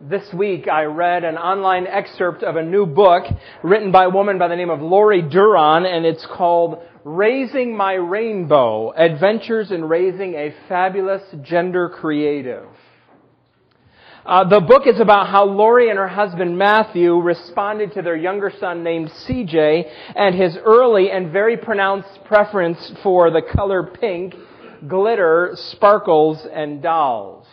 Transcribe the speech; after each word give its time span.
This 0.00 0.32
week 0.32 0.68
I 0.68 0.84
read 0.84 1.24
an 1.24 1.36
online 1.36 1.88
excerpt 1.88 2.44
of 2.44 2.54
a 2.54 2.62
new 2.62 2.86
book 2.86 3.24
written 3.64 3.90
by 3.90 4.04
a 4.04 4.08
woman 4.08 4.38
by 4.38 4.46
the 4.46 4.54
name 4.54 4.70
of 4.70 4.80
Lori 4.80 5.22
Duron 5.22 5.84
and 5.84 6.06
it's 6.06 6.24
called 6.24 6.78
Raising 7.02 7.76
My 7.76 7.94
Rainbow, 7.94 8.92
Adventures 8.92 9.72
in 9.72 9.84
Raising 9.84 10.34
a 10.34 10.54
Fabulous 10.68 11.22
Gender 11.42 11.88
Creative. 11.88 12.68
Uh, 14.24 14.48
the 14.48 14.60
book 14.60 14.82
is 14.86 15.00
about 15.00 15.26
how 15.26 15.44
Lori 15.44 15.90
and 15.90 15.98
her 15.98 16.06
husband 16.06 16.56
Matthew 16.56 17.16
responded 17.16 17.92
to 17.94 18.02
their 18.02 18.16
younger 18.16 18.52
son 18.60 18.84
named 18.84 19.10
CJ 19.26 19.82
and 20.14 20.32
his 20.32 20.56
early 20.64 21.10
and 21.10 21.32
very 21.32 21.56
pronounced 21.56 22.24
preference 22.24 22.92
for 23.02 23.32
the 23.32 23.42
color 23.42 23.82
pink, 23.82 24.36
glitter, 24.86 25.54
sparkles, 25.54 26.46
and 26.52 26.80
dolls. 26.80 27.47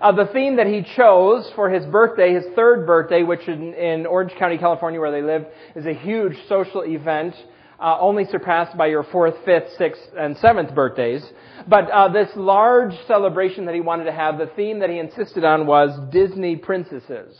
Uh, 0.00 0.12
the 0.12 0.26
theme 0.26 0.56
that 0.56 0.66
he 0.66 0.82
chose 0.82 1.50
for 1.54 1.70
his 1.70 1.86
birthday, 1.86 2.34
his 2.34 2.44
third 2.54 2.86
birthday, 2.86 3.22
which 3.22 3.48
in, 3.48 3.72
in 3.74 4.06
Orange 4.06 4.32
County, 4.38 4.58
California, 4.58 5.00
where 5.00 5.10
they 5.10 5.22
live, 5.22 5.46
is 5.74 5.86
a 5.86 5.94
huge 5.94 6.36
social 6.48 6.82
event, 6.82 7.34
uh, 7.80 7.96
only 7.98 8.24
surpassed 8.26 8.76
by 8.76 8.86
your 8.86 9.04
fourth, 9.04 9.34
fifth, 9.44 9.72
sixth, 9.78 10.02
and 10.18 10.36
seventh 10.38 10.74
birthdays. 10.74 11.24
But 11.66 11.90
uh, 11.90 12.08
this 12.08 12.28
large 12.36 12.94
celebration 13.06 13.64
that 13.66 13.74
he 13.74 13.80
wanted 13.80 14.04
to 14.04 14.12
have, 14.12 14.38
the 14.38 14.50
theme 14.54 14.80
that 14.80 14.90
he 14.90 14.98
insisted 14.98 15.44
on 15.44 15.66
was 15.66 15.98
Disney 16.10 16.56
princesses. 16.56 17.38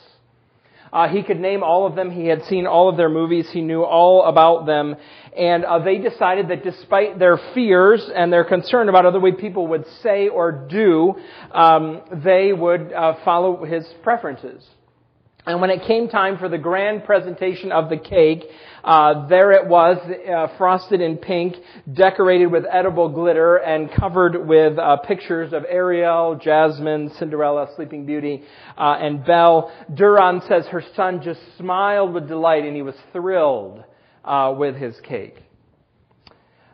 Uh, 0.92 1.08
he 1.08 1.22
could 1.22 1.40
name 1.40 1.62
all 1.62 1.86
of 1.86 1.94
them. 1.94 2.10
He 2.10 2.26
had 2.26 2.44
seen 2.44 2.66
all 2.66 2.88
of 2.88 2.96
their 2.96 3.08
movies. 3.10 3.50
He 3.50 3.60
knew 3.60 3.82
all 3.82 4.24
about 4.24 4.66
them. 4.66 4.96
And 5.36 5.64
uh, 5.64 5.80
they 5.80 5.98
decided 5.98 6.48
that 6.48 6.64
despite 6.64 7.18
their 7.18 7.38
fears 7.52 8.08
and 8.14 8.32
their 8.32 8.44
concern 8.44 8.88
about 8.88 9.04
other 9.04 9.20
way 9.20 9.32
people 9.32 9.66
would 9.68 9.84
say 10.02 10.28
or 10.28 10.50
do, 10.50 11.14
um, 11.52 12.00
they 12.24 12.52
would 12.54 12.92
uh, 12.92 13.16
follow 13.22 13.64
his 13.64 13.86
preferences. 14.02 14.64
And 15.44 15.60
when 15.60 15.70
it 15.70 15.86
came 15.86 16.08
time 16.08 16.38
for 16.38 16.48
the 16.48 16.58
grand 16.58 17.04
presentation 17.04 17.70
of 17.70 17.88
the 17.88 17.98
cake, 17.98 18.42
uh, 18.82 19.28
there 19.28 19.52
it 19.52 19.68
was, 19.68 19.96
uh, 19.98 20.56
frosted 20.58 21.00
in 21.00 21.18
pink, 21.18 21.54
decorated 21.92 22.46
with 22.46 22.64
edible 22.68 23.08
glitter, 23.08 23.56
and 23.58 23.88
covered 23.92 24.48
with 24.48 24.76
uh, 24.76 24.96
pictures 24.96 25.52
of 25.52 25.64
Ariel, 25.68 26.34
Jasmine, 26.42 27.12
Cinderella, 27.18 27.68
Sleeping 27.76 28.06
Beauty, 28.06 28.42
uh, 28.76 28.96
and 29.00 29.24
Belle. 29.24 29.70
Duron 29.92 30.46
says 30.48 30.66
her 30.66 30.82
son 30.96 31.20
just 31.22 31.40
smiled 31.58 32.12
with 32.12 32.26
delight, 32.26 32.64
and 32.64 32.74
he 32.74 32.82
was 32.82 32.96
thrilled 33.12 33.84
uh, 34.26 34.54
with 34.56 34.76
his 34.76 34.98
cake. 35.00 35.36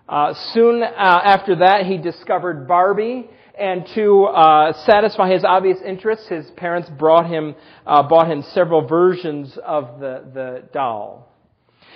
Uh, 0.09 0.35
soon 0.53 0.83
after 0.83 1.57
that, 1.57 1.87
he 1.87 1.97
discovered 1.97 2.67
Barbie 2.67 3.29
and 3.59 3.87
to 3.95 4.25
uh, 4.25 4.73
satisfy 4.85 5.31
his 5.31 5.45
obvious 5.45 5.79
interests, 5.85 6.29
his 6.29 6.51
parents 6.57 6.91
brought 6.99 7.29
him, 7.29 7.55
uh, 7.87 8.03
bought 8.03 8.31
him 8.31 8.43
several 8.55 8.87
versions 8.87 9.59
of 9.65 10.01
the, 10.01 10.25
the 10.33 10.69
doll. 10.73 11.29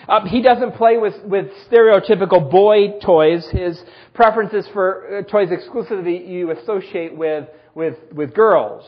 Uh, 0.08 0.26
he 0.26 0.42
doesn't 0.42 0.72
play 0.76 0.98
with, 0.98 1.14
with 1.24 1.46
stereotypical 1.70 2.50
boy 2.50 2.98
toys. 3.04 3.48
His 3.50 3.82
preferences 4.14 4.68
for 4.72 5.18
uh, 5.18 5.22
toys 5.22 5.48
exclusively 5.50 6.24
you 6.24 6.50
associate 6.50 7.16
with, 7.16 7.48
with, 7.74 7.96
with 8.12 8.34
girls. 8.34 8.84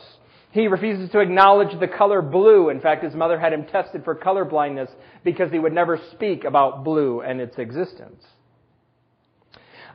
He 0.51 0.67
refuses 0.67 1.11
to 1.11 1.19
acknowledge 1.19 1.79
the 1.79 1.87
color 1.87 2.21
blue. 2.21 2.69
In 2.69 2.81
fact, 2.81 3.03
his 3.03 3.13
mother 3.13 3.39
had 3.39 3.53
him 3.53 3.65
tested 3.65 4.03
for 4.03 4.15
color 4.15 4.45
blindness 4.45 4.89
because 5.23 5.51
he 5.51 5.59
would 5.59 5.73
never 5.73 5.99
speak 6.11 6.43
about 6.43 6.83
blue 6.83 7.21
and 7.21 7.39
its 7.39 7.57
existence. 7.59 8.23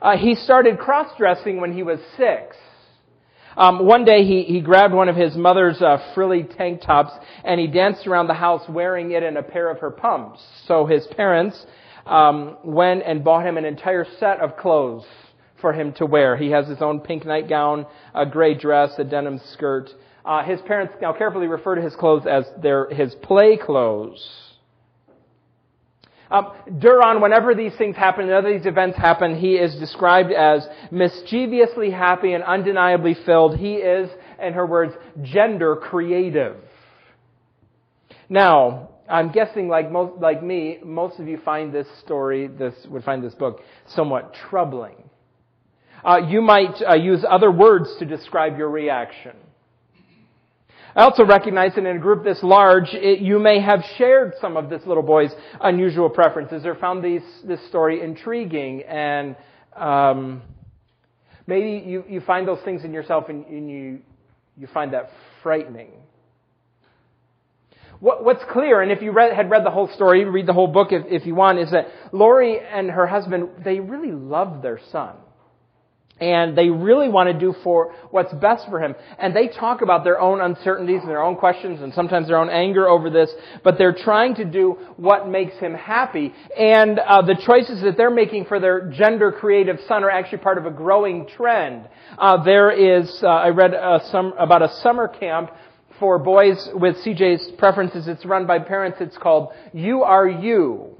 Uh, 0.01 0.17
he 0.17 0.35
started 0.35 0.77
cross-dressing 0.77 1.59
when 1.59 1.73
he 1.73 1.83
was 1.83 1.99
six. 2.17 2.55
Um, 3.57 3.85
one 3.85 4.03
day 4.03 4.23
he, 4.23 4.43
he 4.43 4.61
grabbed 4.61 4.93
one 4.93 5.07
of 5.07 5.15
his 5.15 5.35
mother's 5.35 5.81
uh, 5.81 5.97
frilly 6.13 6.43
tank 6.43 6.81
tops 6.81 7.11
and 7.43 7.59
he 7.59 7.67
danced 7.67 8.05
around 8.05 8.27
the 8.27 8.33
house 8.33 8.61
wearing 8.67 9.11
it 9.11 9.23
and 9.23 9.37
a 9.37 9.43
pair 9.43 9.69
of 9.69 9.79
her 9.79 9.91
pumps. 9.91 10.41
So 10.67 10.85
his 10.85 11.07
parents 11.15 11.65
um, 12.05 12.57
went 12.63 13.03
and 13.05 13.23
bought 13.23 13.45
him 13.45 13.57
an 13.57 13.65
entire 13.65 14.05
set 14.19 14.39
of 14.39 14.57
clothes 14.57 15.05
for 15.61 15.71
him 15.71 15.93
to 15.93 16.05
wear. 16.05 16.35
He 16.35 16.51
has 16.51 16.67
his 16.67 16.81
own 16.81 16.99
pink 16.99 17.25
nightgown, 17.25 17.85
a 18.13 18.25
gray 18.25 18.55
dress, 18.55 18.91
a 18.97 19.05
denim 19.05 19.39
skirt. 19.53 19.89
Uh, 20.25 20.43
his 20.43 20.59
parents 20.61 20.93
now 21.01 21.13
carefully 21.13 21.47
refer 21.47 21.75
to 21.75 21.81
his 21.81 21.95
clothes 21.95 22.25
as 22.25 22.45
their 22.61 22.89
his 22.89 23.13
play 23.21 23.57
clothes. 23.57 24.27
Um, 26.31 26.51
Duron, 26.67 27.21
whenever 27.21 27.53
these 27.53 27.73
things 27.77 27.95
happen, 27.95 28.25
whenever 28.25 28.51
these 28.51 28.65
events 28.65 28.97
happen, 28.97 29.35
he 29.35 29.53
is 29.53 29.75
described 29.75 30.31
as 30.31 30.67
mischievously 30.89 31.91
happy 31.91 32.33
and 32.33 32.43
undeniably 32.43 33.15
filled. 33.25 33.57
He 33.57 33.75
is, 33.75 34.09
in 34.41 34.53
her 34.53 34.65
words, 34.65 34.93
gender 35.21 35.75
creative. 35.75 36.57
Now, 38.27 38.89
I'm 39.07 39.31
guessing, 39.31 39.67
like 39.67 39.91
most, 39.91 40.19
like 40.19 40.41
me, 40.41 40.79
most 40.83 41.19
of 41.19 41.27
you 41.27 41.37
find 41.45 41.71
this 41.71 41.87
story, 42.03 42.47
this 42.47 42.73
would 42.89 43.03
find 43.03 43.23
this 43.23 43.35
book 43.35 43.61
somewhat 43.89 44.33
troubling. 44.49 44.95
Uh, 46.03 46.21
you 46.27 46.41
might 46.41 46.81
uh, 46.81 46.95
use 46.95 47.23
other 47.29 47.51
words 47.51 47.95
to 47.99 48.05
describe 48.05 48.57
your 48.57 48.69
reaction. 48.69 49.35
I 50.95 51.03
also 51.03 51.25
recognize 51.25 51.75
that 51.75 51.85
in 51.85 51.97
a 51.97 51.99
group 51.99 52.23
this 52.23 52.39
large, 52.41 52.93
it, 52.93 53.19
you 53.19 53.37
may 53.37 53.59
have 53.59 53.83
shared 53.97 54.33
some 54.39 54.55
of 54.55 54.69
this 54.69 54.81
little 54.85 55.03
boy's 55.03 55.31
unusual 55.59 56.09
preferences 56.09 56.65
or 56.65 56.75
found 56.75 57.03
these, 57.03 57.21
this 57.43 57.59
story 57.67 58.01
intriguing 58.01 58.81
and 58.83 59.35
um, 59.75 60.41
maybe 61.47 61.85
you, 61.85 62.05
you 62.07 62.21
find 62.21 62.47
those 62.47 62.63
things 62.63 62.85
in 62.85 62.93
yourself 62.93 63.25
and, 63.27 63.45
and 63.47 63.69
you, 63.69 63.99
you 64.57 64.67
find 64.67 64.93
that 64.93 65.09
frightening. 65.43 65.91
What, 67.99 68.23
what's 68.23 68.43
clear, 68.49 68.81
and 68.81 68.89
if 68.89 69.01
you 69.01 69.11
read, 69.11 69.33
had 69.33 69.49
read 69.49 69.65
the 69.65 69.71
whole 69.71 69.89
story, 69.95 70.23
read 70.23 70.47
the 70.47 70.53
whole 70.53 70.67
book 70.67 70.89
if, 70.91 71.05
if 71.07 71.25
you 71.25 71.35
want, 71.35 71.59
is 71.59 71.71
that 71.71 71.87
Lori 72.13 72.57
and 72.59 72.89
her 72.89 73.07
husband, 73.07 73.49
they 73.65 73.81
really 73.81 74.11
love 74.11 74.61
their 74.61 74.79
son. 74.93 75.15
And 76.19 76.57
they 76.57 76.69
really 76.69 77.09
want 77.09 77.27
to 77.27 77.37
do 77.37 77.53
for 77.61 77.93
what's 78.09 78.33
best 78.35 78.69
for 78.69 78.81
him. 78.81 78.95
And 79.19 79.35
they 79.35 79.49
talk 79.49 79.81
about 79.81 80.05
their 80.05 80.17
own 80.17 80.39
uncertainties 80.39 81.01
and 81.01 81.09
their 81.09 81.21
own 81.21 81.35
questions 81.35 81.81
and 81.81 81.93
sometimes 81.93 82.27
their 82.27 82.37
own 82.37 82.49
anger 82.49 82.87
over 82.87 83.09
this, 83.09 83.29
but 83.65 83.77
they're 83.77 83.93
trying 83.93 84.35
to 84.35 84.45
do 84.45 84.77
what 84.95 85.27
makes 85.27 85.57
him 85.57 85.73
happy. 85.73 86.33
And 86.57 86.99
uh, 86.99 87.21
the 87.23 87.35
choices 87.45 87.81
that 87.81 87.97
they're 87.97 88.09
making 88.09 88.45
for 88.45 88.61
their 88.61 88.89
gender 88.91 89.33
creative 89.33 89.77
son 89.89 90.05
are 90.05 90.09
actually 90.09 90.37
part 90.37 90.57
of 90.57 90.65
a 90.65 90.71
growing 90.71 91.27
trend. 91.35 91.89
Uh, 92.17 92.41
there 92.45 92.71
is, 92.71 93.19
uh, 93.21 93.27
I 93.27 93.49
read 93.49 93.73
about 93.73 94.61
a 94.61 94.69
summer 94.81 95.09
camp 95.09 95.51
for 95.99 96.17
boys 96.17 96.69
with 96.73 96.95
CJ's 96.97 97.51
preferences. 97.57 98.07
It's 98.07 98.25
run 98.25 98.47
by 98.47 98.59
parents. 98.59 98.99
It's 99.01 99.17
called 99.17 99.49
You 99.73 100.03
Are 100.03 100.27
You. 100.27 100.94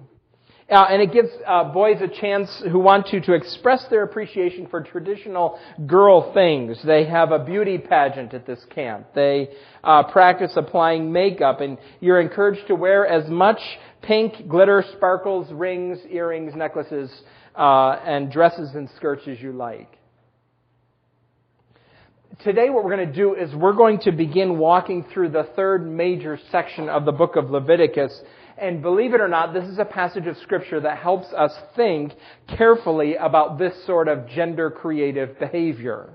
Uh, 0.67 0.83
and 0.89 0.99
it 0.99 1.13
gives 1.13 1.29
uh, 1.45 1.63
boys 1.63 1.97
a 2.01 2.07
chance 2.07 2.49
who 2.71 2.79
want 2.79 3.05
to 3.05 3.21
to 3.21 3.33
express 3.33 3.85
their 3.91 4.01
appreciation 4.01 4.65
for 4.65 4.81
traditional 4.81 5.59
girl 5.85 6.33
things. 6.33 6.81
They 6.83 7.05
have 7.05 7.31
a 7.31 7.37
beauty 7.37 7.77
pageant 7.77 8.33
at 8.33 8.47
this 8.47 8.65
camp. 8.73 9.05
They 9.13 9.49
uh, 9.83 10.11
practice 10.11 10.53
applying 10.55 11.11
makeup, 11.11 11.61
and 11.61 11.77
you're 11.99 12.19
encouraged 12.19 12.65
to 12.67 12.75
wear 12.75 13.05
as 13.05 13.29
much 13.29 13.59
pink, 14.01 14.47
glitter, 14.47 14.83
sparkles, 14.97 15.53
rings, 15.53 15.99
earrings, 16.09 16.55
necklaces, 16.55 17.11
uh, 17.55 17.99
and 18.03 18.31
dresses 18.31 18.73
and 18.73 18.89
skirts 18.97 19.27
as 19.27 19.39
you 19.39 19.51
like. 19.51 19.99
Today, 22.43 22.71
what 22.71 22.83
we're 22.83 22.95
going 22.95 23.07
to 23.07 23.15
do 23.15 23.35
is 23.35 23.53
we're 23.53 23.73
going 23.73 23.99
to 23.99 24.11
begin 24.11 24.57
walking 24.57 25.05
through 25.13 25.29
the 25.29 25.47
third 25.55 25.87
major 25.87 26.39
section 26.51 26.89
of 26.89 27.05
the 27.05 27.11
book 27.11 27.35
of 27.35 27.51
Leviticus 27.51 28.19
and 28.57 28.81
believe 28.81 29.13
it 29.13 29.21
or 29.21 29.27
not, 29.27 29.53
this 29.53 29.66
is 29.66 29.79
a 29.79 29.85
passage 29.85 30.27
of 30.27 30.38
scripture 30.38 30.79
that 30.79 30.97
helps 30.97 31.27
us 31.33 31.51
think 31.75 32.13
carefully 32.57 33.16
about 33.16 33.57
this 33.57 33.73
sort 33.85 34.07
of 34.07 34.27
gender 34.29 34.71
creative 34.71 35.38
behavior. 35.39 36.13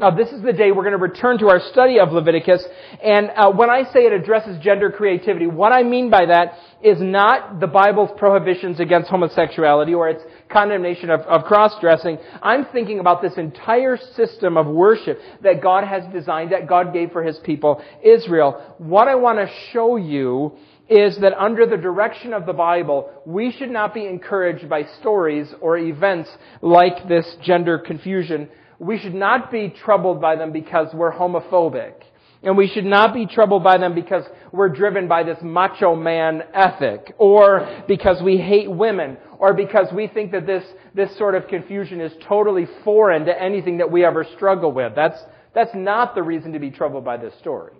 Now, 0.00 0.12
this 0.12 0.28
is 0.28 0.42
the 0.42 0.52
day 0.52 0.70
we're 0.70 0.84
going 0.84 0.92
to 0.92 0.96
return 0.96 1.38
to 1.38 1.48
our 1.48 1.58
study 1.72 1.98
of 1.98 2.12
Leviticus. 2.12 2.64
And 3.02 3.30
uh, 3.34 3.50
when 3.50 3.68
I 3.68 3.82
say 3.92 4.06
it 4.06 4.12
addresses 4.12 4.56
gender 4.62 4.92
creativity, 4.92 5.48
what 5.48 5.72
I 5.72 5.82
mean 5.82 6.08
by 6.08 6.26
that 6.26 6.54
is 6.84 6.98
not 7.00 7.58
the 7.58 7.66
Bible's 7.66 8.10
prohibitions 8.16 8.78
against 8.78 9.10
homosexuality 9.10 9.94
or 9.94 10.08
its 10.08 10.22
condemnation 10.48 11.10
of, 11.10 11.22
of 11.22 11.42
cross-dressing. 11.46 12.16
I'm 12.40 12.66
thinking 12.66 13.00
about 13.00 13.22
this 13.22 13.36
entire 13.38 13.96
system 14.14 14.56
of 14.56 14.68
worship 14.68 15.18
that 15.42 15.60
God 15.60 15.82
has 15.82 16.04
designed, 16.12 16.52
that 16.52 16.68
God 16.68 16.92
gave 16.92 17.10
for 17.10 17.24
His 17.24 17.38
people, 17.38 17.82
Israel. 18.04 18.76
What 18.78 19.08
I 19.08 19.16
want 19.16 19.38
to 19.40 19.52
show 19.72 19.96
you 19.96 20.52
is 20.88 21.18
that 21.18 21.38
under 21.38 21.66
the 21.66 21.76
direction 21.76 22.32
of 22.32 22.46
the 22.46 22.52
Bible, 22.52 23.10
we 23.26 23.52
should 23.52 23.70
not 23.70 23.92
be 23.92 24.06
encouraged 24.06 24.68
by 24.68 24.84
stories 25.00 25.52
or 25.60 25.76
events 25.76 26.30
like 26.62 27.08
this 27.08 27.36
gender 27.42 27.78
confusion. 27.78 28.48
We 28.78 28.98
should 28.98 29.14
not 29.14 29.50
be 29.50 29.68
troubled 29.68 30.20
by 30.20 30.36
them 30.36 30.52
because 30.52 30.88
we're 30.94 31.12
homophobic. 31.12 31.94
And 32.42 32.56
we 32.56 32.68
should 32.68 32.84
not 32.84 33.12
be 33.12 33.26
troubled 33.26 33.64
by 33.64 33.78
them 33.78 33.94
because 33.94 34.24
we're 34.52 34.68
driven 34.68 35.08
by 35.08 35.24
this 35.24 35.38
macho 35.42 35.96
man 35.96 36.44
ethic, 36.54 37.14
or 37.18 37.82
because 37.88 38.22
we 38.22 38.36
hate 38.36 38.70
women, 38.70 39.18
or 39.40 39.54
because 39.54 39.88
we 39.92 40.06
think 40.06 40.30
that 40.30 40.46
this, 40.46 40.64
this 40.94 41.16
sort 41.18 41.34
of 41.34 41.48
confusion 41.48 42.00
is 42.00 42.12
totally 42.28 42.66
foreign 42.84 43.24
to 43.24 43.42
anything 43.42 43.78
that 43.78 43.90
we 43.90 44.04
ever 44.04 44.24
struggle 44.36 44.70
with. 44.70 44.94
That's, 44.94 45.18
that's 45.52 45.74
not 45.74 46.14
the 46.14 46.22
reason 46.22 46.52
to 46.52 46.60
be 46.60 46.70
troubled 46.70 47.04
by 47.04 47.16
this 47.16 47.34
story. 47.40 47.77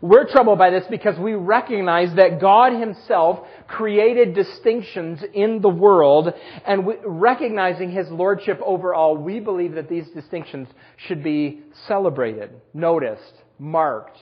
We're 0.00 0.28
troubled 0.28 0.58
by 0.58 0.70
this 0.70 0.84
because 0.88 1.18
we 1.18 1.34
recognize 1.34 2.14
that 2.16 2.40
God 2.40 2.72
Himself 2.72 3.46
created 3.68 4.34
distinctions 4.34 5.20
in 5.34 5.60
the 5.60 5.68
world, 5.68 6.32
and 6.66 6.86
we, 6.86 6.94
recognizing 7.04 7.90
His 7.90 8.08
Lordship 8.10 8.60
over 8.64 8.94
all, 8.94 9.16
we 9.16 9.40
believe 9.40 9.74
that 9.74 9.88
these 9.88 10.08
distinctions 10.10 10.68
should 11.06 11.22
be 11.22 11.62
celebrated, 11.86 12.50
noticed, 12.74 13.34
marked, 13.58 14.18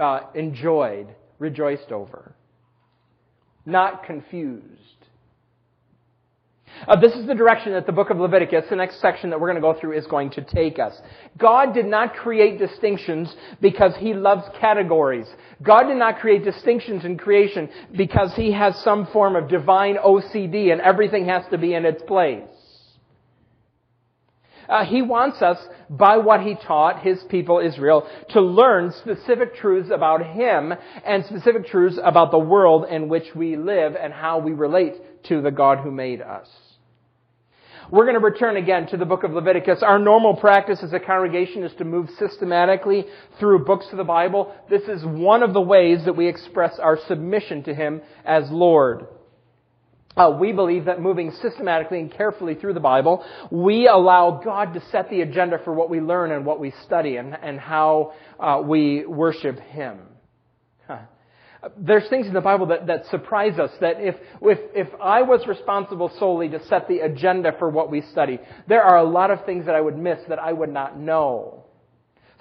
uh, 0.00 0.20
enjoyed, 0.34 1.08
rejoiced 1.38 1.90
over, 1.92 2.34
not 3.66 4.04
confused. 4.04 5.01
Uh, 6.86 6.96
this 6.96 7.12
is 7.14 7.26
the 7.26 7.34
direction 7.34 7.72
that 7.72 7.86
the 7.86 7.92
book 7.92 8.10
of 8.10 8.18
Leviticus, 8.18 8.64
the 8.68 8.76
next 8.76 9.00
section 9.00 9.30
that 9.30 9.40
we're 9.40 9.48
going 9.48 9.62
to 9.62 9.72
go 9.72 9.78
through, 9.78 9.96
is 9.96 10.06
going 10.06 10.30
to 10.30 10.42
take 10.42 10.78
us. 10.78 10.94
God 11.38 11.74
did 11.74 11.86
not 11.86 12.14
create 12.14 12.58
distinctions 12.58 13.34
because 13.60 13.94
He 13.96 14.14
loves 14.14 14.44
categories. 14.60 15.26
God 15.62 15.84
did 15.84 15.96
not 15.96 16.18
create 16.18 16.44
distinctions 16.44 17.04
in 17.04 17.18
creation 17.18 17.68
because 17.96 18.34
He 18.34 18.52
has 18.52 18.76
some 18.82 19.06
form 19.06 19.36
of 19.36 19.48
divine 19.48 19.96
OCD 19.96 20.72
and 20.72 20.80
everything 20.80 21.26
has 21.26 21.44
to 21.50 21.58
be 21.58 21.74
in 21.74 21.84
its 21.84 22.02
place. 22.02 22.48
Uh, 24.72 24.86
he 24.86 25.02
wants 25.02 25.42
us, 25.42 25.58
by 25.90 26.16
what 26.16 26.40
he 26.40 26.54
taught 26.54 27.02
his 27.02 27.22
people 27.28 27.58
Israel, 27.58 28.08
to 28.30 28.40
learn 28.40 28.90
specific 28.90 29.54
truths 29.54 29.90
about 29.92 30.24
him 30.24 30.72
and 31.04 31.26
specific 31.26 31.66
truths 31.66 31.98
about 32.02 32.30
the 32.30 32.38
world 32.38 32.86
in 32.88 33.06
which 33.06 33.34
we 33.36 33.54
live 33.54 33.94
and 33.94 34.14
how 34.14 34.38
we 34.38 34.52
relate 34.52 34.94
to 35.24 35.42
the 35.42 35.50
God 35.50 35.80
who 35.80 35.90
made 35.90 36.22
us. 36.22 36.48
We're 37.90 38.06
going 38.06 38.18
to 38.18 38.24
return 38.24 38.56
again 38.56 38.86
to 38.86 38.96
the 38.96 39.04
book 39.04 39.24
of 39.24 39.32
Leviticus. 39.32 39.82
Our 39.82 39.98
normal 39.98 40.36
practice 40.36 40.82
as 40.82 40.94
a 40.94 41.00
congregation 41.00 41.64
is 41.64 41.74
to 41.76 41.84
move 41.84 42.08
systematically 42.18 43.04
through 43.38 43.66
books 43.66 43.88
of 43.90 43.98
the 43.98 44.04
Bible. 44.04 44.54
This 44.70 44.84
is 44.84 45.04
one 45.04 45.42
of 45.42 45.52
the 45.52 45.60
ways 45.60 46.06
that 46.06 46.16
we 46.16 46.28
express 46.28 46.78
our 46.78 46.98
submission 47.06 47.62
to 47.64 47.74
Him 47.74 48.00
as 48.24 48.50
Lord. 48.50 49.06
Uh, 50.16 50.36
we 50.38 50.52
believe 50.52 50.84
that 50.84 51.00
moving 51.00 51.32
systematically 51.40 51.98
and 51.98 52.12
carefully 52.12 52.54
through 52.54 52.74
the 52.74 52.80
Bible, 52.80 53.24
we 53.50 53.88
allow 53.88 54.42
God 54.44 54.74
to 54.74 54.82
set 54.90 55.08
the 55.08 55.22
agenda 55.22 55.58
for 55.64 55.72
what 55.72 55.88
we 55.88 56.00
learn 56.00 56.32
and 56.32 56.44
what 56.44 56.60
we 56.60 56.72
study 56.84 57.16
and, 57.16 57.34
and 57.34 57.58
how 57.58 58.12
uh, 58.38 58.60
we 58.62 59.06
worship 59.06 59.58
Him. 59.58 59.98
There's 61.78 62.08
things 62.08 62.26
in 62.26 62.34
the 62.34 62.40
Bible 62.40 62.66
that, 62.66 62.88
that 62.88 63.06
surprise 63.06 63.58
us 63.58 63.70
that 63.80 64.00
if, 64.00 64.16
if, 64.42 64.58
if 64.74 64.88
I 65.00 65.22
was 65.22 65.46
responsible 65.46 66.10
solely 66.18 66.48
to 66.48 66.64
set 66.66 66.88
the 66.88 67.00
agenda 67.00 67.52
for 67.58 67.70
what 67.70 67.88
we 67.88 68.02
study, 68.10 68.40
there 68.66 68.82
are 68.82 68.98
a 68.98 69.08
lot 69.08 69.30
of 69.30 69.46
things 69.46 69.66
that 69.66 69.76
I 69.76 69.80
would 69.80 69.96
miss 69.96 70.18
that 70.28 70.40
I 70.40 70.52
would 70.52 70.72
not 70.72 70.98
know. 70.98 71.66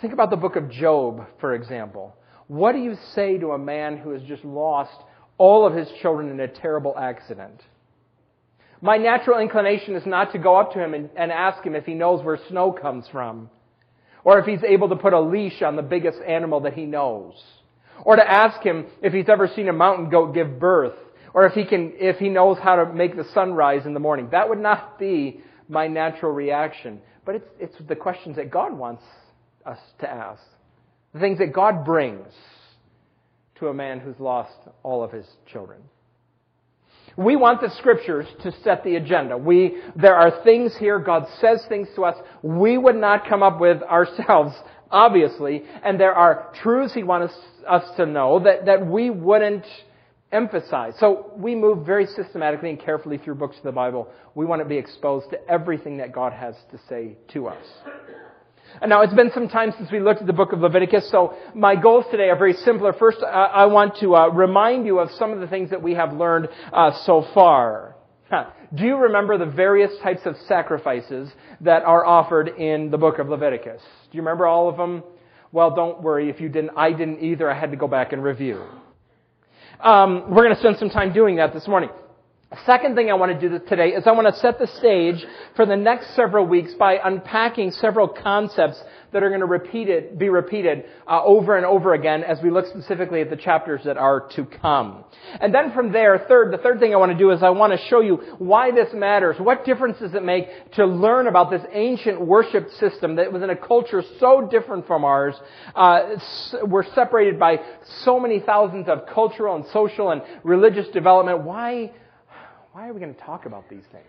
Think 0.02 0.14
about 0.14 0.32
the 0.32 0.38
book 0.38 0.56
of 0.56 0.72
Job, 0.72 1.28
for 1.40 1.54
example. 1.54 2.16
What 2.48 2.72
do 2.72 2.80
you 2.80 2.98
say 3.14 3.38
to 3.38 3.52
a 3.52 3.60
man 3.60 3.98
who 3.98 4.10
has 4.10 4.24
just 4.24 4.44
lost 4.44 5.00
all 5.42 5.66
of 5.66 5.74
his 5.74 5.88
children 6.04 6.30
in 6.30 6.40
a 6.40 6.48
terrible 6.48 6.94
accident? 6.96 7.60
My 8.80 8.98
natural 8.98 9.40
inclination 9.40 9.96
is 9.96 10.06
not 10.06 10.34
to 10.34 10.38
go 10.38 10.56
up 10.56 10.74
to 10.74 10.84
him 10.84 10.94
and, 10.94 11.10
and 11.18 11.32
ask 11.32 11.64
him 11.64 11.74
if 11.74 11.84
he 11.86 11.96
knows 11.96 12.24
where 12.24 12.38
snow 12.50 12.72
comes 12.72 13.06
from, 13.12 13.50
or 14.24 14.38
if 14.38 14.46
he's 14.46 14.64
able 14.64 14.90
to 14.90 14.96
put 14.96 15.14
a 15.14 15.20
leash 15.20 15.64
on 15.64 15.76
the 15.76 15.82
biggest 15.82 16.20
animal 16.28 16.60
that 16.62 16.74
he 16.74 16.86
knows. 16.86 17.34
Or 18.06 18.18
to 18.18 18.32
ask 18.32 18.62
him 18.64 18.86
if 19.02 19.14
he's 19.14 19.30
ever 19.30 19.48
seen 19.48 19.68
a 19.68 19.74
mountain 19.74 20.12
goat 20.12 20.36
give 20.36 20.60
birth, 20.60 20.94
or 21.34 21.48
if 21.48 21.54
he 21.54 21.66
can, 21.66 21.94
if 21.96 22.18
he 22.18 22.30
knows 22.30 22.58
how 22.62 22.76
to 22.76 22.94
make 22.94 23.16
the 23.16 23.26
sun 23.34 23.54
rise 23.54 23.88
in 23.88 23.96
the 23.96 24.00
morning. 24.00 24.30
That 24.32 24.48
would 24.48 24.60
not 24.60 25.00
be 25.00 25.42
my 25.68 25.88
natural 25.88 26.34
reaction. 26.34 27.02
But 27.26 27.36
it's, 27.36 27.48
it's 27.60 27.88
the 27.88 27.96
questions 27.96 28.36
that 28.36 28.52
God 28.52 28.78
wants 28.78 29.04
us 29.66 29.80
to 30.02 30.10
ask. 30.10 30.44
The 31.14 31.20
things 31.20 31.40
that 31.40 31.52
God 31.52 31.84
brings 31.84 32.28
to 33.62 33.68
a 33.68 33.74
man 33.74 34.00
who's 34.00 34.20
lost 34.20 34.58
all 34.84 35.04
of 35.04 35.12
his 35.12 35.26
children. 35.46 35.82
We 37.18 37.36
want 37.36 37.62
the 37.62 37.70
scriptures 37.78 38.26
to 38.44 38.52
set 38.64 38.84
the 38.84 38.96
agenda. 38.96 39.38
We, 39.38 39.78
there 39.96 40.16
are 40.16 40.44
things 40.44 40.76
here, 40.78 41.00
God 41.00 41.28
says 41.40 41.64
things 41.68 41.88
to 41.96 42.06
us 42.06 42.16
we 42.42 42.78
would 42.78 42.96
not 42.96 43.28
come 43.28 43.44
up 43.44 43.60
with 43.60 43.82
ourselves 43.84 44.54
obviously, 44.92 45.64
and 45.84 46.00
there 46.00 46.14
are 46.14 46.52
truths 46.62 46.94
He 46.94 47.04
wants 47.04 47.34
us 47.68 47.84
to 47.96 48.06
know 48.06 48.40
that, 48.44 48.66
that 48.66 48.86
we 48.86 49.10
wouldn't 49.10 49.66
emphasize. 50.32 50.94
So 51.00 51.32
we 51.36 51.56
move 51.56 51.86
very 51.86 52.06
systematically 52.06 52.70
and 52.70 52.80
carefully 52.80 53.18
through 53.18 53.36
books 53.36 53.58
of 53.58 53.64
the 53.64 53.72
Bible. 53.72 54.08
We 54.36 54.46
want 54.46 54.62
to 54.62 54.68
be 54.68 54.78
exposed 54.78 55.30
to 55.32 55.50
everything 55.50 55.98
that 55.98 56.12
God 56.12 56.34
has 56.34 56.56
to 56.72 56.80
say 56.90 57.18
to 57.34 57.48
us. 57.48 57.66
And 58.82 58.90
now 58.90 59.02
it's 59.04 59.14
been 59.14 59.30
some 59.32 59.48
time 59.48 59.72
since 59.78 59.92
we 59.92 60.00
looked 60.00 60.22
at 60.22 60.28
the 60.28 60.34
book 60.34 60.54
of 60.54 60.60
Leviticus, 60.60 61.12
so 61.12 61.36
my 61.54 61.76
goals 61.76 62.06
today 62.10 62.30
are 62.30 62.36
very 62.36 62.54
simpler. 62.54 62.94
First, 62.94 63.20
uh, 63.22 63.28
I 63.28 63.68
want 63.68 63.98
to 63.98 64.16
uh, 64.16 64.28
remind 64.30 64.88
you 64.88 64.98
of 64.98 65.12
some 65.12 65.32
of 65.32 65.40
the 65.40 65.46
things 65.46 65.70
that 65.70 65.84
we 65.84 65.94
have 65.94 66.14
learned 66.14 66.50
uh, 66.74 66.92
so 67.06 67.24
far. 67.36 67.96
Do 68.74 68.84
you 68.86 68.96
remember 68.96 69.38
the 69.38 69.46
various 69.46 69.92
types 70.02 70.22
of 70.26 70.36
sacrifices 70.48 71.30
that 71.60 71.84
are 71.84 72.04
offered 72.06 72.48
in 72.48 72.90
the 72.90 72.98
book 72.98 73.20
of 73.20 73.28
Leviticus? 73.30 73.82
Do 74.10 74.18
you 74.18 74.22
remember 74.22 74.48
all 74.48 74.68
of 74.68 74.78
them? 74.78 75.04
Well, 75.52 75.76
don't 75.76 76.02
worry 76.02 76.30
if 76.30 76.40
you 76.40 76.50
didn't. 76.50 76.72
I 76.76 76.92
didn't 76.92 77.22
either. 77.22 77.52
I 77.52 77.60
had 77.60 77.72
to 77.72 77.78
go 77.78 77.88
back 77.88 78.14
and 78.14 78.24
review. 78.24 78.64
Um, 79.82 80.30
we're 80.30 80.44
going 80.44 80.56
to 80.56 80.60
spend 80.60 80.78
some 80.78 80.90
time 80.90 81.14
doing 81.14 81.36
that 81.36 81.54
this 81.54 81.68
morning. 81.68 81.90
Second 82.66 82.96
thing 82.96 83.10
I 83.10 83.14
want 83.14 83.40
to 83.40 83.50
do 83.50 83.60
today 83.66 83.94
is 83.94 84.06
I 84.06 84.12
want 84.12 84.28
to 84.28 84.38
set 84.42 84.60
the 84.60 84.68
stage 84.68 85.26
for 85.56 85.66
the 85.66 85.78
next 85.78 86.14
several 86.18 86.46
weeks 86.46 86.74
by 86.74 87.00
unpacking 87.02 87.72
several 87.72 88.10
concepts 88.10 88.84
that 89.14 89.24
are 89.24 89.30
going 89.30 89.40
to 89.40 89.46
repeat 89.46 89.88
it, 89.88 90.20
be 90.20 90.28
repeated 90.28 90.84
uh, 91.08 91.24
over 91.24 91.56
and 91.56 91.66
over 91.66 91.94
again 91.94 92.26
as 92.26 92.42
we 92.42 92.52
look 92.52 92.66
specifically 92.68 93.22
at 93.22 93.30
the 93.30 93.38
chapters 93.38 93.80
that 93.86 93.96
are 93.96 94.28
to 94.32 94.44
come. 94.44 95.06
And 95.40 95.56
then 95.56 95.72
from 95.72 95.94
there, 95.94 96.26
third, 96.28 96.52
the 96.52 96.58
third 96.58 96.82
thing 96.82 96.94
I 96.94 96.98
want 96.98 97.14
to 97.14 97.18
do 97.18 97.32
is 97.32 97.42
I 97.42 97.52
want 97.52 97.72
to 97.72 97.88
show 97.88 98.02
you 98.02 98.18
why 98.38 98.72
this 98.72 98.94
matters. 98.94 99.38
What 99.40 99.64
difference 99.64 100.00
does 100.00 100.14
it 100.14 100.24
make 100.24 100.74
to 100.74 100.86
learn 100.86 101.28
about 101.28 101.52
this 101.52 101.62
ancient 101.72 102.20
worship 102.20 102.70
system 102.72 103.16
that 103.16 103.32
was 103.32 103.44
in 103.44 103.50
a 103.50 103.56
culture 103.56 104.04
so 104.20 104.46
different 104.52 104.88
from 104.88 105.06
ours? 105.06 105.36
Uh, 105.74 106.18
we're 106.64 106.84
separated 106.96 107.40
by 107.40 107.62
so 108.04 108.20
many 108.20 108.42
thousands 108.42 108.90
of 108.90 109.06
cultural 109.08 109.56
and 109.56 109.66
social 109.68 110.12
and 110.12 110.22
religious 110.44 110.90
development. 110.90 111.44
Why, 111.44 111.92
why 112.72 112.88
are 112.88 112.94
we 112.94 113.00
going 113.00 113.14
to 113.14 113.22
talk 113.22 113.46
about 113.46 113.70
these 113.70 113.84
things? 113.92 114.06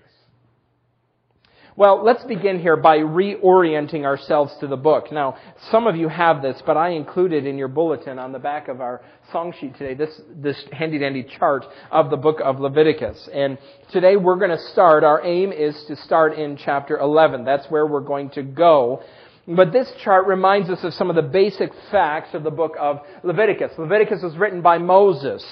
Well, 1.75 2.05
let's 2.05 2.23
begin 2.25 2.61
here 2.61 2.77
by 2.77 2.99
reorienting 2.99 4.05
ourselves 4.05 4.53
to 4.61 4.67
the 4.67 4.77
book. 4.77 5.11
Now, 5.11 5.39
some 5.71 5.87
of 5.87 5.97
you 5.97 6.07
have 6.09 6.43
this, 6.43 6.63
but 6.67 6.77
I 6.77 6.91
included 6.91 7.47
in 7.47 7.57
your 7.57 7.69
bulletin 7.69 8.19
on 8.19 8.31
the 8.31 8.39
back 8.39 8.69
of 8.69 8.83
our 8.83 9.01
song 9.33 9.55
sheet 9.59 9.75
today 9.79 9.95
this, 9.95 10.21
this 10.37 10.63
handy 10.71 10.99
dandy 10.99 11.27
chart 11.39 11.65
of 11.91 12.11
the 12.11 12.19
book 12.19 12.41
of 12.45 12.61
Leviticus. 12.61 13.27
And 13.33 13.57
today 13.91 14.17
we're 14.17 14.37
going 14.37 14.51
to 14.51 14.63
start, 14.73 15.03
our 15.03 15.25
aim 15.25 15.51
is 15.51 15.83
to 15.89 15.97
start 15.97 16.35
in 16.39 16.59
chapter 16.59 16.99
11. 16.99 17.47
That's 17.47 17.67
where 17.71 17.87
we're 17.87 18.01
going 18.01 18.29
to 18.31 18.43
go. 18.43 19.03
But 19.49 19.73
this 19.73 19.91
chart 20.05 20.27
reminds 20.27 20.69
us 20.69 20.85
of 20.85 20.93
some 20.93 21.09
of 21.09 21.17
the 21.17 21.23
basic 21.23 21.71
facts 21.91 22.35
of 22.35 22.45
the 22.45 22.51
book 22.51 22.75
of 22.79 23.01
Leviticus. 23.25 23.73
Leviticus 23.79 24.23
was 24.23 24.37
written 24.37 24.61
by 24.61 24.77
Moses. 24.77 25.43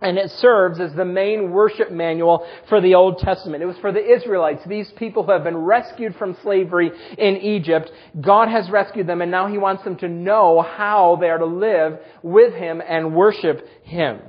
And 0.00 0.18
it 0.18 0.30
serves 0.32 0.80
as 0.80 0.92
the 0.94 1.04
main 1.04 1.50
worship 1.50 1.90
manual 1.90 2.46
for 2.68 2.80
the 2.80 2.94
Old 2.94 3.18
Testament. 3.18 3.62
It 3.62 3.66
was 3.66 3.78
for 3.78 3.92
the 3.92 4.04
Israelites, 4.04 4.62
these 4.66 4.90
people 4.96 5.22
who 5.22 5.32
have 5.32 5.44
been 5.44 5.56
rescued 5.56 6.16
from 6.16 6.36
slavery 6.42 6.90
in 7.16 7.36
Egypt. 7.36 7.90
God 8.20 8.48
has 8.48 8.68
rescued 8.70 9.06
them 9.06 9.22
and 9.22 9.30
now 9.30 9.46
He 9.46 9.56
wants 9.56 9.84
them 9.84 9.96
to 9.98 10.08
know 10.08 10.62
how 10.62 11.16
they 11.20 11.30
are 11.30 11.38
to 11.38 11.46
live 11.46 11.98
with 12.22 12.54
Him 12.54 12.82
and 12.86 13.14
worship 13.14 13.66
Him. 13.84 14.20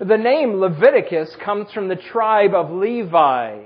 The 0.00 0.16
name 0.16 0.54
Leviticus 0.54 1.36
comes 1.44 1.70
from 1.72 1.88
the 1.88 1.96
tribe 1.96 2.54
of 2.54 2.70
Levi. 2.70 3.60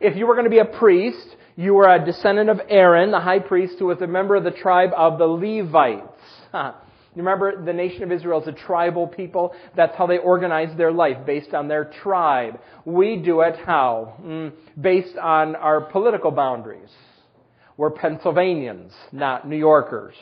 If 0.00 0.16
you 0.16 0.26
were 0.26 0.34
going 0.34 0.44
to 0.44 0.50
be 0.50 0.58
a 0.58 0.64
priest, 0.64 1.36
you 1.54 1.74
were 1.74 1.88
a 1.88 2.04
descendant 2.04 2.50
of 2.50 2.60
Aaron, 2.68 3.10
the 3.10 3.20
high 3.20 3.38
priest, 3.38 3.76
who 3.78 3.86
was 3.86 4.00
a 4.00 4.06
member 4.06 4.36
of 4.36 4.44
the 4.44 4.50
tribe 4.50 4.90
of 4.96 5.18
the 5.18 5.26
Levites. 5.26 6.12
Remember 7.16 7.64
the 7.64 7.72
nation 7.72 8.02
of 8.02 8.12
Israel 8.12 8.42
is 8.42 8.48
a 8.48 8.52
tribal 8.52 9.06
people. 9.08 9.54
That's 9.74 9.96
how 9.96 10.06
they 10.06 10.18
organize 10.18 10.76
their 10.76 10.92
life, 10.92 11.24
based 11.26 11.54
on 11.54 11.66
their 11.66 11.90
tribe. 12.02 12.60
We 12.84 13.16
do 13.16 13.40
it 13.40 13.56
how? 13.64 14.14
Mm, 14.22 14.52
based 14.80 15.16
on 15.16 15.56
our 15.56 15.80
political 15.80 16.30
boundaries. 16.30 16.90
We're 17.78 17.90
Pennsylvanians, 17.90 18.92
not 19.12 19.48
New 19.48 19.56
Yorkers. 19.56 20.14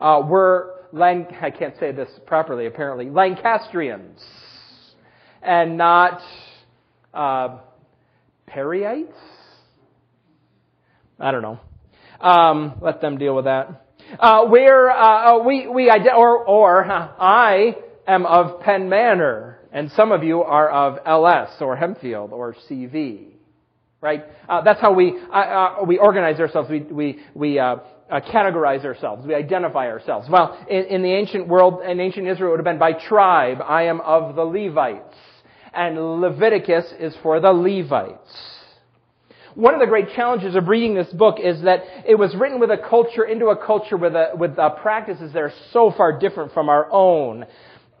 Uh, 0.00 0.22
we're, 0.26 0.70
Lan- 0.92 1.28
I 1.40 1.50
can't 1.50 1.74
say 1.78 1.92
this 1.92 2.08
properly 2.26 2.66
apparently, 2.66 3.06
Lancastrians. 3.10 4.20
And 5.42 5.76
not 5.76 6.22
uh, 7.12 7.58
Perryites? 8.48 9.12
I 11.20 11.30
don't 11.30 11.42
know. 11.42 11.60
Um, 12.20 12.78
let 12.80 13.02
them 13.02 13.18
deal 13.18 13.36
with 13.36 13.44
that. 13.44 13.83
Uh, 14.18 14.46
where 14.46 14.90
uh, 14.90 15.38
uh, 15.38 15.42
we 15.42 15.66
we 15.66 15.90
or 15.90 16.38
or 16.38 16.84
I 16.84 17.76
am 18.06 18.26
of 18.26 18.60
Penn 18.60 18.88
Manor, 18.88 19.58
and 19.72 19.90
some 19.92 20.12
of 20.12 20.22
you 20.22 20.42
are 20.42 20.70
of 20.70 20.98
LS 21.06 21.60
or 21.60 21.76
Hempfield 21.76 22.32
or 22.32 22.54
CV, 22.70 23.28
right? 24.00 24.24
Uh, 24.48 24.62
that's 24.62 24.80
how 24.80 24.92
we 24.92 25.18
uh, 25.32 25.76
we 25.86 25.98
organize 25.98 26.38
ourselves. 26.38 26.70
We 26.70 26.80
we 26.80 27.18
we 27.34 27.58
uh, 27.58 27.76
categorize 28.10 28.84
ourselves. 28.84 29.26
We 29.26 29.34
identify 29.34 29.88
ourselves. 29.88 30.28
Well, 30.30 30.64
in, 30.68 30.84
in 30.84 31.02
the 31.02 31.12
ancient 31.12 31.48
world, 31.48 31.82
in 31.82 31.98
ancient 32.00 32.28
Israel, 32.28 32.48
it 32.48 32.50
would 32.52 32.60
have 32.60 32.64
been 32.64 32.78
by 32.78 32.92
tribe. 32.92 33.58
I 33.66 33.84
am 33.84 34.00
of 34.00 34.36
the 34.36 34.44
Levites. 34.44 35.16
And 35.72 36.20
Leviticus 36.20 36.84
is 37.00 37.16
for 37.22 37.40
the 37.40 37.50
Levites. 37.50 38.54
One 39.54 39.72
of 39.72 39.80
the 39.80 39.86
great 39.86 40.10
challenges 40.16 40.56
of 40.56 40.66
reading 40.66 40.94
this 40.94 41.12
book 41.12 41.36
is 41.40 41.62
that 41.62 41.84
it 42.08 42.16
was 42.16 42.34
written 42.34 42.58
with 42.58 42.70
a 42.70 42.76
culture, 42.76 43.24
into 43.24 43.46
a 43.46 43.56
culture 43.56 43.96
with, 43.96 44.14
a, 44.14 44.32
with 44.34 44.58
uh, 44.58 44.70
practices 44.70 45.32
that 45.32 45.40
are 45.40 45.52
so 45.72 45.92
far 45.96 46.18
different 46.18 46.52
from 46.52 46.68
our 46.68 46.88
own. 46.90 47.44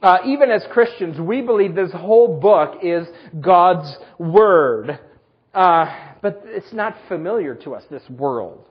Uh, 0.02 0.18
even 0.26 0.50
as 0.50 0.64
Christians, 0.72 1.18
we 1.20 1.42
believe 1.42 1.76
this 1.76 1.92
whole 1.92 2.40
book 2.40 2.80
is 2.82 3.06
God's 3.40 3.96
Word. 4.18 4.98
Uh, 5.54 5.86
but 6.20 6.42
it's 6.46 6.72
not 6.72 6.96
familiar 7.06 7.54
to 7.54 7.74
us, 7.74 7.84
this 7.88 8.02
world. 8.10 8.66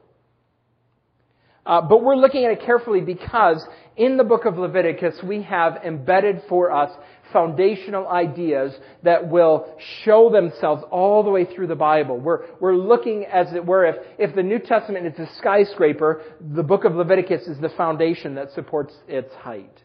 Uh, 1.65 1.82
but 1.82 2.03
we're 2.03 2.15
looking 2.15 2.43
at 2.43 2.51
it 2.51 2.62
carefully 2.65 3.00
because 3.00 3.65
in 3.96 4.17
the 4.17 4.24
book 4.24 4.46
of 4.46 4.58
Leviticus 4.58 5.15
we 5.24 5.43
have 5.43 5.77
embedded 5.86 6.41
for 6.50 6.72
us 6.72 6.91
foundational 7.32 8.08
ideas 8.08 8.74
that 9.01 9.29
will 9.29 9.75
show 10.03 10.29
themselves 10.29 10.84
all 10.91 11.24
the 11.24 11.29
way 11.29 11.46
through 11.46 11.67
the 11.67 11.75
Bible. 11.75 12.20
We're, 12.20 12.46
we're 12.60 12.75
looking, 12.75 13.25
as 13.25 13.53
it 13.53 13.65
were, 13.65 13.86
if, 13.86 13.96
if 14.20 14.36
the 14.36 14.43
New 14.43 14.60
Testament 14.60 15.08
is 15.08 15.20
a 15.20 15.34
skyscraper, 15.38 16.22
the 16.39 16.63
book 16.63 16.84
of 16.86 16.96
Leviticus 16.96 17.48
is 17.48 17.60
the 17.60 17.70
foundation 17.70 18.36
that 18.36 18.51
supports 18.51 18.93
its 19.08 19.34
height. 19.36 19.82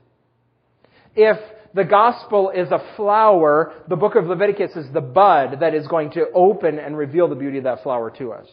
If 1.17 1.39
the 1.75 1.85
gospel 1.85 2.51
is 2.51 2.71
a 2.71 2.83
flower, 2.97 3.73
the 3.89 3.97
book 3.97 4.15
of 4.15 4.27
Leviticus 4.27 4.77
is 4.77 4.87
the 4.93 5.01
bud 5.01 5.61
that 5.61 5.75
is 5.75 5.87
going 5.87 6.11
to 6.13 6.27
open 6.35 6.79
and 6.79 6.97
reveal 6.97 7.29
the 7.29 7.35
beauty 7.35 7.59
of 7.59 7.65
that 7.65 7.83
flower 7.83 8.11
to 8.19 8.33
us. 8.33 8.47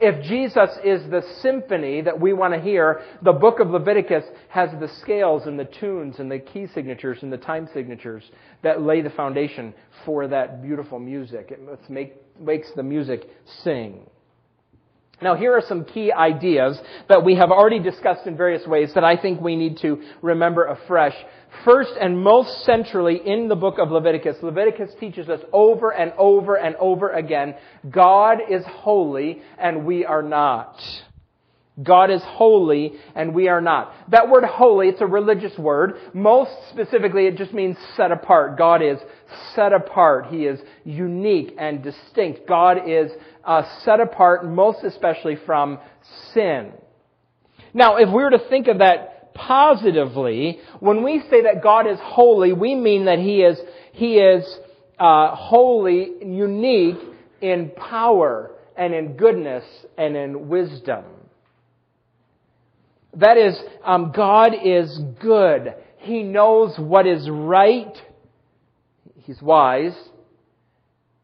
If 0.00 0.24
Jesus 0.24 0.70
is 0.82 1.02
the 1.10 1.22
symphony 1.42 2.00
that 2.00 2.18
we 2.18 2.32
want 2.32 2.54
to 2.54 2.60
hear, 2.60 3.02
the 3.22 3.34
book 3.34 3.60
of 3.60 3.68
Leviticus 3.68 4.24
has 4.48 4.70
the 4.80 4.88
scales 5.02 5.46
and 5.46 5.58
the 5.58 5.66
tunes 5.66 6.18
and 6.18 6.30
the 6.30 6.38
key 6.38 6.66
signatures 6.68 7.18
and 7.22 7.30
the 7.30 7.36
time 7.36 7.68
signatures 7.74 8.24
that 8.62 8.80
lay 8.80 9.02
the 9.02 9.10
foundation 9.10 9.74
for 10.06 10.26
that 10.28 10.62
beautiful 10.62 10.98
music. 10.98 11.50
It 11.50 11.90
make, 11.90 12.14
makes 12.40 12.70
the 12.74 12.82
music 12.82 13.28
sing. 13.62 14.06
Now, 15.22 15.34
here 15.34 15.54
are 15.54 15.60
some 15.60 15.84
key 15.84 16.10
ideas 16.12 16.80
that 17.08 17.24
we 17.24 17.34
have 17.34 17.50
already 17.50 17.78
discussed 17.78 18.26
in 18.26 18.36
various 18.36 18.66
ways 18.66 18.94
that 18.94 19.04
I 19.04 19.16
think 19.16 19.40
we 19.40 19.54
need 19.54 19.76
to 19.78 20.02
remember 20.22 20.64
afresh. 20.64 21.14
First 21.64 21.92
and 22.00 22.22
most 22.22 22.64
centrally 22.64 23.20
in 23.24 23.48
the 23.48 23.56
book 23.56 23.78
of 23.78 23.90
Leviticus, 23.90 24.36
Leviticus 24.42 24.92
teaches 24.98 25.28
us 25.28 25.40
over 25.52 25.90
and 25.90 26.12
over 26.16 26.56
and 26.56 26.74
over 26.76 27.10
again, 27.10 27.54
God 27.90 28.38
is 28.48 28.64
holy 28.64 29.42
and 29.58 29.84
we 29.84 30.06
are 30.06 30.22
not. 30.22 30.80
God 31.82 32.10
is 32.10 32.20
holy 32.24 32.92
and 33.14 33.34
we 33.34 33.48
are 33.48 33.60
not. 33.60 33.94
That 34.10 34.28
word 34.28 34.44
holy, 34.44 34.88
it's 34.88 35.00
a 35.00 35.06
religious 35.06 35.56
word. 35.58 35.94
Most 36.12 36.50
specifically, 36.70 37.26
it 37.26 37.36
just 37.36 37.52
means 37.52 37.76
set 37.96 38.12
apart. 38.12 38.58
God 38.58 38.82
is 38.82 38.98
set 39.54 39.72
apart. 39.72 40.26
He 40.26 40.44
is 40.44 40.60
unique 40.84 41.54
and 41.58 41.82
distinct. 41.82 42.46
God 42.48 42.88
is 42.88 43.10
uh, 43.44 43.62
set 43.84 44.00
apart, 44.00 44.44
most 44.46 44.84
especially 44.84 45.36
from 45.46 45.78
sin. 46.34 46.72
Now, 47.72 47.96
if 47.96 48.08
we 48.08 48.22
were 48.22 48.30
to 48.30 48.48
think 48.48 48.66
of 48.68 48.78
that 48.78 49.32
positively, 49.34 50.58
when 50.80 51.02
we 51.04 51.22
say 51.30 51.42
that 51.42 51.62
God 51.62 51.86
is 51.86 51.98
holy, 52.02 52.52
we 52.52 52.74
mean 52.74 53.04
that 53.04 53.18
He 53.18 53.42
is, 53.42 53.58
He 53.92 54.18
is 54.18 54.44
uh, 54.98 55.34
holy, 55.34 56.10
unique 56.24 56.98
in 57.40 57.70
power 57.70 58.50
and 58.76 58.94
in 58.94 59.16
goodness 59.16 59.64
and 59.96 60.16
in 60.16 60.48
wisdom. 60.48 61.04
That 63.14 63.36
is, 63.36 63.60
um, 63.84 64.12
God 64.14 64.52
is 64.64 64.98
good. 65.20 65.74
He 65.98 66.22
knows 66.22 66.78
what 66.78 67.06
is 67.06 67.28
right. 67.28 67.94
He's 69.16 69.40
wise. 69.42 69.96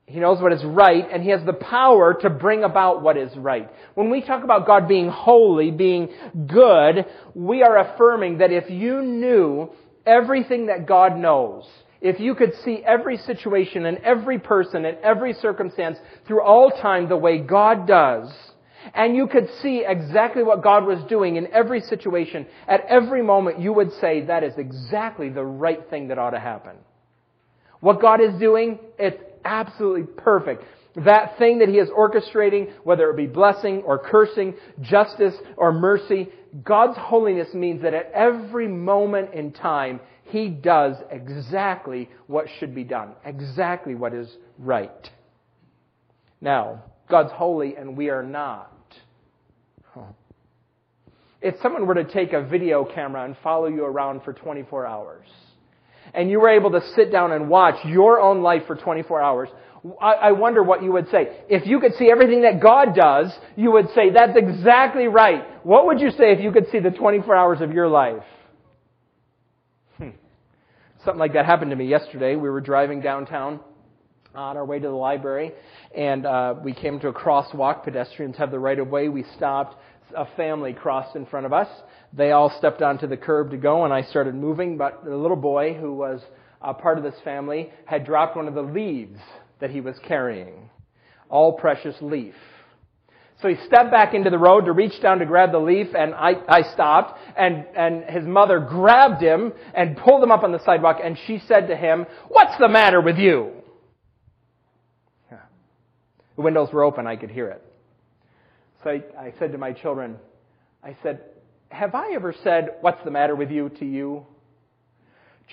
He 0.06 0.20
knows 0.20 0.40
what 0.40 0.52
is 0.52 0.64
right, 0.64 1.04
and 1.12 1.22
He 1.22 1.30
has 1.30 1.44
the 1.44 1.52
power 1.52 2.14
to 2.22 2.30
bring 2.30 2.62
about 2.62 3.02
what 3.02 3.16
is 3.16 3.36
right. 3.36 3.68
When 3.94 4.08
we 4.08 4.20
talk 4.20 4.44
about 4.44 4.66
God 4.66 4.86
being 4.86 5.08
holy, 5.08 5.72
being 5.72 6.10
good, 6.46 7.06
we 7.34 7.64
are 7.64 7.78
affirming 7.78 8.38
that 8.38 8.52
if 8.52 8.70
you 8.70 9.02
knew 9.02 9.70
everything 10.06 10.66
that 10.66 10.86
God 10.86 11.16
knows, 11.16 11.64
if 12.00 12.20
you 12.20 12.36
could 12.36 12.52
see 12.64 12.82
every 12.86 13.16
situation 13.16 13.84
and 13.86 13.98
every 13.98 14.38
person 14.38 14.84
and 14.84 14.96
every 14.98 15.32
circumstance 15.32 15.98
through 16.26 16.42
all 16.42 16.70
time 16.70 17.08
the 17.08 17.16
way 17.16 17.38
God 17.38 17.88
does, 17.88 18.32
and 18.94 19.16
you 19.16 19.26
could 19.26 19.48
see 19.62 19.84
exactly 19.86 20.42
what 20.42 20.62
God 20.62 20.84
was 20.84 21.02
doing 21.04 21.36
in 21.36 21.46
every 21.52 21.80
situation, 21.80 22.46
at 22.68 22.84
every 22.88 23.22
moment, 23.22 23.60
you 23.60 23.72
would 23.72 23.92
say 23.94 24.22
that 24.22 24.44
is 24.44 24.54
exactly 24.56 25.28
the 25.28 25.44
right 25.44 25.88
thing 25.90 26.08
that 26.08 26.18
ought 26.18 26.30
to 26.30 26.40
happen. 26.40 26.76
What 27.80 28.00
God 28.00 28.20
is 28.20 28.38
doing, 28.38 28.78
it's 28.98 29.20
absolutely 29.44 30.04
perfect. 30.04 30.64
That 30.96 31.36
thing 31.38 31.58
that 31.58 31.68
He 31.68 31.76
is 31.76 31.90
orchestrating, 31.90 32.72
whether 32.84 33.10
it 33.10 33.16
be 33.16 33.26
blessing 33.26 33.82
or 33.82 33.98
cursing, 33.98 34.54
justice 34.80 35.34
or 35.56 35.72
mercy, 35.72 36.28
God's 36.64 36.96
holiness 36.96 37.52
means 37.52 37.82
that 37.82 37.92
at 37.92 38.10
every 38.12 38.66
moment 38.66 39.34
in 39.34 39.52
time, 39.52 40.00
He 40.24 40.48
does 40.48 40.96
exactly 41.10 42.08
what 42.26 42.46
should 42.58 42.74
be 42.74 42.84
done, 42.84 43.12
exactly 43.24 43.94
what 43.94 44.14
is 44.14 44.34
right. 44.58 45.10
Now, 46.40 46.84
God's 47.08 47.32
holy 47.32 47.76
and 47.76 47.96
we 47.96 48.10
are 48.10 48.22
not. 48.22 48.72
If 51.42 51.56
someone 51.62 51.86
were 51.86 51.94
to 51.94 52.04
take 52.04 52.32
a 52.32 52.42
video 52.42 52.84
camera 52.84 53.24
and 53.24 53.36
follow 53.42 53.66
you 53.66 53.84
around 53.84 54.22
for 54.22 54.32
24 54.32 54.86
hours, 54.86 55.26
and 56.14 56.30
you 56.30 56.40
were 56.40 56.48
able 56.48 56.70
to 56.70 56.80
sit 56.94 57.12
down 57.12 57.32
and 57.32 57.48
watch 57.48 57.84
your 57.84 58.20
own 58.20 58.42
life 58.42 58.62
for 58.66 58.76
24 58.76 59.20
hours, 59.20 59.48
I, 60.00 60.32
wonder 60.32 60.62
what 60.62 60.82
you 60.82 60.92
would 60.92 61.08
say. 61.10 61.28
If 61.48 61.66
you 61.66 61.78
could 61.80 61.94
see 61.94 62.10
everything 62.10 62.42
that 62.42 62.60
God 62.60 62.94
does, 62.94 63.32
you 63.56 63.72
would 63.72 63.88
say, 63.94 64.10
that's 64.10 64.36
exactly 64.36 65.06
right. 65.06 65.44
What 65.64 65.86
would 65.86 66.00
you 66.00 66.10
say 66.10 66.32
if 66.32 66.40
you 66.40 66.50
could 66.50 66.70
see 66.70 66.80
the 66.80 66.90
24 66.90 67.36
hours 67.36 67.60
of 67.60 67.72
your 67.72 67.88
life? 67.88 68.24
Hmm. 69.98 70.10
Something 71.04 71.20
like 71.20 71.34
that 71.34 71.46
happened 71.46 71.70
to 71.70 71.76
me 71.76 71.86
yesterday. 71.86 72.34
We 72.34 72.50
were 72.50 72.60
driving 72.60 73.00
downtown 73.00 73.60
on 74.34 74.56
our 74.56 74.64
way 74.64 74.78
to 74.78 74.88
the 74.88 74.94
library, 74.94 75.52
and 75.96 76.26
uh, 76.26 76.54
we 76.62 76.72
came 76.72 76.98
to 77.00 77.08
a 77.08 77.12
crosswalk. 77.12 77.84
Pedestrians 77.84 78.36
have 78.36 78.50
the 78.50 78.58
right 78.58 78.78
of 78.78 78.88
way. 78.88 79.08
We 79.08 79.24
stopped. 79.36 79.76
A 80.16 80.26
family 80.36 80.72
crossed 80.72 81.14
in 81.14 81.26
front 81.26 81.46
of 81.46 81.52
us. 81.52 81.68
They 82.12 82.32
all 82.32 82.50
stepped 82.58 82.82
onto 82.82 83.06
the 83.06 83.16
curb 83.16 83.50
to 83.50 83.56
go, 83.56 83.84
and 83.84 83.92
I 83.92 84.02
started 84.02 84.34
moving. 84.34 84.78
But 84.78 85.04
the 85.04 85.16
little 85.16 85.36
boy, 85.36 85.74
who 85.74 85.92
was 85.92 86.22
a 86.62 86.74
part 86.74 86.98
of 86.98 87.04
this 87.04 87.20
family, 87.22 87.70
had 87.84 88.06
dropped 88.06 88.36
one 88.36 88.48
of 88.48 88.54
the 88.54 88.62
leaves 88.62 89.20
that 89.60 89.70
he 89.70 89.80
was 89.80 89.96
carrying. 90.06 90.70
All 91.28 91.52
precious 91.52 91.96
leaf. 92.00 92.34
So 93.42 93.48
he 93.48 93.56
stepped 93.66 93.90
back 93.90 94.14
into 94.14 94.30
the 94.30 94.38
road 94.38 94.64
to 94.64 94.72
reach 94.72 95.00
down 95.02 95.18
to 95.18 95.26
grab 95.26 95.52
the 95.52 95.58
leaf, 95.58 95.88
and 95.94 96.14
I, 96.14 96.36
I 96.48 96.62
stopped, 96.72 97.18
and, 97.36 97.66
and 97.76 98.04
his 98.04 98.24
mother 98.24 98.58
grabbed 98.60 99.22
him 99.22 99.52
and 99.74 99.96
pulled 99.98 100.22
him 100.22 100.32
up 100.32 100.42
on 100.42 100.52
the 100.52 100.64
sidewalk, 100.64 100.98
and 101.04 101.18
she 101.26 101.40
said 101.46 101.68
to 101.68 101.76
him, 101.76 102.06
What's 102.28 102.56
the 102.58 102.68
matter 102.68 103.00
with 103.00 103.18
you? 103.18 103.52
The 105.30 106.42
windows 106.42 106.72
were 106.72 106.84
open, 106.84 107.06
I 107.06 107.16
could 107.16 107.30
hear 107.30 107.48
it. 107.48 107.62
So 108.86 108.92
I, 108.92 109.02
I 109.20 109.34
said 109.40 109.50
to 109.50 109.58
my 109.58 109.72
children, 109.72 110.14
I 110.80 110.96
said, 111.02 111.18
Have 111.70 111.96
I 111.96 112.12
ever 112.12 112.32
said, 112.44 112.76
What's 112.82 113.02
the 113.04 113.10
matter 113.10 113.34
with 113.34 113.50
you 113.50 113.68
to 113.80 113.84
you? 113.84 114.24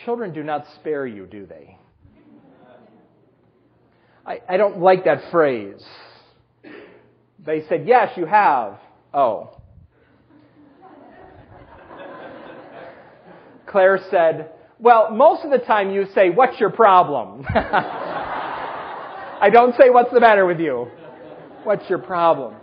Children 0.06 0.34
do 0.34 0.44
not 0.44 0.66
spare 0.75 1.08
you, 1.08 1.25
do 1.25 1.48
they? 1.48 1.75
I, 4.24 4.40
I 4.48 4.58
don't 4.58 4.82
like 4.82 5.06
that 5.06 5.32
phrase. 5.32 5.84
They 7.44 7.63
said, 7.68 7.88
Yes, 7.88 8.16
you 8.18 8.28
have. 8.28 8.78
Oh. 9.16 9.58
Claire 13.66 14.00
said, 14.12 14.52
Well, 14.78 15.10
most 15.10 15.44
of 15.44 15.50
the 15.50 15.58
time 15.58 15.90
you 15.90 16.06
say, 16.13 16.30
What's 16.30 16.60
your 16.60 16.70
problem? 16.70 17.48
I 17.50 19.50
don't 19.52 19.75
say, 19.75 19.90
What's 19.90 20.13
the 20.13 20.20
matter 20.20 20.46
with 20.46 20.60
you? 20.60 20.86
What's 21.63 21.90
your 21.90 21.98
problem? 21.98 22.58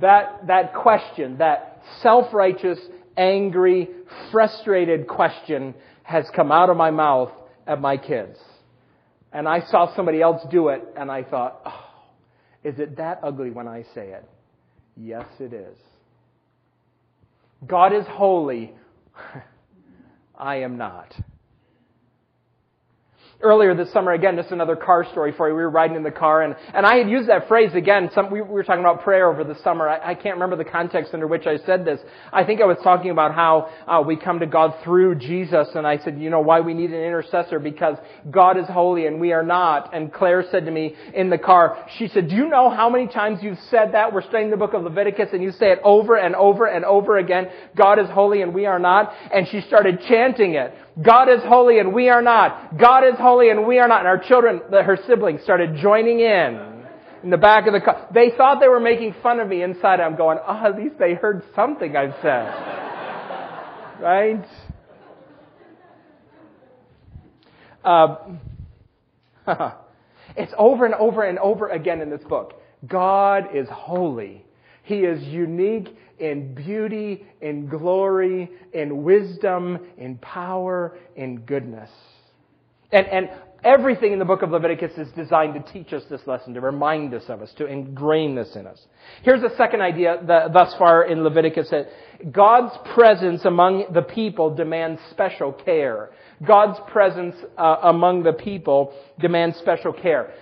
That, 0.00 0.46
that 0.46 0.74
question, 0.74 1.38
that 1.38 1.82
self 2.02 2.32
righteous, 2.32 2.78
angry, 3.16 3.88
frustrated 4.30 5.06
question 5.06 5.74
has 6.02 6.26
come 6.34 6.52
out 6.52 6.70
of 6.70 6.76
my 6.76 6.90
mouth 6.90 7.30
at 7.66 7.80
my 7.80 7.96
kids. 7.96 8.38
And 9.32 9.48
I 9.48 9.60
saw 9.60 9.94
somebody 9.96 10.22
else 10.22 10.42
do 10.50 10.68
it, 10.68 10.82
and 10.96 11.10
I 11.10 11.24
thought, 11.24 11.60
oh, 11.66 11.84
is 12.62 12.78
it 12.78 12.96
that 12.96 13.20
ugly 13.22 13.50
when 13.50 13.66
I 13.66 13.84
say 13.94 14.10
it? 14.10 14.28
Yes, 14.96 15.26
it 15.40 15.52
is. 15.52 15.76
God 17.66 17.92
is 17.92 18.06
holy. 18.06 18.72
I 20.38 20.56
am 20.56 20.76
not. 20.76 21.14
Earlier 23.44 23.74
this 23.74 23.92
summer, 23.92 24.12
again, 24.12 24.36
just 24.36 24.50
another 24.50 24.74
car 24.74 25.04
story 25.12 25.32
for 25.36 25.48
you. 25.48 25.54
We 25.54 25.62
were 25.62 25.70
riding 25.70 25.96
in 25.96 26.02
the 26.02 26.10
car, 26.10 26.42
and, 26.42 26.56
and 26.72 26.84
I 26.84 26.96
had 26.96 27.08
used 27.08 27.28
that 27.28 27.46
phrase 27.46 27.74
again. 27.74 28.10
Some, 28.14 28.30
we, 28.30 28.40
we 28.40 28.48
were 28.48 28.64
talking 28.64 28.80
about 28.80 29.04
prayer 29.04 29.30
over 29.30 29.44
the 29.44 29.54
summer. 29.62 29.88
I, 29.88 30.12
I, 30.12 30.14
can't 30.14 30.36
remember 30.36 30.56
the 30.56 30.64
context 30.64 31.12
under 31.14 31.26
which 31.26 31.46
I 31.46 31.58
said 31.58 31.84
this. 31.84 32.00
I 32.32 32.44
think 32.44 32.60
I 32.60 32.64
was 32.64 32.78
talking 32.82 33.10
about 33.10 33.34
how 33.34 33.70
uh, 33.86 34.02
we 34.04 34.16
come 34.16 34.40
to 34.40 34.46
God 34.46 34.74
through 34.82 35.16
Jesus, 35.16 35.68
and 35.74 35.86
I 35.86 35.98
said, 35.98 36.18
you 36.18 36.30
know, 36.30 36.40
why 36.40 36.60
we 36.60 36.74
need 36.74 36.90
an 36.90 37.00
intercessor 37.00 37.58
because 37.58 37.96
God 38.30 38.58
is 38.58 38.66
holy 38.66 39.06
and 39.06 39.20
we 39.20 39.32
are 39.32 39.44
not. 39.44 39.94
And 39.94 40.12
Claire 40.12 40.44
said 40.50 40.64
to 40.64 40.70
me 40.70 40.96
in 41.14 41.30
the 41.30 41.38
car, 41.38 41.86
she 41.98 42.08
said, 42.08 42.28
do 42.28 42.34
you 42.34 42.48
know 42.48 42.70
how 42.70 42.88
many 42.88 43.06
times 43.06 43.40
you've 43.42 43.58
said 43.70 43.92
that? 43.92 44.12
We're 44.12 44.22
studying 44.22 44.50
the 44.50 44.56
book 44.56 44.72
of 44.72 44.82
Leviticus, 44.82 45.28
and 45.32 45.42
you 45.42 45.52
say 45.52 45.70
it 45.70 45.80
over 45.84 46.16
and 46.16 46.34
over 46.34 46.66
and 46.66 46.84
over 46.84 47.18
again. 47.18 47.48
God 47.76 47.98
is 47.98 48.08
holy 48.08 48.42
and 48.42 48.54
we 48.54 48.66
are 48.66 48.78
not. 48.78 49.12
And 49.32 49.46
she 49.48 49.60
started 49.60 50.00
chanting 50.08 50.54
it. 50.54 50.74
God 51.02 51.28
is 51.28 51.40
holy 51.42 51.78
and 51.78 51.92
we 51.92 52.08
are 52.08 52.22
not. 52.22 52.78
God 52.78 53.04
is 53.04 53.14
holy 53.18 53.50
and 53.50 53.66
we 53.66 53.78
are 53.78 53.88
not. 53.88 54.00
And 54.00 54.08
our 54.08 54.18
children, 54.18 54.60
her 54.70 54.98
siblings, 55.06 55.42
started 55.42 55.76
joining 55.76 56.20
in 56.20 56.74
in 57.24 57.30
the 57.30 57.36
back 57.36 57.66
of 57.66 57.72
the 57.72 57.80
car. 57.80 58.08
They 58.12 58.30
thought 58.36 58.60
they 58.60 58.68
were 58.68 58.80
making 58.80 59.14
fun 59.22 59.40
of 59.40 59.48
me 59.48 59.62
inside. 59.62 60.00
I'm 60.00 60.16
going, 60.16 60.38
oh, 60.46 60.66
at 60.66 60.76
least 60.76 60.98
they 60.98 61.14
heard 61.14 61.42
something 61.56 61.96
I've 61.96 62.14
said. 62.22 62.44
right? 64.00 64.44
Uh, 67.82 68.16
it's 70.36 70.52
over 70.56 70.86
and 70.86 70.94
over 70.94 71.22
and 71.22 71.38
over 71.38 71.68
again 71.68 72.00
in 72.00 72.10
this 72.10 72.22
book. 72.22 72.60
God 72.86 73.48
is 73.54 73.68
holy. 73.70 74.44
He 74.84 74.96
is 74.96 75.22
unique 75.24 75.88
in 76.18 76.54
beauty, 76.54 77.26
in 77.40 77.68
glory, 77.68 78.50
in 78.72 79.02
wisdom, 79.02 79.78
in 79.98 80.18
power, 80.18 80.96
in 81.16 81.40
goodness. 81.40 81.90
And, 82.92 83.06
and 83.06 83.30
everything 83.64 84.12
in 84.12 84.18
the 84.18 84.26
book 84.26 84.42
of 84.42 84.50
Leviticus 84.50 84.92
is 84.98 85.08
designed 85.16 85.54
to 85.54 85.72
teach 85.72 85.92
us 85.94 86.02
this 86.10 86.20
lesson, 86.26 86.54
to 86.54 86.60
remind 86.60 87.14
us 87.14 87.24
of 87.28 87.40
us, 87.40 87.50
to 87.56 87.66
ingrain 87.66 88.34
this 88.34 88.54
in 88.56 88.66
us. 88.66 88.78
Here's 89.22 89.42
a 89.42 89.56
second 89.56 89.80
idea 89.80 90.18
that, 90.26 90.52
thus 90.52 90.74
far 90.78 91.04
in 91.04 91.24
Leviticus 91.24 91.70
that 91.70 91.88
God's 92.30 92.76
presence 92.94 93.44
among 93.44 93.86
the 93.92 94.02
people 94.02 94.54
demands 94.54 95.00
special 95.10 95.52
care. 95.52 96.10
God's 96.46 96.78
presence 96.92 97.36
uh, 97.56 97.76
among 97.84 98.22
the 98.22 98.34
people 98.34 98.92
demands 99.18 99.56
special 99.56 99.94
care 99.94 100.34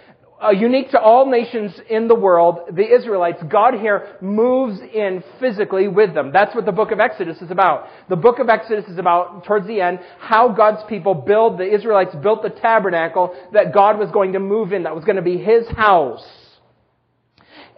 uh, 0.43 0.51
unique 0.51 0.91
to 0.91 1.01
all 1.01 1.31
nations 1.31 1.73
in 1.89 2.09
the 2.09 2.15
world, 2.15 2.61
the 2.73 2.95
Israelites, 2.95 3.43
God 3.49 3.75
here 3.75 4.17
moves 4.21 4.81
in 4.81 5.23
physically 5.39 5.89
with 5.89 6.15
them. 6.15 6.33
That's 6.33 6.55
what 6.55 6.65
the 6.65 6.73
book 6.73 6.91
of 6.91 7.01
Exodus 7.01 7.41
is 7.41 7.51
about. 7.51 7.87
The 8.09 8.17
book 8.17 8.39
of 8.39 8.49
Exodus 8.49 8.87
is 8.89 8.99
about, 8.99 9.45
towards 9.45 9.67
the 9.67 9.81
end, 9.81 10.01
how 10.19 10.49
God's 10.49 10.83
people 10.89 11.15
build, 11.15 11.59
the 11.59 11.73
Israelites 11.73 12.15
built 12.23 12.43
the 12.43 12.51
tabernacle 12.51 13.35
that 13.53 13.73
God 13.73 13.99
was 13.99 14.11
going 14.11 14.33
to 14.33 14.41
move 14.41 14.73
in, 14.73 14.83
that 14.83 14.95
was 14.95 15.05
going 15.05 15.17
to 15.17 15.23
be 15.23 15.39
His 15.39 15.69
house. 15.69 16.27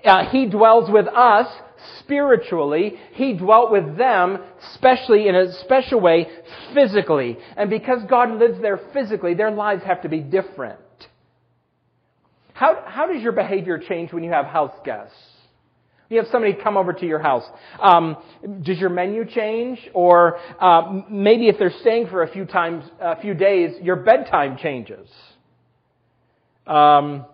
Uh, 0.04 0.30
he 0.30 0.46
dwells 0.46 0.90
with 0.90 1.06
us 1.08 1.48
spiritually. 2.00 2.94
He 3.12 3.34
dwelt 3.34 3.70
with 3.70 3.96
them, 3.96 4.38
especially 4.72 5.28
in 5.28 5.34
a 5.34 5.52
special 5.60 6.00
way, 6.00 6.28
physically. 6.74 7.38
And 7.56 7.70
because 7.70 8.02
God 8.08 8.38
lives 8.38 8.60
there 8.60 8.80
physically, 8.92 9.34
their 9.34 9.50
lives 9.50 9.82
have 9.84 10.02
to 10.02 10.08
be 10.08 10.20
different. 10.20 10.78
How, 12.54 12.84
how 12.86 13.12
does 13.12 13.20
your 13.20 13.32
behavior 13.32 13.78
change 13.78 14.12
when 14.12 14.22
you 14.22 14.30
have 14.30 14.46
house 14.46 14.74
guests? 14.84 15.16
You 16.08 16.18
have 16.18 16.28
somebody 16.30 16.54
come 16.54 16.76
over 16.76 16.92
to 16.92 17.06
your 17.06 17.18
house. 17.18 17.42
Um, 17.82 18.16
does 18.62 18.78
your 18.78 18.90
menu 18.90 19.24
change, 19.28 19.80
or 19.92 20.38
uh, 20.60 21.00
maybe 21.10 21.48
if 21.48 21.58
they're 21.58 21.74
staying 21.80 22.06
for 22.06 22.22
a 22.22 22.30
few 22.30 22.44
times, 22.44 22.84
a 23.00 23.20
few 23.20 23.34
days, 23.34 23.72
your 23.82 23.96
bedtime 23.96 24.56
changes? 24.56 25.08
Um, 26.64 27.26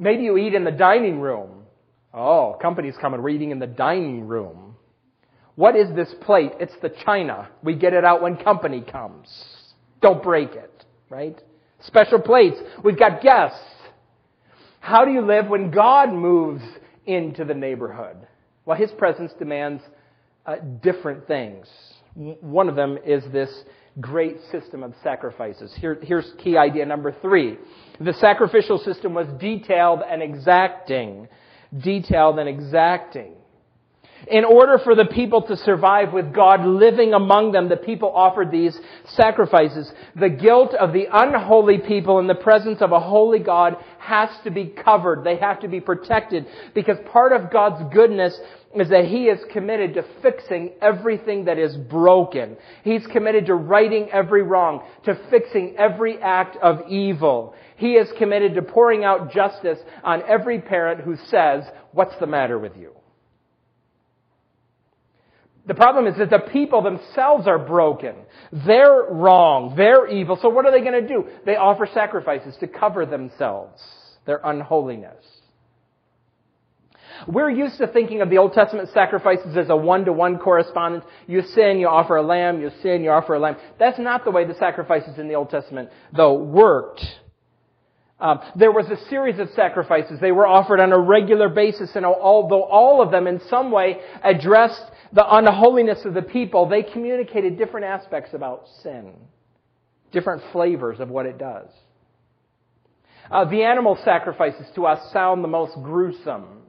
maybe 0.00 0.24
you 0.24 0.36
eat 0.38 0.54
in 0.54 0.64
the 0.64 0.72
dining 0.72 1.20
room. 1.20 1.62
Oh, 2.12 2.58
company's 2.60 2.94
coming. 3.00 3.22
We're 3.22 3.28
eating 3.28 3.52
in 3.52 3.60
the 3.60 3.66
dining 3.68 4.26
room. 4.26 4.74
What 5.54 5.76
is 5.76 5.94
this 5.94 6.12
plate? 6.22 6.52
It's 6.58 6.74
the 6.82 6.90
china. 7.04 7.48
We 7.62 7.76
get 7.76 7.92
it 7.92 8.04
out 8.04 8.22
when 8.22 8.36
company 8.38 8.80
comes. 8.80 9.28
Don't 10.02 10.22
break 10.22 10.50
it, 10.50 10.84
right? 11.08 11.40
Special 11.86 12.20
plates. 12.20 12.56
We've 12.82 12.98
got 12.98 13.22
guests. 13.22 13.60
How 14.84 15.06
do 15.06 15.12
you 15.12 15.22
live 15.22 15.48
when 15.48 15.70
God 15.70 16.12
moves 16.12 16.62
into 17.06 17.46
the 17.46 17.54
neighborhood? 17.54 18.18
Well, 18.66 18.76
His 18.76 18.90
presence 18.90 19.32
demands 19.38 19.82
uh, 20.44 20.56
different 20.82 21.26
things. 21.26 21.66
One 22.14 22.68
of 22.68 22.76
them 22.76 22.98
is 23.02 23.24
this 23.32 23.48
great 23.98 24.36
system 24.52 24.82
of 24.82 24.92
sacrifices. 25.02 25.74
Here, 25.80 25.98
here's 26.02 26.30
key 26.36 26.58
idea 26.58 26.84
number 26.84 27.16
three. 27.22 27.56
The 27.98 28.12
sacrificial 28.12 28.76
system 28.76 29.14
was 29.14 29.26
detailed 29.40 30.00
and 30.06 30.22
exacting. 30.22 31.28
Detailed 31.82 32.38
and 32.38 32.46
exacting. 32.46 33.36
In 34.26 34.44
order 34.44 34.78
for 34.78 34.94
the 34.94 35.04
people 35.04 35.42
to 35.42 35.56
survive 35.56 36.12
with 36.12 36.32
God 36.32 36.64
living 36.64 37.12
among 37.12 37.52
them, 37.52 37.68
the 37.68 37.76
people 37.76 38.10
offered 38.10 38.50
these 38.50 38.78
sacrifices. 39.08 39.92
The 40.16 40.30
guilt 40.30 40.72
of 40.74 40.92
the 40.92 41.06
unholy 41.12 41.78
people 41.78 42.18
in 42.20 42.26
the 42.26 42.34
presence 42.34 42.80
of 42.80 42.92
a 42.92 43.00
holy 43.00 43.40
God 43.40 43.76
has 43.98 44.30
to 44.44 44.50
be 44.50 44.66
covered. 44.66 45.24
They 45.24 45.36
have 45.36 45.60
to 45.60 45.68
be 45.68 45.80
protected 45.80 46.46
because 46.74 46.96
part 47.12 47.32
of 47.32 47.50
God's 47.50 47.92
goodness 47.92 48.38
is 48.74 48.88
that 48.88 49.04
He 49.04 49.26
is 49.26 49.40
committed 49.52 49.94
to 49.94 50.04
fixing 50.22 50.72
everything 50.80 51.44
that 51.44 51.58
is 51.58 51.76
broken. 51.76 52.56
He's 52.82 53.06
committed 53.06 53.46
to 53.46 53.54
righting 53.54 54.08
every 54.10 54.42
wrong, 54.42 54.82
to 55.04 55.18
fixing 55.30 55.76
every 55.76 56.18
act 56.18 56.56
of 56.62 56.88
evil. 56.88 57.54
He 57.76 57.92
is 57.92 58.08
committed 58.18 58.54
to 58.54 58.62
pouring 58.62 59.04
out 59.04 59.32
justice 59.32 59.78
on 60.02 60.22
every 60.26 60.60
parent 60.60 61.00
who 61.02 61.16
says, 61.28 61.64
what's 61.92 62.18
the 62.20 62.26
matter 62.26 62.58
with 62.58 62.76
you? 62.76 62.92
The 65.66 65.74
problem 65.74 66.06
is 66.06 66.18
that 66.18 66.30
the 66.30 66.40
people 66.52 66.82
themselves 66.82 67.46
are 67.46 67.58
broken. 67.58 68.14
They're 68.66 69.06
wrong. 69.10 69.74
They're 69.76 70.06
evil. 70.06 70.38
So 70.40 70.50
what 70.50 70.66
are 70.66 70.72
they 70.72 70.80
going 70.80 71.00
to 71.00 71.08
do? 71.08 71.24
They 71.46 71.56
offer 71.56 71.88
sacrifices 71.92 72.54
to 72.60 72.66
cover 72.66 73.06
themselves, 73.06 73.80
their 74.26 74.40
unholiness. 74.44 75.24
We're 77.26 77.50
used 77.50 77.78
to 77.78 77.86
thinking 77.86 78.20
of 78.20 78.28
the 78.28 78.38
Old 78.38 78.52
Testament 78.52 78.90
sacrifices 78.92 79.56
as 79.56 79.70
a 79.70 79.76
one-to-one 79.76 80.38
correspondence. 80.38 81.04
You 81.26 81.42
sin, 81.42 81.78
you 81.78 81.88
offer 81.88 82.16
a 82.16 82.22
lamb. 82.22 82.60
You 82.60 82.70
sin, 82.82 83.02
you 83.02 83.10
offer 83.10 83.34
a 83.34 83.38
lamb. 83.38 83.56
That's 83.78 83.98
not 83.98 84.24
the 84.24 84.30
way 84.30 84.44
the 84.44 84.54
sacrifices 84.54 85.18
in 85.18 85.28
the 85.28 85.34
Old 85.34 85.48
Testament, 85.48 85.88
though, 86.14 86.34
worked. 86.34 87.04
Um, 88.20 88.40
there 88.56 88.72
was 88.72 88.86
a 88.90 89.08
series 89.08 89.38
of 89.38 89.48
sacrifices. 89.56 90.20
They 90.20 90.32
were 90.32 90.46
offered 90.46 90.80
on 90.80 90.92
a 90.92 90.98
regular 90.98 91.48
basis, 91.48 91.90
and 91.94 92.04
although 92.04 92.64
all 92.64 93.02
of 93.02 93.10
them 93.10 93.26
in 93.26 93.40
some 93.48 93.70
way 93.70 94.00
addressed 94.22 94.82
the 95.14 95.24
unholiness 95.36 96.04
of 96.04 96.12
the 96.12 96.22
people, 96.22 96.68
they 96.68 96.82
communicated 96.82 97.56
different 97.56 97.86
aspects 97.86 98.34
about 98.34 98.66
sin, 98.82 99.14
different 100.12 100.42
flavors 100.52 100.98
of 100.98 101.08
what 101.08 101.24
it 101.24 101.38
does. 101.38 101.68
Uh, 103.30 103.44
the 103.44 103.62
animal 103.62 103.96
sacrifices 104.04 104.66
to 104.74 104.86
us 104.86 105.12
sound 105.12 105.42
the 105.42 105.48
most 105.48 105.74
gruesome. 105.82 106.62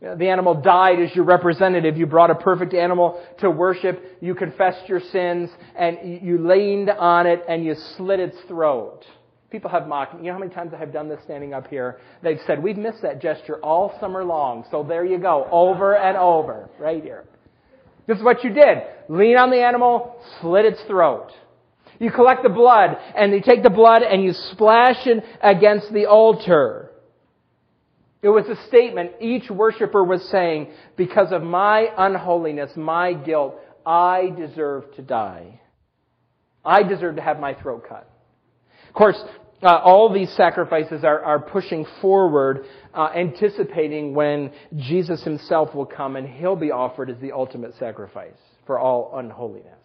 The 0.00 0.28
animal 0.28 0.54
died 0.54 1.00
as 1.00 1.14
your 1.14 1.24
representative. 1.24 1.98
You 1.98 2.06
brought 2.06 2.30
a 2.30 2.34
perfect 2.34 2.72
animal 2.72 3.22
to 3.40 3.50
worship. 3.50 4.18
You 4.20 4.34
confessed 4.34 4.88
your 4.88 5.00
sins 5.00 5.50
and 5.76 6.22
you 6.22 6.38
leaned 6.38 6.88
on 6.88 7.26
it 7.26 7.42
and 7.48 7.64
you 7.64 7.74
slit 7.96 8.20
its 8.20 8.36
throat. 8.48 9.04
People 9.50 9.70
have 9.70 9.88
mocked 9.88 10.14
me. 10.14 10.20
You 10.20 10.26
know 10.28 10.34
how 10.34 10.38
many 10.38 10.54
times 10.54 10.72
I 10.72 10.78
have 10.78 10.92
done 10.92 11.08
this 11.08 11.20
standing 11.24 11.54
up 11.54 11.66
here? 11.68 11.98
They've 12.22 12.38
said, 12.46 12.62
we've 12.62 12.76
missed 12.76 13.02
that 13.02 13.20
gesture 13.20 13.56
all 13.56 13.96
summer 13.98 14.24
long. 14.24 14.64
So 14.70 14.84
there 14.84 15.04
you 15.04 15.18
go. 15.18 15.48
Over 15.50 15.96
and 15.96 16.16
over. 16.16 16.70
Right 16.78 17.02
here. 17.02 17.24
This 18.06 18.18
is 18.18 18.24
what 18.24 18.44
you 18.44 18.50
did. 18.50 18.78
Lean 19.08 19.36
on 19.36 19.50
the 19.50 19.62
animal, 19.62 20.16
slit 20.40 20.64
its 20.64 20.80
throat. 20.86 21.30
You 21.98 22.10
collect 22.10 22.42
the 22.42 22.48
blood, 22.48 22.96
and 23.14 23.32
you 23.32 23.42
take 23.42 23.62
the 23.62 23.70
blood 23.70 24.02
and 24.02 24.22
you 24.22 24.32
splash 24.32 25.06
it 25.06 25.22
against 25.42 25.92
the 25.92 26.06
altar. 26.06 26.90
It 28.22 28.28
was 28.28 28.46
a 28.46 28.66
statement 28.68 29.12
each 29.20 29.50
worshiper 29.50 30.04
was 30.04 30.22
saying, 30.30 30.72
because 30.96 31.32
of 31.32 31.42
my 31.42 31.88
unholiness, 31.96 32.70
my 32.76 33.14
guilt, 33.14 33.56
I 33.84 34.30
deserve 34.36 34.94
to 34.96 35.02
die. 35.02 35.60
I 36.64 36.82
deserve 36.82 37.16
to 37.16 37.22
have 37.22 37.40
my 37.40 37.54
throat 37.54 37.84
cut. 37.88 38.10
Of 38.88 38.94
course, 38.94 39.22
uh, 39.62 39.76
all 39.76 40.12
these 40.12 40.30
sacrifices 40.36 41.04
are, 41.04 41.20
are 41.22 41.38
pushing 41.38 41.86
forward, 42.00 42.64
uh, 42.94 43.10
anticipating 43.14 44.14
when 44.14 44.52
Jesus 44.76 45.22
himself 45.22 45.74
will 45.74 45.86
come 45.86 46.16
and 46.16 46.28
he'll 46.28 46.56
be 46.56 46.70
offered 46.70 47.10
as 47.10 47.18
the 47.20 47.32
ultimate 47.32 47.74
sacrifice 47.78 48.38
for 48.66 48.78
all 48.78 49.12
unholiness. 49.16 49.79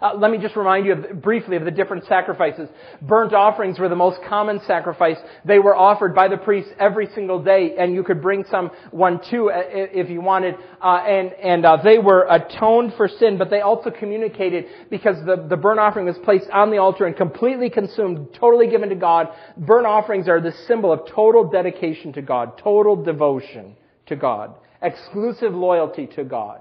Uh, 0.00 0.14
let 0.16 0.30
me 0.30 0.38
just 0.38 0.54
remind 0.54 0.86
you 0.86 0.92
of, 0.92 1.22
briefly 1.22 1.56
of 1.56 1.64
the 1.64 1.70
different 1.70 2.04
sacrifices. 2.06 2.68
Burnt 3.02 3.34
offerings 3.34 3.78
were 3.78 3.88
the 3.88 3.96
most 3.96 4.20
common 4.28 4.60
sacrifice. 4.66 5.16
They 5.44 5.58
were 5.58 5.74
offered 5.74 6.14
by 6.14 6.28
the 6.28 6.36
priests 6.36 6.70
every 6.78 7.08
single 7.14 7.42
day, 7.42 7.74
and 7.78 7.94
you 7.94 8.04
could 8.04 8.22
bring 8.22 8.44
some 8.50 8.70
one 8.90 9.20
too 9.30 9.50
uh, 9.50 9.62
if 9.66 10.08
you 10.08 10.20
wanted. 10.20 10.54
Uh, 10.80 10.96
and 10.98 11.32
and 11.32 11.66
uh, 11.66 11.78
they 11.82 11.98
were 11.98 12.26
atoned 12.30 12.94
for 12.96 13.08
sin, 13.08 13.38
but 13.38 13.50
they 13.50 13.60
also 13.60 13.90
communicated 13.90 14.66
because 14.90 15.16
the, 15.26 15.46
the 15.48 15.56
burnt 15.56 15.80
offering 15.80 16.06
was 16.06 16.18
placed 16.24 16.48
on 16.50 16.70
the 16.70 16.78
altar 16.78 17.06
and 17.06 17.16
completely 17.16 17.70
consumed, 17.70 18.28
totally 18.34 18.68
given 18.68 18.88
to 18.90 18.94
God. 18.94 19.28
Burnt 19.56 19.86
offerings 19.86 20.28
are 20.28 20.40
the 20.40 20.52
symbol 20.66 20.92
of 20.92 21.00
total 21.12 21.48
dedication 21.48 22.12
to 22.12 22.22
God, 22.22 22.58
total 22.58 23.02
devotion 23.02 23.76
to 24.06 24.16
God, 24.16 24.54
exclusive 24.80 25.54
loyalty 25.54 26.06
to 26.14 26.24
God 26.24 26.60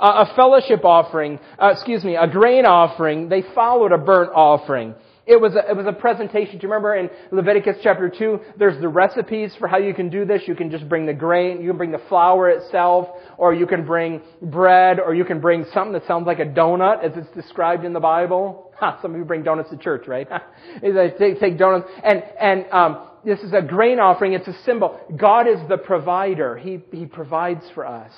a 0.00 0.34
fellowship 0.34 0.84
offering, 0.84 1.38
uh, 1.60 1.68
excuse 1.68 2.04
me, 2.04 2.16
a 2.16 2.26
grain 2.26 2.66
offering, 2.66 3.28
they 3.28 3.42
followed 3.54 3.92
a 3.92 3.98
burnt 3.98 4.30
offering. 4.34 4.94
It 5.24 5.40
was, 5.40 5.54
a, 5.54 5.70
it 5.70 5.76
was 5.76 5.86
a 5.86 5.92
presentation. 5.92 6.58
Do 6.58 6.66
you 6.66 6.72
remember 6.72 6.96
in 6.96 7.08
Leviticus 7.30 7.76
chapter 7.82 8.08
2, 8.08 8.40
there's 8.58 8.80
the 8.80 8.88
recipes 8.88 9.54
for 9.56 9.68
how 9.68 9.78
you 9.78 9.94
can 9.94 10.10
do 10.10 10.24
this. 10.24 10.42
You 10.46 10.56
can 10.56 10.68
just 10.68 10.88
bring 10.88 11.06
the 11.06 11.14
grain, 11.14 11.62
you 11.62 11.68
can 11.68 11.76
bring 11.76 11.92
the 11.92 12.02
flour 12.08 12.50
itself, 12.50 13.08
or 13.38 13.54
you 13.54 13.66
can 13.66 13.86
bring 13.86 14.20
bread, 14.40 14.98
or 14.98 15.14
you 15.14 15.24
can 15.24 15.40
bring 15.40 15.64
something 15.72 15.92
that 15.92 16.06
sounds 16.08 16.26
like 16.26 16.40
a 16.40 16.44
donut 16.44 17.04
as 17.04 17.12
it's 17.16 17.32
described 17.36 17.84
in 17.84 17.92
the 17.92 18.00
Bible. 18.00 18.72
Ha, 18.80 18.98
some 19.00 19.12
of 19.12 19.18
you 19.18 19.24
bring 19.24 19.44
donuts 19.44 19.70
to 19.70 19.76
church, 19.76 20.08
right? 20.08 20.28
they 20.82 21.10
take, 21.16 21.38
take 21.38 21.56
donuts. 21.56 21.88
And, 22.02 22.24
and, 22.40 22.66
um, 22.72 23.08
this 23.24 23.38
is 23.40 23.52
a 23.52 23.62
grain 23.62 24.00
offering. 24.00 24.32
It's 24.32 24.48
a 24.48 24.62
symbol. 24.64 24.98
God 25.16 25.46
is 25.46 25.58
the 25.68 25.76
provider. 25.76 26.56
He, 26.56 26.80
He 26.90 27.06
provides 27.06 27.62
for 27.72 27.86
us. 27.86 28.10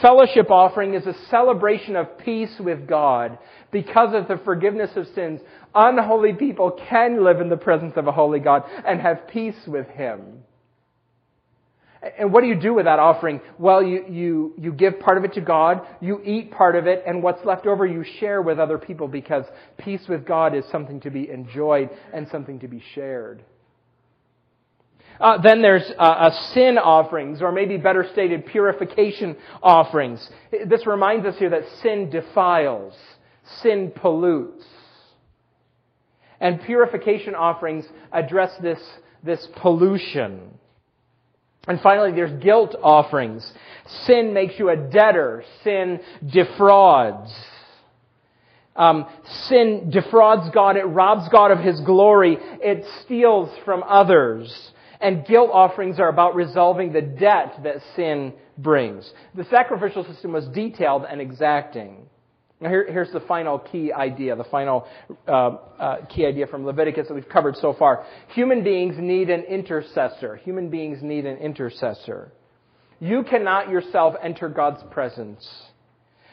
Fellowship 0.00 0.50
offering 0.50 0.94
is 0.94 1.06
a 1.06 1.14
celebration 1.28 1.96
of 1.96 2.18
peace 2.18 2.54
with 2.58 2.86
God. 2.86 3.38
Because 3.70 4.14
of 4.14 4.28
the 4.28 4.42
forgiveness 4.44 4.90
of 4.96 5.06
sins, 5.14 5.40
unholy 5.74 6.32
people 6.32 6.78
can 6.88 7.24
live 7.24 7.40
in 7.40 7.48
the 7.48 7.56
presence 7.56 7.92
of 7.96 8.06
a 8.06 8.12
holy 8.12 8.40
God 8.40 8.64
and 8.86 9.00
have 9.00 9.28
peace 9.28 9.66
with 9.66 9.86
Him. 9.88 10.44
And 12.18 12.32
what 12.32 12.40
do 12.40 12.48
you 12.48 12.56
do 12.56 12.74
with 12.74 12.86
that 12.86 12.98
offering? 12.98 13.40
Well, 13.58 13.82
you, 13.82 14.04
you, 14.08 14.54
you 14.58 14.72
give 14.72 14.98
part 14.98 15.18
of 15.18 15.24
it 15.24 15.34
to 15.34 15.40
God, 15.40 15.86
you 16.00 16.20
eat 16.24 16.50
part 16.50 16.74
of 16.74 16.88
it, 16.88 17.04
and 17.06 17.22
what's 17.22 17.44
left 17.44 17.66
over 17.66 17.86
you 17.86 18.04
share 18.18 18.42
with 18.42 18.58
other 18.58 18.76
people 18.76 19.06
because 19.06 19.44
peace 19.78 20.02
with 20.08 20.26
God 20.26 20.54
is 20.54 20.64
something 20.72 21.00
to 21.00 21.10
be 21.10 21.30
enjoyed 21.30 21.90
and 22.12 22.26
something 22.28 22.58
to 22.60 22.68
be 22.68 22.82
shared. 22.94 23.44
Uh, 25.22 25.40
then 25.40 25.62
there's 25.62 25.88
uh, 26.00 26.30
sin 26.52 26.76
offerings, 26.78 27.42
or 27.42 27.52
maybe 27.52 27.76
better 27.76 28.04
stated, 28.12 28.44
purification 28.44 29.36
offerings. 29.62 30.28
This 30.66 30.84
reminds 30.84 31.24
us 31.26 31.36
here 31.38 31.50
that 31.50 31.62
sin 31.80 32.10
defiles, 32.10 32.92
sin 33.62 33.92
pollutes. 33.94 34.64
And 36.40 36.60
purification 36.62 37.36
offerings 37.36 37.84
address 38.10 38.50
this, 38.60 38.80
this 39.22 39.46
pollution. 39.60 40.40
And 41.68 41.80
finally, 41.80 42.10
there's 42.10 42.42
guilt 42.42 42.74
offerings. 42.82 43.48
Sin 44.06 44.34
makes 44.34 44.54
you 44.58 44.70
a 44.70 44.76
debtor. 44.76 45.44
Sin 45.62 46.00
defrauds. 46.32 47.32
Um, 48.74 49.06
sin 49.46 49.90
defrauds 49.90 50.50
God. 50.52 50.76
It 50.76 50.86
robs 50.86 51.28
God 51.30 51.52
of 51.52 51.60
His 51.60 51.80
glory. 51.82 52.38
It 52.40 52.84
steals 53.04 53.56
from 53.64 53.84
others 53.84 54.71
and 55.02 55.26
guilt 55.26 55.50
offerings 55.52 55.98
are 55.98 56.08
about 56.08 56.34
resolving 56.34 56.92
the 56.92 57.02
debt 57.02 57.60
that 57.64 57.76
sin 57.96 58.32
brings. 58.56 59.10
The 59.34 59.44
sacrificial 59.44 60.04
system 60.04 60.32
was 60.32 60.46
detailed 60.48 61.04
and 61.10 61.20
exacting. 61.20 62.06
Now 62.60 62.68
here, 62.68 62.86
here's 62.88 63.10
the 63.10 63.20
final 63.20 63.58
key 63.58 63.92
idea, 63.92 64.36
the 64.36 64.44
final 64.44 64.86
uh, 65.26 65.32
uh, 65.32 66.06
key 66.06 66.24
idea 66.24 66.46
from 66.46 66.64
Leviticus 66.64 67.08
that 67.08 67.14
we've 67.14 67.28
covered 67.28 67.56
so 67.56 67.74
far. 67.76 68.06
Human 68.34 68.62
beings 68.62 68.94
need 68.98 69.30
an 69.30 69.42
intercessor. 69.42 70.36
Human 70.36 70.70
beings 70.70 70.98
need 71.02 71.26
an 71.26 71.38
intercessor. 71.38 72.32
You 73.00 73.24
cannot 73.24 73.68
yourself 73.68 74.14
enter 74.22 74.48
God's 74.48 74.80
presence. 74.92 75.44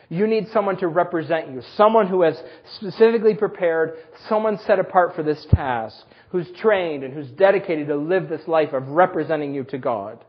You 0.09 0.25
need 0.25 0.47
someone 0.49 0.77
to 0.77 0.87
represent 0.87 1.51
you, 1.51 1.61
someone 1.77 2.07
who 2.07 2.23
has 2.23 2.35
specifically 2.77 3.35
prepared, 3.35 3.93
someone 4.27 4.57
set 4.65 4.79
apart 4.79 5.15
for 5.15 5.21
this 5.21 5.45
task 5.51 5.95
who's 6.31 6.49
trained 6.59 7.03
and 7.03 7.13
who's 7.13 7.29
dedicated 7.29 7.87
to 7.87 7.95
live 7.95 8.27
this 8.27 8.47
life 8.47 8.73
of 8.73 8.87
representing 8.89 9.53
you 9.53 9.63
to 9.65 9.77
God. 9.77 10.23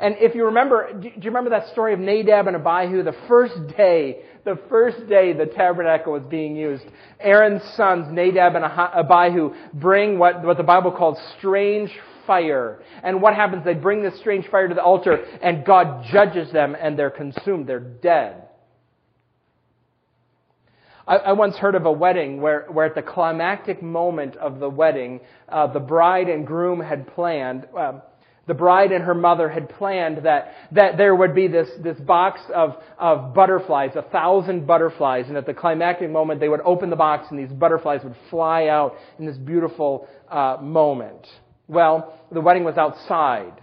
And 0.00 0.16
if 0.18 0.34
you 0.34 0.46
remember, 0.46 0.92
do 0.94 1.08
you 1.08 1.30
remember 1.30 1.50
that 1.50 1.68
story 1.68 1.92
of 1.92 2.00
Nadab 2.00 2.48
and 2.48 2.56
Abihu? 2.56 3.02
The 3.02 3.14
first 3.28 3.54
day, 3.76 4.22
the 4.44 4.58
first 4.68 5.08
day 5.08 5.32
the 5.32 5.46
tabernacle 5.46 6.14
was 6.14 6.24
being 6.24 6.56
used, 6.56 6.84
Aaron's 7.20 7.62
sons, 7.76 8.08
Nadab 8.10 8.56
and 8.56 8.64
Abihu, 8.64 9.54
bring 9.74 10.18
what, 10.18 10.42
what 10.42 10.56
the 10.56 10.64
Bible 10.64 10.90
calls 10.90 11.18
strange 11.38 11.92
fire. 12.26 12.82
And 13.02 13.22
what 13.22 13.34
happens? 13.34 13.64
They 13.64 13.74
bring 13.74 14.02
this 14.02 14.18
strange 14.20 14.46
fire 14.48 14.68
to 14.68 14.74
the 14.74 14.82
altar, 14.82 15.24
and 15.42 15.64
God 15.64 16.04
judges 16.12 16.52
them, 16.52 16.76
and 16.80 16.98
they're 16.98 17.10
consumed. 17.10 17.66
They're 17.66 17.80
dead. 17.80 18.48
I, 21.06 21.16
I 21.16 21.32
once 21.32 21.56
heard 21.56 21.74
of 21.74 21.86
a 21.86 21.92
wedding 21.92 22.40
where, 22.40 22.66
where 22.70 22.86
at 22.86 22.94
the 22.94 23.02
climactic 23.02 23.82
moment 23.82 24.36
of 24.36 24.60
the 24.60 24.68
wedding, 24.68 25.20
uh, 25.48 25.66
the 25.66 25.80
bride 25.80 26.28
and 26.28 26.46
groom 26.46 26.80
had 26.80 27.12
planned, 27.14 27.66
uh, 27.76 28.00
the 28.46 28.54
bride 28.54 28.90
and 28.90 29.04
her 29.04 29.14
mother 29.14 29.48
had 29.48 29.68
planned 29.68 30.24
that, 30.24 30.52
that 30.72 30.96
there 30.96 31.14
would 31.14 31.34
be 31.34 31.46
this, 31.46 31.68
this 31.80 31.98
box 32.00 32.40
of, 32.52 32.76
of 32.98 33.34
butterflies, 33.34 33.92
a 33.94 34.02
thousand 34.02 34.66
butterflies, 34.66 35.26
and 35.28 35.36
at 35.36 35.46
the 35.46 35.54
climactic 35.54 36.10
moment 36.10 36.40
they 36.40 36.48
would 36.48 36.60
open 36.62 36.90
the 36.90 36.96
box 36.96 37.28
and 37.30 37.38
these 37.38 37.52
butterflies 37.52 38.00
would 38.02 38.16
fly 38.30 38.66
out 38.66 38.96
in 39.18 39.26
this 39.26 39.36
beautiful 39.36 40.08
uh, 40.28 40.56
moment. 40.60 41.26
Well, 41.72 42.14
the 42.30 42.40
wedding 42.40 42.64
was 42.64 42.76
outside, 42.76 43.54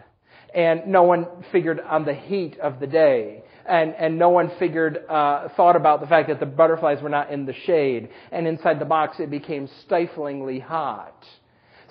and 0.53 0.87
no 0.87 1.03
one 1.03 1.27
figured 1.51 1.79
on 1.79 2.05
the 2.05 2.13
heat 2.13 2.57
of 2.59 2.79
the 2.79 2.87
day 2.87 3.43
and, 3.69 3.93
and 3.95 4.17
no 4.17 4.29
one 4.29 4.51
figured, 4.57 5.05
uh, 5.07 5.49
thought 5.49 5.75
about 5.75 6.01
the 6.01 6.07
fact 6.07 6.27
that 6.29 6.39
the 6.39 6.45
butterflies 6.47 7.01
were 7.03 7.09
not 7.09 7.31
in 7.31 7.45
the 7.45 7.53
shade. 7.53 8.09
And 8.31 8.47
inside 8.47 8.79
the 8.79 8.85
box 8.85 9.19
it 9.19 9.29
became 9.29 9.69
stiflingly 9.85 10.59
hot. 10.59 11.23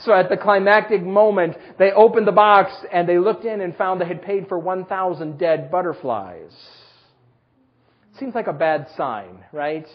So 0.00 0.12
at 0.12 0.28
the 0.28 0.36
climactic 0.36 1.02
moment, 1.02 1.56
they 1.78 1.92
opened 1.92 2.26
the 2.26 2.32
box 2.32 2.72
and 2.92 3.08
they 3.08 3.18
looked 3.18 3.44
in 3.44 3.60
and 3.60 3.76
found 3.76 4.00
they 4.00 4.06
had 4.06 4.22
paid 4.22 4.48
for 4.48 4.58
1,000 4.58 5.38
dead 5.38 5.70
butterflies. 5.70 6.52
Seems 8.18 8.34
like 8.34 8.48
a 8.48 8.52
bad 8.52 8.88
sign, 8.96 9.44
right? 9.52 9.86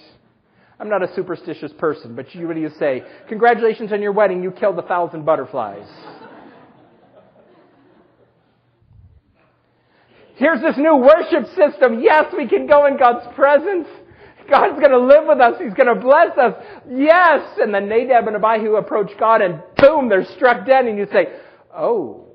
I'm 0.79 0.89
not 0.89 1.03
a 1.03 1.13
superstitious 1.15 1.71
person, 1.77 2.15
but 2.15 2.33
you, 2.33 2.51
do 2.53 2.59
you 2.59 2.71
say? 2.79 3.03
Congratulations 3.29 3.91
on 3.93 4.01
your 4.01 4.11
wedding, 4.11 4.43
you 4.43 4.51
killed 4.51 4.77
a 4.79 4.81
thousand 4.81 5.25
butterflies. 5.25 5.87
Here's 10.35 10.61
this 10.61 10.75
new 10.77 10.95
worship 10.95 11.45
system. 11.55 12.01
Yes, 12.01 12.33
we 12.35 12.47
can 12.47 12.65
go 12.67 12.87
in 12.87 12.97
God's 12.97 13.25
presence. 13.35 13.87
God's 14.49 14.79
going 14.79 14.91
to 14.91 14.99
live 14.99 15.25
with 15.27 15.39
us. 15.39 15.61
He's 15.61 15.73
going 15.73 15.93
to 15.93 16.01
bless 16.01 16.37
us. 16.37 16.55
Yes. 16.89 17.57
And 17.59 17.73
then 17.73 17.87
Nadab 17.87 18.27
and 18.27 18.35
Abihu 18.35 18.75
approach 18.75 19.11
God 19.19 19.41
and 19.41 19.61
boom, 19.77 20.09
they're 20.09 20.25
struck 20.35 20.65
dead. 20.65 20.85
And 20.85 20.97
you 20.97 21.07
say, 21.11 21.27
oh, 21.73 22.27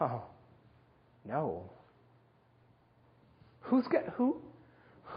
oh, 0.00 0.22
no. 1.26 1.70
Who's 3.62 3.86
got, 3.88 4.04
who, 4.14 4.40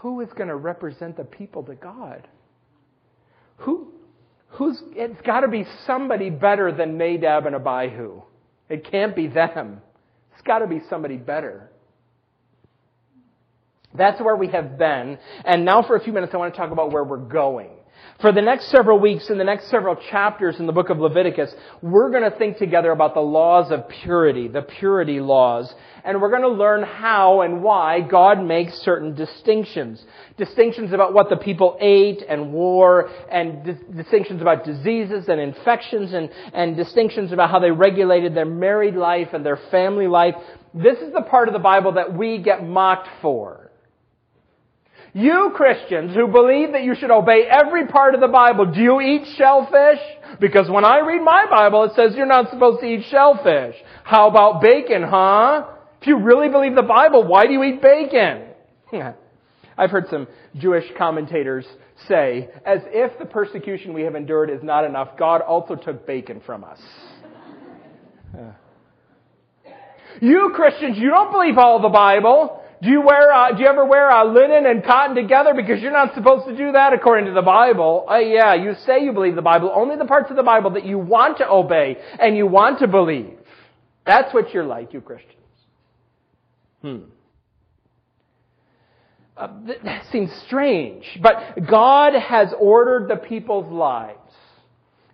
who 0.04 0.20
is 0.20 0.28
going 0.36 0.50
to 0.50 0.56
represent 0.58 1.16
the 1.16 1.24
people 1.24 1.63
to 1.63 1.76
God? 1.76 2.28
Who, 3.60 3.88
who's, 4.50 4.78
it's 4.92 5.22
got 5.22 5.39
to 5.39 5.48
be 5.48 5.66
somebody 5.88 6.30
better 6.30 6.74
than 6.74 6.98
Nadab 6.98 7.46
and 7.46 7.56
Abihu. 7.56 8.22
It 8.68 8.92
can't 8.92 9.16
be 9.16 9.28
them. 9.28 9.82
It's 10.34 10.42
got 10.42 10.60
to 10.60 10.68
be 10.68 10.82
somebody 10.89 11.16
better. 11.16 11.72
That's 13.98 14.20
where 14.20 14.36
we 14.36 14.50
have 14.50 14.78
been. 14.78 15.20
And 15.46 15.63
now 15.63 15.84
for 15.84 15.96
a 15.96 16.04
few 16.04 16.12
minutes 16.12 16.34
I 16.34 16.38
want 16.38 16.54
to 16.54 16.60
talk 16.60 16.72
about 16.72 16.92
where 16.92 17.06
we're 17.06 17.16
going. 17.16 17.70
For 18.22 18.32
the 18.32 18.42
next 18.42 18.70
several 18.70 19.00
weeks, 19.00 19.30
and 19.30 19.39
the 19.39 19.44
next 19.44 19.70
several 19.70 19.96
chapters 19.96 20.60
in 20.60 20.66
the 20.66 20.72
book 20.72 20.89
of 20.89 20.98
Leviticus, 20.98 21.54
we're 21.82 22.10
going 22.10 22.24
to 22.24 22.38
think 22.38 22.58
together 22.58 22.92
about 22.92 23.16
the 23.16 23.20
laws 23.20 23.72
of 23.72 23.89
purity, 23.89 24.48
the 24.48 24.62
purity 24.62 25.20
laws, 25.20 25.74
and 26.06 26.22
we're 26.22 26.30
going 26.30 26.44
to 26.44 26.48
learn 26.48 26.84
how 26.84 27.42
and 27.42 27.62
why 27.62 28.00
God 28.02 28.42
makes 28.42 28.76
certain 28.76 29.13
distinctions. 29.13 30.02
Distinctions 30.38 30.94
about 30.94 31.13
what 31.13 31.30
the 31.30 31.36
people 31.36 31.78
ate 31.82 32.24
and 32.28 32.54
wore, 32.54 33.10
and 33.30 33.66
dis- 33.66 33.96
distinctions 33.96 34.42
about 34.42 34.63
diseases 34.63 35.28
and 35.28 35.42
infections, 35.42 36.13
and, 36.13 36.30
and 36.54 36.78
distinctions 36.78 37.32
about 37.32 37.50
how 37.50 37.60
they 37.60 37.72
regulated 37.72 38.36
their 38.36 38.46
married 38.46 38.96
life 38.96 39.30
and 39.34 39.46
their 39.46 39.60
family 39.70 40.08
life. 40.08 40.36
This 40.74 41.00
is 41.00 41.13
the 41.13 41.22
part 41.22 41.50
of 41.50 41.54
the 41.54 41.60
Bible 41.60 41.94
that 41.94 42.16
we 42.16 42.38
get 42.38 42.66
mocked 42.66 43.10
for. 43.22 43.62
You 45.13 45.52
Christians 45.56 46.15
who 46.15 46.28
believe 46.28 46.71
that 46.71 46.84
you 46.84 46.95
should 46.95 47.12
obey 47.12 47.43
every 47.49 47.88
part 47.88 48.15
of 48.15 48.21
the 48.21 48.28
Bible, 48.28 48.65
do 48.65 48.82
you 48.82 48.99
eat 48.99 49.28
shellfish? 49.38 49.99
Because 50.39 50.69
when 50.69 50.84
I 50.84 50.99
read 50.99 51.21
my 51.23 51.45
Bible, 51.49 51.84
it 51.84 51.91
says 51.95 52.13
you're 52.15 52.26
not 52.26 52.49
supposed 52.49 52.82
to 52.82 52.88
eat 52.88 53.06
shellfish. 53.12 53.76
How 54.04 54.28
about 54.28 54.62
bacon, 54.62 55.04
huh? 55.04 55.67
If 56.02 56.08
you 56.08 56.17
really 56.17 56.49
believe 56.49 56.73
the 56.73 56.82
Bible, 56.82 57.23
why 57.26 57.45
do 57.45 57.54
you 57.54 57.63
eat 57.63 57.82
bacon? 57.82 58.47
I've 59.78 59.91
heard 59.91 60.08
some 60.10 60.28
Jewish 60.58 60.86
commentators 60.97 61.65
say, 62.08 62.49
as 62.65 62.80
if 62.88 63.17
the 63.19 63.26
persecution 63.26 63.93
we 63.93 64.02
have 64.02 64.15
endured 64.15 64.49
is 64.49 64.63
not 64.63 64.84
enough, 64.84 65.17
God 65.17 65.41
also 65.41 65.76
took 65.76 66.08
bacon 66.08 66.41
from 66.45 66.63
us. 66.63 66.80
You 70.21 70.52
Christians, 70.56 70.97
you 70.99 71.10
don't 71.10 71.32
believe 71.32 71.58
all 71.58 71.82
the 71.82 71.89
Bible. 71.89 72.62
Do 72.84 72.89
you 72.89 73.02
wear, 73.02 73.32
uh, 73.32 73.54
do 73.54 73.63
you 73.63 73.69
ever 73.69 73.86
wear 73.86 74.12
uh, 74.12 74.26
linen 74.26 74.65
and 74.65 74.84
cotton 74.84 75.15
together? 75.15 75.54
Because 75.54 75.82
you're 75.82 75.93
not 75.93 76.13
supposed 76.15 76.48
to 76.48 76.56
do 76.56 76.74
that 76.74 76.91
according 76.91 77.28
to 77.28 77.32
the 77.32 77.41
Bible. 77.41 78.06
Uh, 78.10 78.17
yeah, 78.17 78.56
you 78.56 78.74
say 78.86 79.02
you 79.04 79.13
believe 79.13 79.36
the 79.36 79.41
Bible, 79.41 79.72
only 79.74 79.96
the 79.96 80.04
parts 80.04 80.30
of 80.30 80.36
the 80.36 80.43
Bible 80.43 80.72
that 80.72 80.86
you 80.86 81.00
want 81.00 81.38
to 81.38 81.50
obey 81.50 81.98
and 82.19 82.36
you 82.36 82.46
want 82.46 82.80
to 82.80 82.88
believe. 82.88 83.38
That's 84.06 84.34
what 84.34 84.54
you're 84.54 84.65
like, 84.65 84.91
you 84.91 85.00
Christians. 85.00 85.32
Hmm. 86.82 86.98
Uh, 89.38 89.48
that 89.86 90.06
seems 90.12 90.30
strange, 90.46 91.06
but 91.22 91.65
God 91.65 92.13
has 92.13 92.54
ordered 92.60 93.08
the 93.10 93.15
people's 93.15 93.72
lives. 93.72 94.19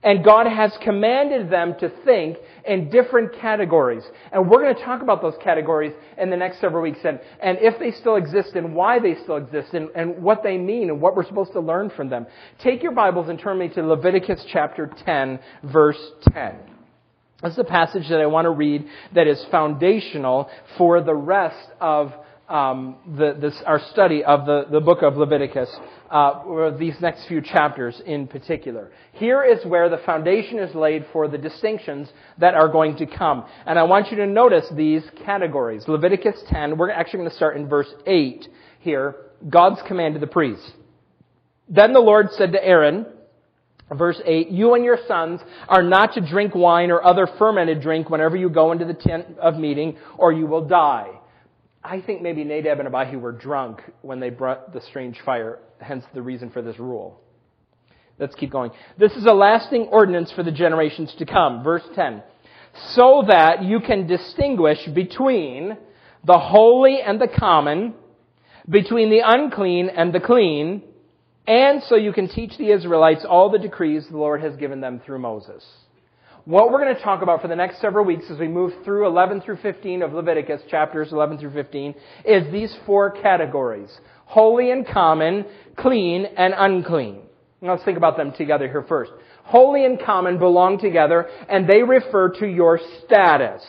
And 0.01 0.23
God 0.23 0.47
has 0.47 0.71
commanded 0.81 1.49
them 1.49 1.75
to 1.79 1.91
think 2.05 2.37
in 2.65 2.89
different 2.89 3.33
categories. 3.41 4.03
And 4.31 4.49
we're 4.49 4.61
going 4.61 4.75
to 4.75 4.83
talk 4.83 5.01
about 5.01 5.21
those 5.21 5.33
categories 5.43 5.91
in 6.17 6.29
the 6.29 6.37
next 6.37 6.61
several 6.61 6.81
weeks 6.81 6.99
and, 7.03 7.19
and 7.41 7.57
if 7.59 7.77
they 7.79 7.91
still 7.91 8.15
exist 8.15 8.51
and 8.55 8.73
why 8.73 8.99
they 8.99 9.15
still 9.23 9.35
exist 9.35 9.73
and, 9.73 9.89
and 9.95 10.23
what 10.23 10.41
they 10.41 10.57
mean 10.57 10.89
and 10.89 11.01
what 11.01 11.17
we're 11.17 11.25
supposed 11.25 11.51
to 11.51 11.59
learn 11.59 11.89
from 11.89 12.09
them. 12.09 12.27
Take 12.63 12.81
your 12.81 12.93
Bibles 12.93 13.27
and 13.27 13.37
turn 13.37 13.57
me 13.57 13.67
to 13.69 13.81
Leviticus 13.81 14.45
chapter 14.53 14.89
10, 15.05 15.39
verse 15.63 15.99
10. 16.31 16.55
This 17.43 17.53
is 17.53 17.59
a 17.59 17.63
passage 17.63 18.07
that 18.09 18.21
I 18.21 18.25
want 18.25 18.45
to 18.45 18.51
read 18.51 18.85
that 19.15 19.27
is 19.27 19.43
foundational 19.51 20.49
for 20.77 21.01
the 21.01 21.15
rest 21.15 21.69
of 21.81 22.13
um, 22.49 22.97
the, 23.17 23.37
this, 23.39 23.55
our 23.65 23.79
study 23.91 24.23
of 24.23 24.45
the, 24.45 24.65
the 24.71 24.79
book 24.79 25.03
of 25.03 25.15
Leviticus, 25.15 25.69
uh, 26.09 26.75
these 26.77 26.95
next 26.99 27.27
few 27.27 27.41
chapters 27.41 28.01
in 28.05 28.27
particular. 28.27 28.91
Here 29.13 29.43
is 29.43 29.63
where 29.65 29.87
the 29.87 29.99
foundation 29.99 30.57
is 30.57 30.73
laid 30.73 31.05
for 31.13 31.27
the 31.27 31.37
distinctions 31.37 32.09
that 32.39 32.55
are 32.55 32.67
going 32.67 32.97
to 32.97 33.05
come. 33.05 33.45
And 33.67 33.77
I 33.77 33.83
want 33.83 34.09
you 34.09 34.17
to 34.17 34.25
notice 34.25 34.65
these 34.75 35.03
categories. 35.23 35.83
Leviticus 35.87 36.41
10, 36.49 36.77
we're 36.77 36.89
actually 36.89 37.19
going 37.19 37.29
to 37.29 37.35
start 37.35 37.55
in 37.55 37.69
verse 37.69 37.93
8 38.07 38.47
here. 38.79 39.15
God's 39.47 39.81
command 39.87 40.15
to 40.15 40.19
the 40.19 40.27
priests. 40.27 40.71
Then 41.69 41.93
the 41.93 41.99
Lord 41.99 42.31
said 42.31 42.53
to 42.53 42.63
Aaron, 42.63 43.05
Verse 43.91 44.21
8, 44.23 44.49
you 44.49 44.75
and 44.75 44.85
your 44.85 44.99
sons 45.07 45.41
are 45.67 45.81
not 45.81 46.13
to 46.13 46.21
drink 46.21 46.53
wine 46.53 46.91
or 46.91 47.03
other 47.03 47.27
fermented 47.39 47.81
drink 47.81 48.07
whenever 48.07 48.37
you 48.37 48.47
go 48.47 48.71
into 48.71 48.85
the 48.85 48.93
tent 48.93 49.25
of 49.41 49.57
meeting, 49.57 49.97
or 50.15 50.31
you 50.31 50.45
will 50.45 50.67
die. 50.67 51.18
I 51.83 52.01
think 52.01 52.21
maybe 52.21 52.43
Nadab 52.43 52.79
and 52.79 52.93
Abihu 52.93 53.19
were 53.19 53.31
drunk 53.31 53.81
when 54.01 54.19
they 54.19 54.29
brought 54.29 54.73
the 54.73 54.81
strange 54.81 55.19
fire, 55.21 55.59
hence 55.79 56.03
the 56.13 56.21
reason 56.21 56.49
for 56.49 56.61
this 56.61 56.77
rule. 56.77 57.21
Let's 58.19 58.35
keep 58.35 58.51
going. 58.51 58.71
This 58.97 59.13
is 59.13 59.25
a 59.25 59.33
lasting 59.33 59.83
ordinance 59.83 60.31
for 60.31 60.43
the 60.43 60.51
generations 60.51 61.15
to 61.19 61.25
come. 61.25 61.63
Verse 61.63 61.87
10. 61.95 62.21
So 62.89 63.23
that 63.27 63.63
you 63.63 63.79
can 63.79 64.07
distinguish 64.07 64.85
between 64.93 65.77
the 66.25 66.37
holy 66.37 67.01
and 67.01 67.19
the 67.19 67.29
common, 67.29 67.93
between 68.69 69.09
the 69.09 69.21
unclean 69.25 69.89
and 69.89 70.13
the 70.13 70.19
clean, 70.19 70.83
and 71.47 71.81
so 71.83 71.95
you 71.95 72.11
can 72.11 72.27
teach 72.27 72.57
the 72.57 72.71
Israelites 72.71 73.25
all 73.27 73.49
the 73.49 73.57
decrees 73.57 74.05
the 74.11 74.17
Lord 74.17 74.41
has 74.41 74.55
given 74.57 74.81
them 74.81 75.01
through 75.03 75.19
Moses. 75.19 75.65
What 76.49 76.71
we're 76.71 76.83
going 76.83 76.95
to 76.95 77.03
talk 77.03 77.21
about 77.21 77.43
for 77.43 77.47
the 77.47 77.55
next 77.55 77.79
several 77.79 78.03
weeks 78.03 78.25
as 78.31 78.39
we 78.39 78.47
move 78.47 78.73
through 78.83 79.05
11 79.05 79.41
through 79.41 79.57
15 79.57 80.01
of 80.01 80.13
Leviticus, 80.13 80.63
chapters 80.67 81.09
11 81.11 81.37
through 81.37 81.53
15, 81.53 81.93
is 82.25 82.51
these 82.51 82.75
four 82.87 83.11
categories. 83.11 83.95
Holy 84.25 84.71
and 84.71 84.83
common, 84.87 85.45
clean 85.77 86.25
and 86.25 86.55
unclean. 86.57 87.21
Let's 87.61 87.85
think 87.85 87.99
about 87.99 88.17
them 88.17 88.33
together 88.35 88.67
here 88.67 88.83
first. 88.89 89.11
Holy 89.43 89.85
and 89.85 90.01
common 90.03 90.39
belong 90.39 90.79
together 90.79 91.29
and 91.47 91.69
they 91.69 91.83
refer 91.83 92.33
to 92.39 92.47
your 92.47 92.79
status. 93.05 93.63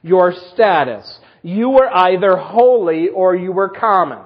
Your 0.00 0.32
status. 0.54 1.18
You 1.42 1.68
were 1.68 1.94
either 1.94 2.38
holy 2.38 3.08
or 3.10 3.36
you 3.36 3.52
were 3.52 3.68
common. 3.68 4.24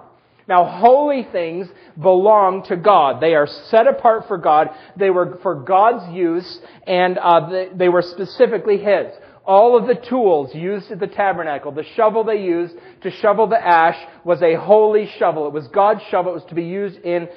Now, 0.49 0.65
holy 0.65 1.29
things 1.31 1.69
belong 2.01 2.65
to 2.65 2.77
God. 2.77 3.21
They 3.21 3.35
are 3.35 3.47
set 3.47 3.87
apart 3.87 4.27
for 4.27 4.39
God. 4.39 4.71
They 4.97 5.11
were 5.11 5.39
for 5.43 5.55
God's 5.55 6.11
use, 6.15 6.61
and 6.87 7.19
uh, 7.19 7.67
they, 7.75 7.91
were 7.91 8.01
specifically 8.01 8.79
His. 8.79 9.13
All 9.45 9.77
of 9.77 9.87
the 9.87 9.95
tools 9.95 10.55
used 10.55 10.91
at 10.91 11.01
the 11.01 11.07
tabernacle, 11.07 11.73
the 11.73 11.85
shovel 11.97 12.25
they 12.25 12.43
used 12.43 12.75
to 13.03 13.11
shovel 13.11 13.47
the 13.47 13.63
ash 13.63 13.97
was 14.25 14.41
a 14.43 14.55
holy 14.55 15.11
shovel. 15.19 15.47
It 15.47 15.53
was 15.53 15.69
God's 15.69 16.03
shovel. 16.11 16.33
It 16.33 16.37
was 16.37 16.45
to 16.47 16.55
be 16.55 16.65
used 16.65 16.99
in 17.01 17.29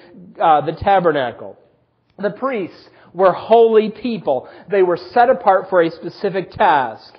uh, 0.41 0.61
the 0.61 0.73
tabernacle. 0.73 1.57
The 2.17 2.31
priests 2.31 2.89
were 3.13 3.33
holy 3.33 3.89
people. 3.89 4.47
They 4.69 4.83
were 4.83 4.97
set 4.97 5.29
apart 5.29 5.69
for 5.69 5.81
a 5.81 5.91
specific 5.91 6.51
task. 6.51 7.17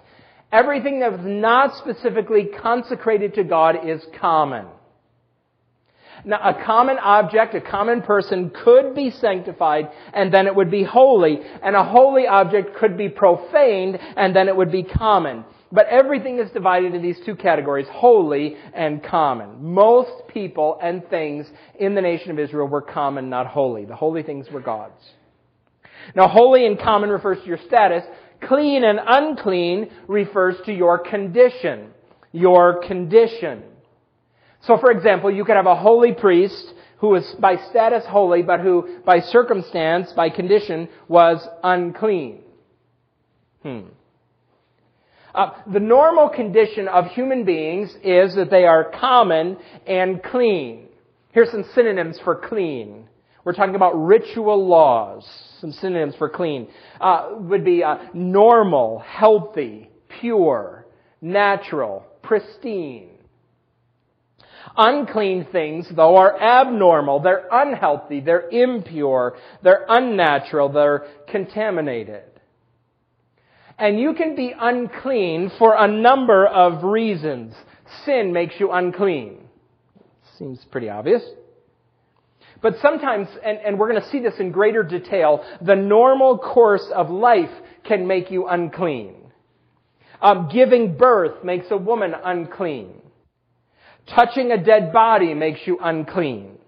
Everything 0.50 1.00
that 1.00 1.12
was 1.12 1.20
not 1.22 1.76
specifically 1.76 2.48
consecrated 2.60 3.34
to 3.34 3.44
God 3.44 3.86
is 3.86 4.02
common. 4.18 4.66
Now, 6.24 6.38
a 6.38 6.64
common 6.64 6.98
object, 6.98 7.54
a 7.54 7.60
common 7.60 8.02
person 8.02 8.50
could 8.50 8.94
be 8.94 9.10
sanctified 9.10 9.90
and 10.12 10.32
then 10.32 10.46
it 10.46 10.54
would 10.54 10.70
be 10.70 10.84
holy, 10.84 11.40
and 11.62 11.74
a 11.74 11.84
holy 11.84 12.26
object 12.26 12.76
could 12.76 12.96
be 12.96 13.08
profaned 13.08 13.98
and 14.16 14.34
then 14.34 14.48
it 14.48 14.56
would 14.56 14.70
be 14.70 14.84
common. 14.84 15.44
But 15.72 15.86
everything 15.86 16.38
is 16.38 16.50
divided 16.50 16.94
into 16.94 17.00
these 17.00 17.18
two 17.24 17.34
categories, 17.34 17.86
holy 17.90 18.56
and 18.74 19.02
common. 19.02 19.64
Most 19.64 20.28
people 20.28 20.78
and 20.82 21.08
things 21.08 21.50
in 21.80 21.94
the 21.94 22.02
nation 22.02 22.30
of 22.30 22.38
Israel 22.38 22.68
were 22.68 22.82
common, 22.82 23.30
not 23.30 23.46
holy. 23.46 23.86
The 23.86 23.96
holy 23.96 24.22
things 24.22 24.50
were 24.50 24.60
God's. 24.60 25.02
Now, 26.14 26.28
holy 26.28 26.66
and 26.66 26.78
common 26.78 27.10
refers 27.10 27.40
to 27.40 27.46
your 27.46 27.58
status. 27.66 28.04
Clean 28.42 28.84
and 28.84 29.00
unclean 29.04 29.90
refers 30.08 30.56
to 30.66 30.72
your 30.72 30.98
condition. 30.98 31.90
Your 32.32 32.82
condition. 32.86 33.62
So 34.62 34.78
for 34.78 34.90
example, 34.90 35.30
you 35.30 35.44
could 35.44 35.56
have 35.56 35.66
a 35.66 35.76
holy 35.76 36.12
priest 36.12 36.72
who 36.98 37.08
was 37.08 37.34
by 37.40 37.56
status 37.70 38.04
holy, 38.06 38.42
but 38.42 38.60
who 38.60 39.00
by 39.04 39.20
circumstance, 39.20 40.12
by 40.12 40.30
condition, 40.30 40.88
was 41.08 41.46
unclean. 41.64 42.38
Hmm. 43.62 43.80
Uh, 45.34 45.50
the 45.72 45.80
normal 45.80 46.28
condition 46.28 46.88
of 46.88 47.06
human 47.06 47.44
beings 47.44 47.90
is 48.04 48.34
that 48.36 48.50
they 48.50 48.64
are 48.64 48.92
common 49.00 49.56
and 49.86 50.22
clean. 50.22 50.88
Here's 51.32 51.50
some 51.50 51.64
synonyms 51.74 52.20
for 52.22 52.36
clean. 52.36 53.08
We're 53.44 53.54
talking 53.54 53.74
about 53.74 53.94
ritual 53.94 54.68
laws. 54.68 55.26
Some 55.60 55.72
synonyms 55.72 56.14
for 56.16 56.28
clean 56.28 56.68
uh, 57.00 57.30
would 57.38 57.64
be 57.64 57.82
uh, 57.82 57.96
normal, 58.14 58.98
healthy, 59.00 59.90
pure, 60.20 60.86
natural, 61.20 62.04
pristine. 62.22 63.11
Unclean 64.76 65.46
things, 65.50 65.86
though, 65.94 66.16
are 66.16 66.40
abnormal. 66.40 67.20
They're 67.20 67.48
unhealthy. 67.50 68.20
They're 68.20 68.48
impure. 68.48 69.36
They're 69.62 69.84
unnatural. 69.88 70.70
They're 70.70 71.06
contaminated. 71.28 72.24
And 73.78 73.98
you 73.98 74.14
can 74.14 74.36
be 74.36 74.54
unclean 74.58 75.50
for 75.58 75.74
a 75.76 75.88
number 75.88 76.46
of 76.46 76.84
reasons. 76.84 77.54
Sin 78.04 78.32
makes 78.32 78.54
you 78.58 78.70
unclean. 78.70 79.38
Seems 80.38 80.64
pretty 80.70 80.88
obvious. 80.88 81.22
But 82.62 82.74
sometimes, 82.80 83.26
and, 83.44 83.58
and 83.58 83.78
we're 83.78 83.90
going 83.90 84.00
to 84.00 84.08
see 84.08 84.20
this 84.20 84.34
in 84.38 84.52
greater 84.52 84.84
detail, 84.84 85.44
the 85.60 85.74
normal 85.74 86.38
course 86.38 86.86
of 86.94 87.10
life 87.10 87.50
can 87.84 88.06
make 88.06 88.30
you 88.30 88.46
unclean. 88.46 89.16
Um, 90.20 90.48
giving 90.52 90.96
birth 90.96 91.42
makes 91.42 91.66
a 91.70 91.76
woman 91.76 92.14
unclean. 92.24 93.01
Touching 94.08 94.50
a 94.50 94.62
dead 94.62 94.92
body 94.92 95.34
makes 95.34 95.60
you 95.64 95.78
unclean. 95.80 96.58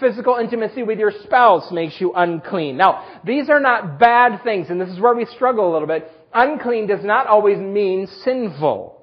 Physical 0.00 0.36
intimacy 0.36 0.82
with 0.82 0.98
your 0.98 1.12
spouse 1.22 1.70
makes 1.70 2.00
you 2.00 2.12
unclean. 2.14 2.76
Now, 2.76 3.20
these 3.24 3.48
are 3.48 3.60
not 3.60 3.98
bad 3.98 4.42
things, 4.42 4.68
and 4.70 4.80
this 4.80 4.88
is 4.88 4.98
where 4.98 5.14
we 5.14 5.24
struggle 5.26 5.70
a 5.70 5.72
little 5.72 5.86
bit. 5.86 6.10
Unclean 6.32 6.88
does 6.88 7.04
not 7.04 7.28
always 7.28 7.58
mean 7.58 8.08
sinful. 8.24 9.00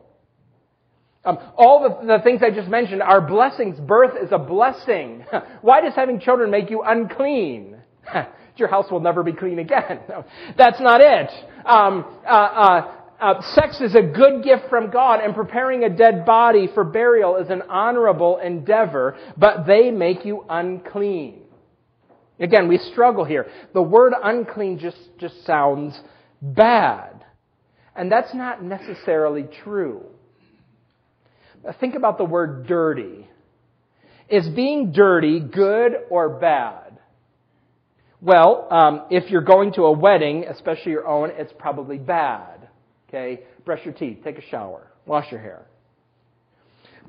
Um, 1.23 1.37
all 1.55 1.83
the, 1.83 2.17
the 2.17 2.23
things 2.23 2.41
I 2.43 2.49
just 2.49 2.67
mentioned 2.67 3.01
are 3.01 3.21
blessings. 3.21 3.79
Birth 3.79 4.21
is 4.21 4.31
a 4.31 4.39
blessing. 4.39 5.23
Why 5.61 5.81
does 5.81 5.93
having 5.95 6.19
children 6.19 6.49
make 6.49 6.69
you 6.69 6.81
unclean? 6.81 7.77
Your 8.57 8.67
house 8.67 8.91
will 8.91 8.99
never 8.99 9.23
be 9.23 9.31
clean 9.31 9.59
again. 9.59 9.99
That's 10.57 10.79
not 10.81 10.99
it. 11.01 11.29
Um, 11.65 12.05
uh, 12.25 12.29
uh, 12.29 13.00
uh, 13.21 13.41
sex 13.53 13.79
is 13.79 13.95
a 13.95 14.01
good 14.01 14.43
gift 14.43 14.63
from 14.69 14.89
God, 14.89 15.19
and 15.23 15.35
preparing 15.35 15.83
a 15.83 15.89
dead 15.89 16.25
body 16.25 16.67
for 16.73 16.83
burial 16.83 17.37
is 17.37 17.49
an 17.49 17.61
honorable 17.69 18.37
endeavor, 18.37 19.15
but 19.37 19.67
they 19.67 19.91
make 19.91 20.25
you 20.25 20.43
unclean. 20.49 21.43
Again, 22.39 22.67
we 22.67 22.79
struggle 22.79 23.23
here. 23.23 23.45
The 23.73 23.81
word 23.81 24.13
unclean 24.21 24.79
just, 24.79 24.97
just 25.19 25.45
sounds 25.45 25.99
bad. 26.41 27.23
And 27.95 28.11
that's 28.11 28.33
not 28.33 28.63
necessarily 28.63 29.45
true. 29.63 30.03
Think 31.79 31.93
about 31.93 32.17
the 32.17 32.25
word 32.25 32.65
dirty. 32.65 33.27
Is 34.27 34.49
being 34.49 34.91
dirty 34.91 35.39
good 35.39 35.93
or 36.09 36.29
bad? 36.39 36.97
Well, 38.21 38.67
um, 38.71 39.05
if 39.11 39.29
you're 39.29 39.41
going 39.41 39.73
to 39.73 39.83
a 39.83 39.91
wedding, 39.91 40.45
especially 40.49 40.93
your 40.93 41.07
own, 41.07 41.31
it's 41.35 41.53
probably 41.59 41.99
bad. 41.99 42.69
Okay? 43.13 43.41
Brush 43.65 43.83
your 43.83 43.93
teeth, 43.93 44.19
take 44.23 44.37
a 44.37 44.41
shower, 44.49 44.87
wash 45.05 45.29
your 45.31 45.41
hair. 45.41 45.65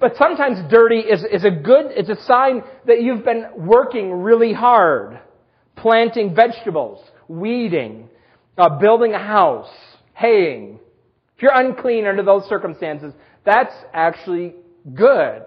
But 0.00 0.16
sometimes 0.16 0.58
dirty 0.68 0.98
is, 0.98 1.24
is 1.24 1.44
a 1.44 1.50
good, 1.50 1.92
it's 1.92 2.08
a 2.08 2.20
sign 2.24 2.62
that 2.88 3.02
you've 3.02 3.24
been 3.24 3.46
working 3.56 4.10
really 4.10 4.52
hard. 4.52 5.20
Planting 5.76 6.34
vegetables, 6.34 7.04
weeding, 7.28 8.08
uh, 8.58 8.80
building 8.80 9.14
a 9.14 9.18
house, 9.18 9.70
haying. 10.14 10.80
If 11.36 11.42
you're 11.42 11.54
unclean 11.54 12.06
under 12.06 12.24
those 12.24 12.44
circumstances, 12.48 13.14
that's 13.44 13.74
actually 13.94 14.54
good. 14.92 15.44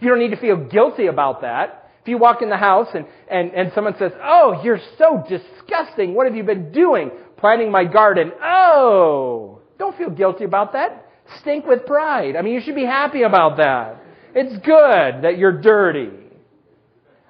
You 0.00 0.08
don't 0.08 0.18
need 0.18 0.30
to 0.30 0.40
feel 0.40 0.56
guilty 0.56 1.06
about 1.06 1.42
that. 1.42 1.90
If 2.02 2.08
you 2.08 2.18
walk 2.18 2.42
in 2.42 2.50
the 2.50 2.56
house 2.56 2.88
and, 2.94 3.06
and, 3.30 3.52
and 3.52 3.72
someone 3.74 3.94
says, 3.96 4.12
Oh, 4.22 4.60
you're 4.64 4.80
so 4.98 5.24
disgusting. 5.28 6.14
What 6.14 6.26
have 6.26 6.34
you 6.34 6.42
been 6.42 6.72
doing? 6.72 7.10
Planting 7.36 7.70
my 7.70 7.84
garden. 7.84 8.32
Oh, 8.42 9.57
don't 9.78 9.96
feel 9.96 10.10
guilty 10.10 10.44
about 10.44 10.72
that. 10.72 11.06
Stink 11.40 11.66
with 11.66 11.86
pride. 11.86 12.36
I 12.36 12.42
mean, 12.42 12.54
you 12.54 12.60
should 12.60 12.74
be 12.74 12.84
happy 12.84 13.22
about 13.22 13.58
that. 13.58 14.02
It's 14.34 14.54
good 14.64 15.22
that 15.24 15.38
you're 15.38 15.60
dirty. 15.60 16.10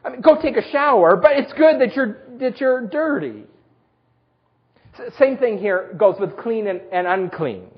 I 0.04 0.10
mean, 0.10 0.20
go 0.20 0.40
take 0.40 0.56
a 0.56 0.70
shower, 0.70 1.16
but 1.16 1.32
it's 1.32 1.52
good 1.52 1.80
that 1.80 1.94
you're, 1.94 2.18
that 2.38 2.60
you're 2.60 2.86
dirty. 2.86 3.44
Same 5.18 5.36
thing 5.36 5.58
here 5.58 5.94
goes 5.96 6.16
with 6.18 6.36
clean 6.36 6.66
and, 6.66 6.80
and 6.92 7.06
unclean. 7.06 7.68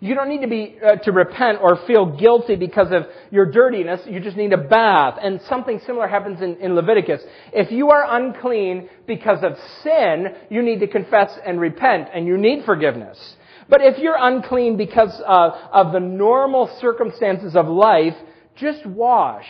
You 0.00 0.14
don't 0.14 0.28
need 0.28 0.42
to 0.42 0.48
be 0.48 0.76
uh, 0.84 0.96
to 0.96 1.12
repent 1.12 1.58
or 1.62 1.78
feel 1.86 2.16
guilty 2.16 2.56
because 2.56 2.92
of 2.92 3.06
your 3.30 3.50
dirtiness. 3.50 4.00
You 4.06 4.20
just 4.20 4.36
need 4.36 4.52
a 4.52 4.58
bath. 4.58 5.18
And 5.22 5.40
something 5.48 5.80
similar 5.86 6.06
happens 6.06 6.42
in, 6.42 6.56
in 6.56 6.74
Leviticus. 6.74 7.22
If 7.52 7.70
you 7.72 7.90
are 7.90 8.04
unclean 8.08 8.88
because 9.06 9.42
of 9.42 9.56
sin, 9.82 10.26
you 10.50 10.62
need 10.62 10.80
to 10.80 10.86
confess 10.86 11.36
and 11.44 11.60
repent, 11.60 12.08
and 12.12 12.26
you 12.26 12.36
need 12.36 12.64
forgiveness. 12.64 13.36
But 13.68 13.80
if 13.82 13.98
you're 13.98 14.16
unclean 14.18 14.76
because 14.76 15.20
uh, 15.26 15.68
of 15.72 15.92
the 15.92 16.00
normal 16.00 16.68
circumstances 16.80 17.56
of 17.56 17.66
life, 17.66 18.14
just 18.54 18.86
wash. 18.86 19.46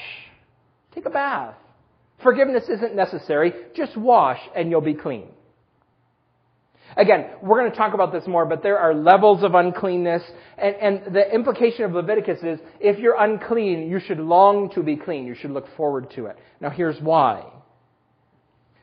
Take 0.94 1.06
a 1.06 1.10
bath. 1.10 1.54
Forgiveness 2.22 2.64
isn't 2.68 2.94
necessary. 2.94 3.52
Just 3.74 3.96
wash 3.96 4.40
and 4.54 4.70
you'll 4.70 4.80
be 4.80 4.94
clean. 4.94 5.28
Again, 6.96 7.26
we're 7.42 7.58
going 7.58 7.70
to 7.70 7.76
talk 7.76 7.94
about 7.94 8.12
this 8.12 8.26
more, 8.26 8.46
but 8.46 8.62
there 8.62 8.78
are 8.78 8.94
levels 8.94 9.42
of 9.42 9.54
uncleanness. 9.54 10.22
And, 10.56 10.76
and, 10.76 11.14
the 11.14 11.32
implication 11.32 11.84
of 11.84 11.92
Leviticus 11.92 12.38
is 12.42 12.58
if 12.80 12.98
you're 12.98 13.16
unclean, 13.18 13.90
you 13.90 14.00
should 14.00 14.18
long 14.18 14.70
to 14.70 14.82
be 14.82 14.96
clean. 14.96 15.26
You 15.26 15.34
should 15.34 15.50
look 15.50 15.66
forward 15.76 16.10
to 16.16 16.26
it. 16.26 16.38
Now, 16.60 16.70
here's 16.70 17.00
why. 17.00 17.44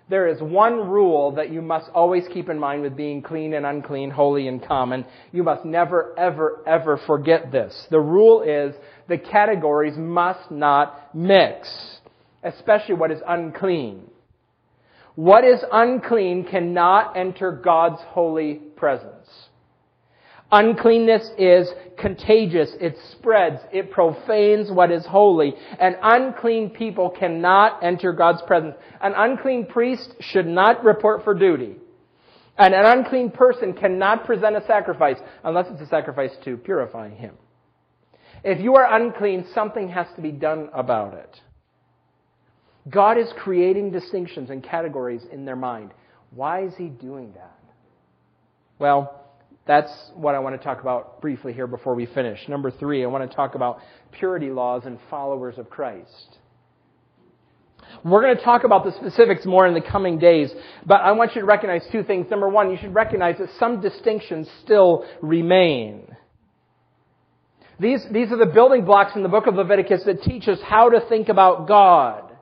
There 0.09 0.27
is 0.27 0.41
one 0.41 0.89
rule 0.89 1.31
that 1.35 1.51
you 1.51 1.61
must 1.61 1.89
always 1.93 2.23
keep 2.31 2.49
in 2.49 2.59
mind 2.59 2.81
with 2.81 2.95
being 2.95 3.21
clean 3.21 3.53
and 3.53 3.65
unclean, 3.65 4.11
holy 4.11 4.47
and 4.47 4.63
common. 4.63 5.05
You 5.31 5.43
must 5.43 5.63
never, 5.65 6.13
ever, 6.19 6.61
ever 6.67 6.99
forget 7.07 7.51
this. 7.51 7.87
The 7.89 7.99
rule 7.99 8.41
is 8.41 8.75
the 9.07 9.17
categories 9.17 9.97
must 9.97 10.51
not 10.51 11.15
mix, 11.15 11.67
especially 12.43 12.95
what 12.95 13.11
is 13.11 13.21
unclean. 13.27 14.09
What 15.15 15.43
is 15.43 15.63
unclean 15.71 16.45
cannot 16.45 17.15
enter 17.15 17.51
God's 17.51 18.01
holy 18.01 18.55
presence. 18.55 19.27
Uncleanness 20.51 21.31
is 21.37 21.67
contagious. 21.97 22.71
It 22.79 22.95
spreads. 23.11 23.59
It 23.71 23.91
profanes 23.91 24.71
what 24.71 24.91
is 24.91 25.05
holy. 25.05 25.53
And 25.79 25.95
unclean 26.01 26.71
people 26.71 27.09
cannot 27.09 27.83
enter 27.83 28.13
God's 28.13 28.41
presence. 28.43 28.75
An 29.01 29.13
unclean 29.15 29.65
priest 29.65 30.13
should 30.19 30.45
not 30.45 30.83
report 30.83 31.23
for 31.23 31.33
duty. 31.33 31.75
And 32.57 32.75
an 32.75 32.85
unclean 32.85 33.31
person 33.31 33.73
cannot 33.73 34.25
present 34.25 34.55
a 34.55 34.65
sacrifice 34.67 35.17
unless 35.43 35.67
it's 35.71 35.81
a 35.81 35.87
sacrifice 35.87 36.31
to 36.45 36.57
purify 36.57 37.09
him. 37.09 37.35
If 38.43 38.59
you 38.61 38.75
are 38.75 39.01
unclean, 39.01 39.47
something 39.55 39.89
has 39.89 40.07
to 40.15 40.21
be 40.21 40.31
done 40.31 40.69
about 40.73 41.15
it. 41.15 41.41
God 42.89 43.17
is 43.17 43.31
creating 43.37 43.91
distinctions 43.91 44.49
and 44.49 44.63
categories 44.63 45.21
in 45.31 45.45
their 45.45 45.55
mind. 45.55 45.91
Why 46.31 46.65
is 46.65 46.73
He 46.75 46.87
doing 46.87 47.33
that? 47.33 47.59
Well, 48.79 49.21
that's 49.65 49.91
what 50.15 50.35
I 50.35 50.39
want 50.39 50.59
to 50.59 50.63
talk 50.63 50.81
about 50.81 51.21
briefly 51.21 51.53
here 51.53 51.67
before 51.67 51.95
we 51.95 52.05
finish. 52.05 52.47
Number 52.49 52.69
three, 52.69 53.03
I 53.03 53.07
want 53.07 53.29
to 53.29 53.33
talk 53.33 53.55
about 53.55 53.79
purity 54.11 54.49
laws 54.49 54.83
and 54.85 54.99
followers 55.09 55.57
of 55.57 55.69
Christ. 55.69 56.37
We're 58.03 58.21
going 58.21 58.35
to 58.35 58.43
talk 58.43 58.63
about 58.63 58.83
the 58.83 58.91
specifics 58.91 59.45
more 59.45 59.67
in 59.67 59.73
the 59.73 59.81
coming 59.81 60.17
days, 60.19 60.51
but 60.85 61.01
I 61.01 61.11
want 61.13 61.35
you 61.35 61.41
to 61.41 61.47
recognize 61.47 61.83
two 61.91 62.03
things. 62.03 62.27
Number 62.29 62.49
one, 62.49 62.71
you 62.71 62.77
should 62.77 62.93
recognize 62.93 63.37
that 63.37 63.49
some 63.59 63.81
distinctions 63.81 64.49
still 64.63 65.05
remain. 65.21 66.07
These, 67.79 68.05
these 68.11 68.31
are 68.31 68.37
the 68.37 68.51
building 68.51 68.85
blocks 68.85 69.15
in 69.15 69.23
the 69.23 69.29
book 69.29 69.47
of 69.47 69.55
Leviticus 69.55 70.03
that 70.05 70.23
teach 70.23 70.47
us 70.47 70.59
how 70.61 70.89
to 70.89 71.01
think 71.07 71.29
about 71.29 71.67
God. 71.67 72.32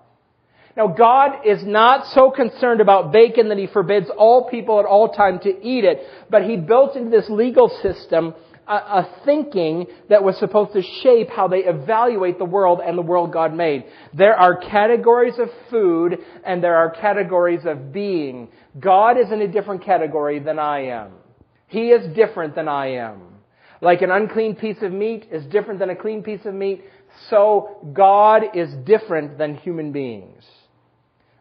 Now, 0.78 0.88
God 0.88 1.46
is 1.46 1.64
not 1.66 2.08
so 2.14 2.32
concerned 2.32 2.80
about 2.82 3.12
bacon 3.12 3.50
that 3.50 3.58
He 3.58 3.68
forbids 3.68 4.10
all 4.18 4.50
people 4.50 4.80
at 4.80 4.86
all 4.86 5.10
time 5.10 5.40
to 5.40 5.50
eat 5.50 5.84
it, 5.84 6.02
but 6.30 6.44
He 6.44 6.56
built 6.56 6.96
into 6.96 7.10
this 7.10 7.30
legal 7.30 7.70
system 7.82 8.34
a, 8.68 8.74
a, 8.74 9.10
thinking 9.26 9.88
that 10.10 10.24
was 10.24 10.38
supposed 10.38 10.74
to 10.74 10.82
shape 11.04 11.30
how 11.30 11.48
they 11.48 11.60
evaluate 11.66 12.38
the 12.38 12.46
world 12.46 12.80
and 12.84 12.98
the 12.98 13.02
world 13.02 13.34
God 13.34 13.54
made. 13.54 13.86
There 14.14 14.36
are 14.36 14.56
categories 14.56 15.34
of 15.40 15.50
food 15.70 16.20
and 16.46 16.64
there 16.64 16.78
are 16.78 16.90
categories 16.90 17.62
of 17.66 17.92
being. 17.92 18.50
God 18.80 19.18
is 19.18 19.32
in 19.32 19.42
a 19.42 19.48
different 19.48 19.84
category 19.84 20.40
than 20.40 20.60
I 20.60 20.86
am. 20.86 21.12
He 21.68 21.90
is 21.90 22.16
different 22.16 22.56
than 22.56 22.68
I 22.68 22.94
am. 22.94 23.22
Like 23.82 24.04
an 24.04 24.12
unclean 24.12 24.56
piece 24.56 24.78
of 24.82 24.92
meat 24.92 25.28
is 25.32 25.44
different 25.46 25.80
than 25.80 25.90
a 25.90 25.96
clean 25.96 26.22
piece 26.22 26.46
of 26.46 26.54
meat, 26.54 26.84
so 27.30 27.78
God 27.94 28.44
is 28.54 28.72
different 28.86 29.38
than 29.38 29.56
human 29.56 29.92
beings. 29.92 30.44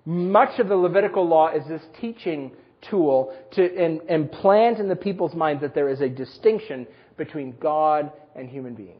Much 0.04 0.58
of 0.58 0.68
the 0.68 0.76
Levitical 0.76 1.26
law 1.26 1.48
is 1.48 1.66
this 1.68 1.82
teaching 2.00 2.52
tool 2.88 3.34
to 3.52 4.12
implant 4.12 4.78
in 4.78 4.88
the 4.88 4.96
people's 4.96 5.34
minds 5.34 5.60
that 5.62 5.74
there 5.74 5.88
is 5.88 6.00
a 6.00 6.08
distinction 6.08 6.86
between 7.16 7.54
God 7.60 8.10
and 8.34 8.48
human 8.48 8.74
beings. 8.74 8.96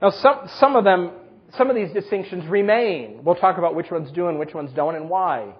Now, 0.00 0.10
some, 0.10 0.48
some 0.58 0.76
of 0.76 0.84
them, 0.84 1.12
some 1.56 1.70
of 1.70 1.76
these 1.76 1.92
distinctions 1.92 2.46
remain. 2.46 3.24
We'll 3.24 3.34
talk 3.34 3.58
about 3.58 3.74
which 3.74 3.90
ones 3.90 4.10
do 4.12 4.28
and 4.28 4.38
which 4.38 4.54
ones 4.54 4.70
don't 4.74 4.94
and 4.94 5.08
why. 5.08 5.54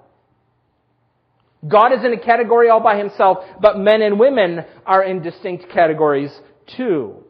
God 1.67 1.93
is 1.93 2.05
in 2.05 2.13
a 2.13 2.19
category 2.19 2.69
all 2.69 2.81
by 2.81 2.99
himself, 2.99 3.39
but 3.61 3.79
men 3.79 4.03
and 4.03 4.19
women 4.19 4.65
are 4.85 5.03
in 5.03 5.23
distinct 5.23 5.69
categories 5.71 6.33
too. 6.77 7.25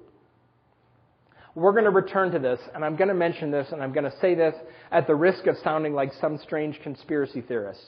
We're 1.55 1.73
going 1.73 1.85
to 1.85 1.91
return 1.91 2.31
to 2.33 2.39
this, 2.39 2.61
and 2.75 2.85
I'm 2.85 2.97
going 2.97 3.09
to 3.09 3.15
mention 3.15 3.51
this, 3.51 3.69
and 3.73 3.83
I'm 3.83 3.93
going 3.93 4.11
to 4.11 4.19
say 4.21 4.35
this 4.35 4.55
at 4.91 5.07
the 5.07 5.15
risk 5.15 5.47
of 5.47 5.57
sounding 5.63 5.93
like 5.93 6.13
some 6.21 6.39
strange 6.39 6.81
conspiracy 6.83 7.43
theorist. 7.43 7.85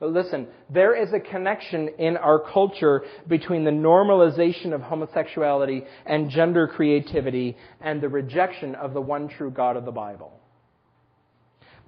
But 0.00 0.10
listen, 0.12 0.48
there 0.70 0.94
is 0.94 1.12
a 1.12 1.20
connection 1.20 1.88
in 1.98 2.16
our 2.16 2.38
culture 2.38 3.02
between 3.28 3.64
the 3.64 3.70
normalization 3.70 4.74
of 4.74 4.80
homosexuality 4.80 5.84
and 6.06 6.30
gender 6.30 6.66
creativity 6.66 7.56
and 7.80 8.00
the 8.00 8.08
rejection 8.08 8.74
of 8.74 8.94
the 8.94 9.00
one 9.00 9.28
true 9.28 9.50
God 9.50 9.76
of 9.76 9.84
the 9.84 9.92
Bible. 9.92 10.32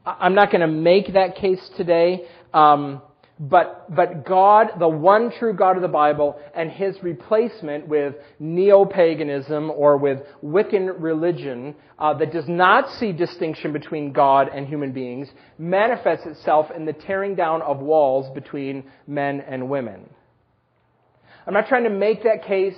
I'm 0.04 0.34
not 0.34 0.50
going 0.50 0.60
to 0.60 0.66
make 0.66 1.14
that 1.14 1.36
case 1.36 1.70
today. 1.76 2.26
Um, 2.52 3.00
but, 3.40 3.92
but 3.94 4.24
God, 4.24 4.72
the 4.78 4.88
one 4.88 5.32
true 5.32 5.52
God 5.52 5.76
of 5.76 5.82
the 5.82 5.88
Bible, 5.88 6.38
and 6.54 6.70
his 6.70 7.02
replacement 7.02 7.88
with 7.88 8.14
neo-paganism 8.38 9.70
or 9.70 9.96
with 9.96 10.20
Wiccan 10.44 10.94
religion 10.98 11.74
uh, 11.98 12.14
that 12.14 12.32
does 12.32 12.48
not 12.48 12.90
see 12.98 13.12
distinction 13.12 13.72
between 13.72 14.12
God 14.12 14.48
and 14.54 14.66
human 14.66 14.92
beings 14.92 15.28
manifests 15.58 16.26
itself 16.26 16.70
in 16.70 16.84
the 16.84 16.92
tearing 16.92 17.34
down 17.34 17.62
of 17.62 17.80
walls 17.80 18.32
between 18.34 18.84
men 19.06 19.40
and 19.40 19.68
women. 19.68 20.08
I'm 21.46 21.54
not 21.54 21.68
trying 21.68 21.84
to 21.84 21.90
make 21.90 22.22
that 22.24 22.44
case. 22.44 22.76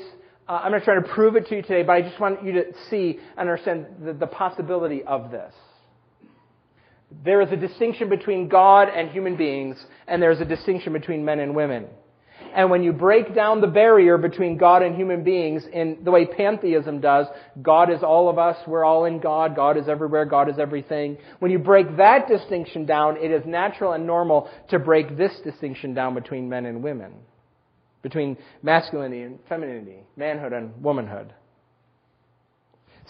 Uh, 0.48 0.60
I'm 0.62 0.72
not 0.72 0.84
trying 0.84 1.02
to 1.02 1.08
prove 1.08 1.36
it 1.36 1.48
to 1.48 1.56
you 1.56 1.62
today, 1.62 1.82
but 1.82 1.92
I 1.92 2.02
just 2.02 2.18
want 2.20 2.44
you 2.44 2.52
to 2.52 2.64
see 2.88 3.18
and 3.36 3.48
understand 3.48 3.86
the, 4.02 4.12
the 4.14 4.26
possibility 4.26 5.02
of 5.02 5.30
this. 5.30 5.52
There 7.22 7.40
is 7.40 7.52
a 7.52 7.56
distinction 7.56 8.08
between 8.08 8.48
God 8.48 8.88
and 8.88 9.10
human 9.10 9.36
beings, 9.36 9.84
and 10.06 10.22
there 10.22 10.30
is 10.30 10.40
a 10.40 10.44
distinction 10.44 10.92
between 10.92 11.24
men 11.24 11.40
and 11.40 11.54
women. 11.54 11.86
And 12.54 12.70
when 12.70 12.82
you 12.82 12.92
break 12.92 13.34
down 13.34 13.60
the 13.60 13.66
barrier 13.66 14.16
between 14.16 14.56
God 14.56 14.82
and 14.82 14.94
human 14.94 15.24
beings 15.24 15.66
in 15.72 15.98
the 16.04 16.10
way 16.10 16.24
pantheism 16.24 17.00
does, 17.00 17.26
God 17.60 17.90
is 17.90 18.02
all 18.02 18.28
of 18.28 18.38
us, 18.38 18.56
we're 18.66 18.84
all 18.84 19.04
in 19.06 19.18
God, 19.18 19.56
God 19.56 19.76
is 19.76 19.88
everywhere, 19.88 20.24
God 20.24 20.48
is 20.48 20.58
everything. 20.58 21.18
When 21.40 21.50
you 21.50 21.58
break 21.58 21.96
that 21.96 22.28
distinction 22.28 22.86
down, 22.86 23.16
it 23.16 23.30
is 23.30 23.44
natural 23.44 23.92
and 23.92 24.06
normal 24.06 24.50
to 24.68 24.78
break 24.78 25.16
this 25.16 25.32
distinction 25.42 25.94
down 25.94 26.14
between 26.14 26.48
men 26.48 26.66
and 26.66 26.82
women, 26.82 27.12
between 28.02 28.36
masculinity 28.62 29.22
and 29.22 29.38
femininity, 29.48 30.04
manhood 30.16 30.52
and 30.52 30.82
womanhood. 30.82 31.32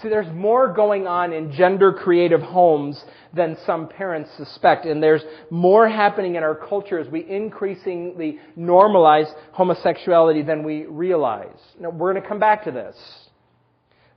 See, 0.02 0.08
there's 0.08 0.32
more 0.34 0.72
going 0.72 1.06
on 1.06 1.32
in 1.32 1.52
gender 1.52 1.92
creative 1.92 2.42
homes 2.42 3.02
than 3.32 3.56
some 3.64 3.88
parents 3.88 4.30
suspect, 4.36 4.86
and 4.86 5.00
there's 5.00 5.22
more 5.50 5.88
happening 5.88 6.34
in 6.34 6.42
our 6.42 6.54
culture 6.56 6.98
as 6.98 7.06
we 7.08 7.24
increasingly 7.28 8.40
normalize 8.58 9.32
homosexuality 9.52 10.42
than 10.42 10.64
we 10.64 10.84
realize. 10.86 11.58
Now, 11.78 11.90
we're 11.90 12.12
going 12.12 12.22
to 12.22 12.28
come 12.28 12.40
back 12.40 12.64
to 12.64 12.72
this. 12.72 12.96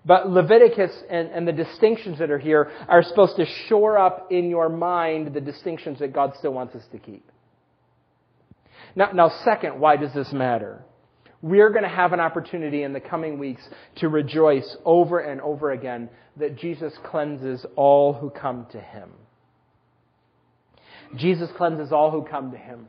But 0.03 0.29
Leviticus 0.29 0.91
and, 1.09 1.27
and, 1.29 1.47
the 1.47 1.51
distinctions 1.51 2.19
that 2.19 2.31
are 2.31 2.39
here 2.39 2.71
are 2.87 3.03
supposed 3.03 3.35
to 3.35 3.45
shore 3.67 3.97
up 3.97 4.31
in 4.31 4.49
your 4.49 4.69
mind 4.69 5.33
the 5.33 5.41
distinctions 5.41 5.99
that 5.99 6.13
God 6.13 6.33
still 6.39 6.53
wants 6.53 6.75
us 6.75 6.83
to 6.93 6.97
keep. 6.97 7.29
Now, 8.95 9.11
now 9.11 9.29
second, 9.43 9.79
why 9.79 9.97
does 9.97 10.13
this 10.13 10.31
matter? 10.31 10.81
We're 11.41 11.69
going 11.69 11.83
to 11.83 11.89
have 11.89 12.13
an 12.13 12.19
opportunity 12.19 12.83
in 12.83 12.93
the 12.93 12.99
coming 12.99 13.37
weeks 13.37 13.61
to 13.97 14.09
rejoice 14.09 14.75
over 14.83 15.19
and 15.19 15.39
over 15.41 15.71
again 15.71 16.09
that 16.37 16.57
Jesus 16.57 16.93
cleanses 17.03 17.65
all 17.75 18.13
who 18.13 18.29
come 18.29 18.65
to 18.71 18.79
him. 18.79 19.11
Jesus 21.15 21.49
cleanses 21.55 21.91
all 21.91 22.11
who 22.11 22.23
come 22.23 22.51
to 22.51 22.57
him. 22.57 22.87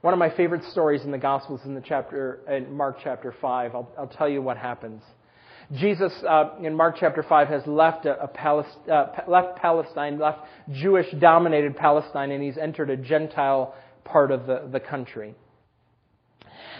One 0.00 0.12
of 0.12 0.18
my 0.18 0.34
favorite 0.34 0.64
stories 0.72 1.02
in 1.02 1.10
the 1.10 1.18
Gospels 1.18 1.60
in 1.64 1.74
the 1.74 1.80
chapter 1.80 2.40
in 2.48 2.74
Mark 2.74 2.98
chapter 3.02 3.34
five. 3.40 3.74
I'll, 3.74 3.90
I'll 3.98 4.06
tell 4.06 4.28
you 4.28 4.42
what 4.42 4.56
happens. 4.56 5.02
Jesus 5.72 6.12
uh, 6.28 6.50
in 6.62 6.74
Mark 6.74 6.96
chapter 7.00 7.22
five 7.22 7.48
has 7.48 7.66
left 7.66 8.04
a, 8.04 8.22
a 8.22 8.28
Palest, 8.28 8.76
uh, 8.90 9.06
left 9.26 9.56
Palestine, 9.56 10.18
left 10.18 10.40
Jewish-dominated 10.72 11.76
Palestine, 11.76 12.32
and 12.32 12.42
he's 12.42 12.58
entered 12.58 12.90
a 12.90 12.98
Gentile 12.98 13.74
part 14.04 14.30
of 14.30 14.46
the, 14.46 14.68
the 14.70 14.80
country. 14.80 15.34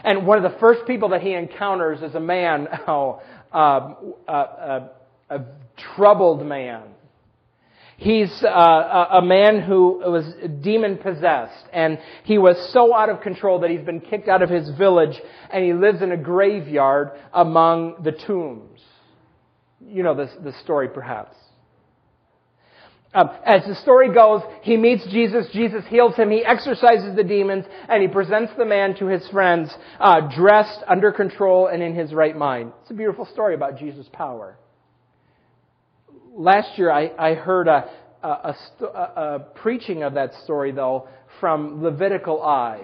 And 0.04 0.26
one 0.26 0.42
of 0.42 0.52
the 0.52 0.58
first 0.58 0.86
people 0.86 1.08
that 1.10 1.22
he 1.22 1.32
encounters 1.32 2.02
is 2.02 2.14
a 2.14 2.20
man, 2.20 2.68
oh, 2.86 3.22
uh, 3.52 3.94
a, 4.28 4.90
a 5.30 5.44
troubled 5.96 6.44
man. 6.46 6.82
He's 7.96 8.42
uh, 8.42 9.06
a 9.12 9.22
man 9.22 9.62
who 9.62 10.00
was 10.04 10.24
demon 10.62 10.98
possessed, 10.98 11.64
and 11.72 11.98
he 12.24 12.38
was 12.38 12.56
so 12.72 12.92
out 12.94 13.08
of 13.08 13.20
control 13.20 13.60
that 13.60 13.70
he's 13.70 13.82
been 13.82 14.00
kicked 14.00 14.28
out 14.28 14.42
of 14.42 14.50
his 14.50 14.68
village, 14.76 15.16
and 15.50 15.64
he 15.64 15.72
lives 15.72 16.02
in 16.02 16.10
a 16.10 16.16
graveyard 16.16 17.12
among 17.32 18.02
the 18.02 18.10
tombs. 18.10 18.80
You 19.80 20.02
know 20.02 20.14
this, 20.14 20.30
this 20.42 20.58
story, 20.60 20.88
perhaps. 20.88 21.36
Um, 23.14 23.30
as 23.46 23.64
the 23.64 23.76
story 23.76 24.12
goes, 24.12 24.42
he 24.62 24.76
meets 24.76 25.06
Jesus. 25.06 25.46
Jesus 25.52 25.84
heals 25.88 26.16
him. 26.16 26.30
He 26.30 26.44
exorcises 26.44 27.14
the 27.14 27.22
demons, 27.22 27.64
and 27.88 28.02
he 28.02 28.08
presents 28.08 28.52
the 28.58 28.64
man 28.64 28.96
to 28.96 29.06
his 29.06 29.26
friends, 29.28 29.72
uh, 30.00 30.22
dressed, 30.36 30.80
under 30.88 31.12
control, 31.12 31.68
and 31.68 31.80
in 31.80 31.94
his 31.94 32.12
right 32.12 32.36
mind. 32.36 32.72
It's 32.82 32.90
a 32.90 32.94
beautiful 32.94 33.26
story 33.26 33.54
about 33.54 33.78
Jesus' 33.78 34.08
power. 34.12 34.58
Last 36.34 36.76
year, 36.76 36.90
I, 36.90 37.12
I 37.16 37.34
heard 37.34 37.68
a, 37.68 37.88
a, 38.20 38.56
a, 38.80 38.86
a 38.86 39.38
preaching 39.54 40.02
of 40.02 40.14
that 40.14 40.34
story, 40.42 40.72
though, 40.72 41.06
from 41.38 41.84
Levitical 41.84 42.42
eyes, 42.42 42.80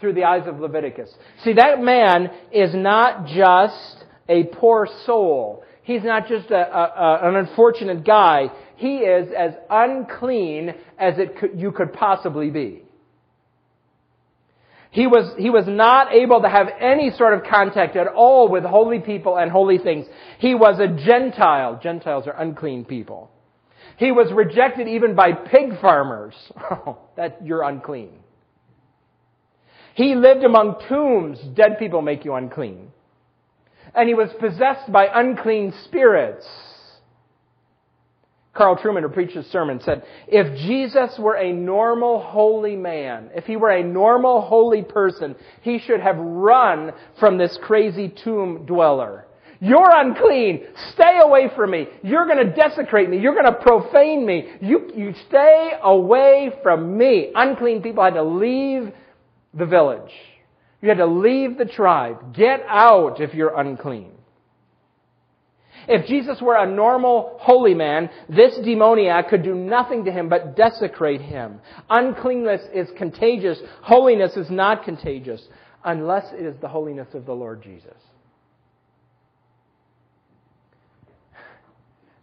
through 0.00 0.14
the 0.14 0.24
eyes 0.24 0.48
of 0.48 0.58
Leviticus. 0.58 1.14
See, 1.44 1.52
that 1.52 1.80
man 1.80 2.30
is 2.50 2.74
not 2.74 3.26
just 3.26 4.04
a 4.28 4.44
poor 4.44 4.88
soul. 5.06 5.62
He's 5.88 6.04
not 6.04 6.28
just 6.28 6.50
a, 6.50 6.54
a, 6.54 7.28
an 7.30 7.36
unfortunate 7.36 8.04
guy. 8.04 8.50
He 8.76 8.96
is 8.96 9.30
as 9.32 9.54
unclean 9.70 10.74
as 10.98 11.14
it 11.16 11.38
could, 11.38 11.58
you 11.58 11.72
could 11.72 11.94
possibly 11.94 12.50
be. 12.50 12.82
He 14.90 15.06
was, 15.06 15.34
he 15.38 15.48
was 15.48 15.64
not 15.66 16.12
able 16.12 16.42
to 16.42 16.48
have 16.50 16.66
any 16.78 17.10
sort 17.16 17.32
of 17.32 17.44
contact 17.50 17.96
at 17.96 18.06
all 18.06 18.50
with 18.50 18.64
holy 18.64 18.98
people 18.98 19.38
and 19.38 19.50
holy 19.50 19.78
things. 19.78 20.04
He 20.38 20.54
was 20.54 20.78
a 20.78 20.88
Gentile. 21.06 21.80
Gentiles 21.82 22.26
are 22.26 22.38
unclean 22.38 22.84
people. 22.84 23.30
He 23.96 24.12
was 24.12 24.30
rejected 24.30 24.88
even 24.88 25.14
by 25.14 25.32
pig 25.32 25.80
farmers. 25.80 26.34
That 27.16 27.44
you're 27.46 27.62
unclean. 27.62 28.10
He 29.94 30.14
lived 30.14 30.44
among 30.44 30.82
tombs. 30.86 31.38
Dead 31.56 31.78
people 31.78 32.02
make 32.02 32.26
you 32.26 32.34
unclean 32.34 32.92
and 33.94 34.08
he 34.08 34.14
was 34.14 34.30
possessed 34.40 34.90
by 34.92 35.08
unclean 35.12 35.72
spirits. 35.84 36.46
Carl 38.54 38.76
Trueman, 38.76 39.02
who 39.02 39.08
preached 39.08 39.36
a 39.36 39.44
sermon, 39.44 39.80
said, 39.80 40.02
if 40.26 40.58
Jesus 40.66 41.16
were 41.18 41.36
a 41.36 41.52
normal 41.52 42.20
holy 42.20 42.74
man, 42.74 43.30
if 43.34 43.44
he 43.44 43.56
were 43.56 43.70
a 43.70 43.84
normal 43.84 44.40
holy 44.40 44.82
person, 44.82 45.36
he 45.62 45.78
should 45.78 46.00
have 46.00 46.16
run 46.16 46.92
from 47.20 47.38
this 47.38 47.56
crazy 47.62 48.12
tomb 48.24 48.66
dweller. 48.66 49.26
You're 49.60 49.90
unclean. 49.90 50.66
Stay 50.92 51.18
away 51.20 51.50
from 51.54 51.70
me. 51.70 51.86
You're 52.02 52.26
going 52.26 52.44
to 52.44 52.52
desecrate 52.52 53.08
me. 53.08 53.18
You're 53.18 53.34
going 53.34 53.52
to 53.52 53.60
profane 53.60 54.24
me. 54.24 54.48
You, 54.60 54.90
you 54.94 55.14
stay 55.28 55.72
away 55.82 56.52
from 56.62 56.96
me. 56.96 57.32
Unclean 57.34 57.82
people 57.82 58.04
had 58.04 58.14
to 58.14 58.22
leave 58.22 58.92
the 59.54 59.66
village. 59.66 60.12
You 60.80 60.88
had 60.88 60.98
to 60.98 61.06
leave 61.06 61.58
the 61.58 61.64
tribe. 61.64 62.34
Get 62.34 62.60
out 62.68 63.20
if 63.20 63.34
you're 63.34 63.58
unclean. 63.58 64.12
If 65.88 66.06
Jesus 66.06 66.40
were 66.42 66.56
a 66.56 66.70
normal 66.70 67.38
holy 67.40 67.74
man, 67.74 68.10
this 68.28 68.56
demoniac 68.62 69.30
could 69.30 69.42
do 69.42 69.54
nothing 69.54 70.04
to 70.04 70.12
him 70.12 70.28
but 70.28 70.54
desecrate 70.54 71.22
him. 71.22 71.60
Uncleanness 71.88 72.60
is 72.74 72.88
contagious. 72.98 73.58
Holiness 73.82 74.36
is 74.36 74.50
not 74.50 74.84
contagious 74.84 75.48
unless 75.84 76.32
it 76.34 76.44
is 76.44 76.54
the 76.60 76.68
holiness 76.68 77.08
of 77.14 77.24
the 77.24 77.32
Lord 77.32 77.62
Jesus. 77.62 77.96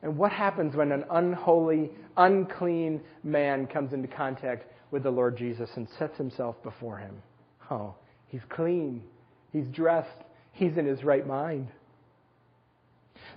And 0.03 0.15
what 0.15 0.31
happens 0.31 0.75
when 0.75 0.91
an 0.91 1.03
unholy, 1.09 1.89
unclean 2.15 3.01
man 3.23 3.65
comes 3.65 3.91
into 3.91 4.07
contact 4.07 4.65
with 4.91 5.01
the 5.01 5.09
Lord 5.09 5.35
Jesus 5.35 5.71
and 5.75 5.87
sets 5.97 6.15
himself 6.15 6.61
before 6.61 6.99
him? 6.99 7.15
Oh, 7.71 7.95
He's 8.35 8.43
clean. 8.49 9.01
He's 9.53 9.65
dressed. 9.67 10.09
He's 10.51 10.75
in 10.75 10.85
his 10.85 11.05
right 11.05 11.25
mind. 11.25 11.69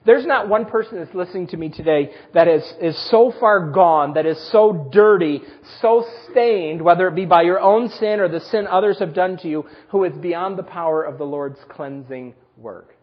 There's 0.05 0.27
not 0.27 0.49
one 0.49 0.65
person 0.65 0.99
that's 0.99 1.15
listening 1.15 1.47
to 1.49 1.57
me 1.57 1.69
today 1.69 2.11
that 2.35 2.49
is, 2.49 2.65
is 2.81 2.99
so 3.09 3.33
far 3.39 3.71
gone, 3.71 4.15
that 4.15 4.27
is 4.27 4.41
so 4.51 4.89
dirty, 4.91 5.43
so 5.81 6.05
stained, 6.29 6.83
whether 6.83 7.07
it 7.07 7.15
be 7.15 7.27
by 7.27 7.43
your 7.43 7.61
own 7.61 7.91
sin 7.91 8.19
or 8.19 8.27
the 8.27 8.41
sin 8.41 8.67
others 8.67 8.99
have 8.99 9.15
done 9.15 9.37
to 9.37 9.49
you, 9.49 9.67
who 9.91 10.03
is 10.03 10.19
beyond 10.19 10.59
the 10.59 10.65
power 10.65 11.05
of 11.05 11.17
the 11.17 11.25
Lord's 11.25 11.61
cleansing 11.69 12.35
work. 12.57 12.97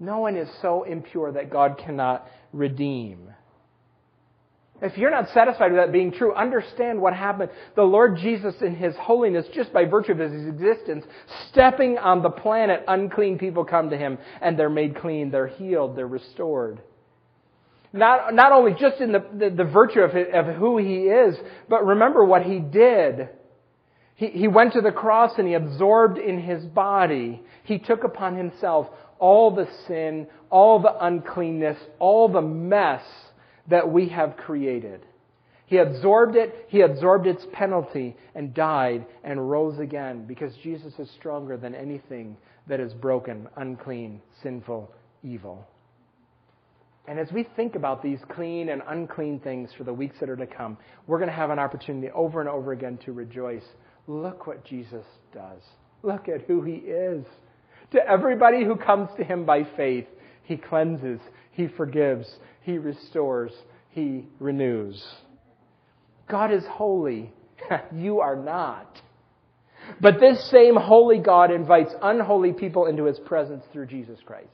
No 0.00 0.18
one 0.18 0.36
is 0.36 0.48
so 0.60 0.82
impure 0.82 1.30
that 1.30 1.48
God 1.48 1.78
cannot 1.78 2.26
redeem. 2.52 3.28
If 4.82 4.98
you're 4.98 5.10
not 5.10 5.28
satisfied 5.32 5.70
with 5.72 5.80
that 5.80 5.92
being 5.92 6.12
true, 6.12 6.34
understand 6.34 7.00
what 7.00 7.14
happened. 7.14 7.50
The 7.76 7.82
Lord 7.82 8.18
Jesus, 8.18 8.54
in 8.60 8.74
His 8.74 8.94
holiness, 8.96 9.46
just 9.54 9.72
by 9.72 9.84
virtue 9.84 10.12
of 10.12 10.18
His 10.18 10.46
existence, 10.46 11.04
stepping 11.48 11.96
on 11.96 12.22
the 12.22 12.30
planet, 12.30 12.84
unclean 12.88 13.38
people 13.38 13.64
come 13.64 13.90
to 13.90 13.96
Him 13.96 14.18
and 14.42 14.58
they're 14.58 14.68
made 14.68 14.96
clean, 14.96 15.30
they're 15.30 15.46
healed, 15.46 15.96
they're 15.96 16.08
restored. 16.08 16.80
Not, 17.92 18.34
not 18.34 18.50
only 18.50 18.72
just 18.72 19.00
in 19.00 19.12
the, 19.12 19.24
the, 19.32 19.50
the 19.50 19.64
virtue 19.64 20.00
of, 20.00 20.10
of 20.10 20.56
who 20.56 20.78
He 20.78 21.04
is, 21.04 21.36
but 21.68 21.86
remember 21.86 22.24
what 22.24 22.42
He 22.42 22.58
did. 22.58 23.28
He, 24.16 24.26
he 24.26 24.48
went 24.48 24.72
to 24.72 24.80
the 24.80 24.90
cross 24.90 25.32
and 25.38 25.46
He 25.46 25.54
absorbed 25.54 26.18
in 26.18 26.42
His 26.42 26.64
body. 26.64 27.42
He 27.62 27.78
took 27.78 28.02
upon 28.02 28.36
Himself 28.36 28.88
all 29.20 29.54
the 29.54 29.68
sin, 29.86 30.26
all 30.50 30.80
the 30.80 30.94
uncleanness, 31.00 31.78
all 32.00 32.28
the 32.28 32.42
mess 32.42 33.02
that 33.68 33.90
we 33.90 34.08
have 34.08 34.36
created. 34.36 35.04
He 35.66 35.78
absorbed 35.78 36.36
it, 36.36 36.66
he 36.68 36.82
absorbed 36.82 37.26
its 37.26 37.44
penalty, 37.52 38.16
and 38.34 38.52
died 38.52 39.06
and 39.22 39.50
rose 39.50 39.78
again 39.78 40.26
because 40.26 40.54
Jesus 40.62 40.92
is 40.98 41.10
stronger 41.18 41.56
than 41.56 41.74
anything 41.74 42.36
that 42.66 42.80
is 42.80 42.92
broken, 42.92 43.48
unclean, 43.56 44.20
sinful, 44.42 44.92
evil. 45.22 45.66
And 47.06 47.18
as 47.18 47.30
we 47.32 47.46
think 47.56 47.74
about 47.74 48.02
these 48.02 48.18
clean 48.34 48.70
and 48.70 48.82
unclean 48.86 49.40
things 49.40 49.70
for 49.76 49.84
the 49.84 49.92
weeks 49.92 50.16
that 50.20 50.30
are 50.30 50.36
to 50.36 50.46
come, 50.46 50.78
we're 51.06 51.18
going 51.18 51.28
to 51.28 51.36
have 51.36 51.50
an 51.50 51.58
opportunity 51.58 52.10
over 52.14 52.40
and 52.40 52.48
over 52.48 52.72
again 52.72 52.98
to 53.04 53.12
rejoice. 53.12 53.64
Look 54.06 54.46
what 54.46 54.64
Jesus 54.64 55.04
does. 55.32 55.60
Look 56.02 56.28
at 56.28 56.42
who 56.42 56.62
he 56.62 56.76
is. 56.76 57.24
To 57.92 58.06
everybody 58.06 58.64
who 58.64 58.76
comes 58.76 59.10
to 59.18 59.24
him 59.24 59.44
by 59.44 59.64
faith, 59.76 60.06
he 60.44 60.56
cleanses, 60.56 61.20
he 61.52 61.68
forgives, 61.68 62.38
he 62.64 62.78
restores, 62.78 63.52
He 63.90 64.24
renews. 64.40 65.04
God 66.28 66.50
is 66.50 66.64
holy. 66.66 67.30
you 67.94 68.20
are 68.20 68.36
not. 68.36 69.00
But 70.00 70.18
this 70.18 70.50
same 70.50 70.76
holy 70.76 71.18
God 71.18 71.50
invites 71.50 71.94
unholy 72.02 72.54
people 72.54 72.86
into 72.86 73.04
His 73.04 73.18
presence 73.18 73.64
through 73.72 73.86
Jesus 73.86 74.18
Christ. 74.24 74.48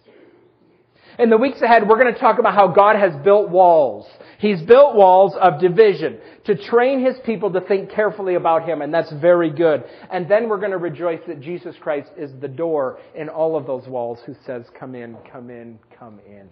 In 1.18 1.30
the 1.30 1.36
weeks 1.36 1.60
ahead, 1.60 1.88
we're 1.88 2.00
going 2.00 2.12
to 2.12 2.20
talk 2.20 2.38
about 2.38 2.54
how 2.54 2.68
God 2.68 2.96
has 2.96 3.12
built 3.24 3.50
walls. 3.50 4.06
He's 4.38 4.62
built 4.62 4.94
walls 4.94 5.34
of 5.40 5.60
division 5.60 6.18
to 6.44 6.56
train 6.56 7.04
His 7.04 7.16
people 7.26 7.52
to 7.52 7.60
think 7.60 7.90
carefully 7.90 8.36
about 8.36 8.66
Him, 8.66 8.80
and 8.80 8.92
that's 8.92 9.12
very 9.12 9.50
good. 9.50 9.84
And 10.10 10.30
then 10.30 10.48
we're 10.48 10.58
going 10.58 10.70
to 10.70 10.78
rejoice 10.78 11.20
that 11.26 11.40
Jesus 11.40 11.74
Christ 11.80 12.10
is 12.16 12.30
the 12.40 12.48
door 12.48 12.98
in 13.14 13.28
all 13.28 13.56
of 13.56 13.66
those 13.66 13.86
walls 13.86 14.18
who 14.24 14.34
says, 14.46 14.64
come 14.78 14.94
in, 14.94 15.16
come 15.30 15.50
in, 15.50 15.78
come 15.98 16.20
in. 16.26 16.48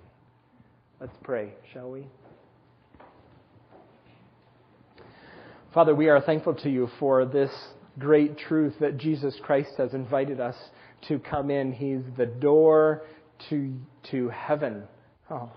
Let's 1.01 1.17
pray, 1.23 1.53
shall 1.73 1.91
we? 1.91 2.07
Father, 5.73 5.95
we 5.95 6.09
are 6.09 6.21
thankful 6.21 6.55
to 6.55 6.71
you 6.71 6.91
for 6.99 7.25
this 7.25 7.51
great 7.99 8.37
truth 8.39 8.75
that 8.81 8.97
Jesus 8.97 9.37
Christ 9.43 9.71
has 9.79 9.95
invited 9.95 10.41
us 10.41 10.57
to 11.09 11.19
come 11.19 11.51
in. 11.51 11.73
He's 11.73 12.03
the 12.17 12.27
door 12.27 13.03
to, 13.51 13.75
to 14.11 14.29
heaven. 14.29 14.85
Oh, 15.31 15.51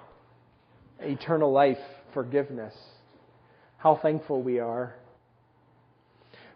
eternal 1.00 1.52
life, 1.52 1.78
forgiveness. 2.14 2.74
How 3.78 3.96
thankful 4.02 4.42
we 4.42 4.60
are. 4.60 4.96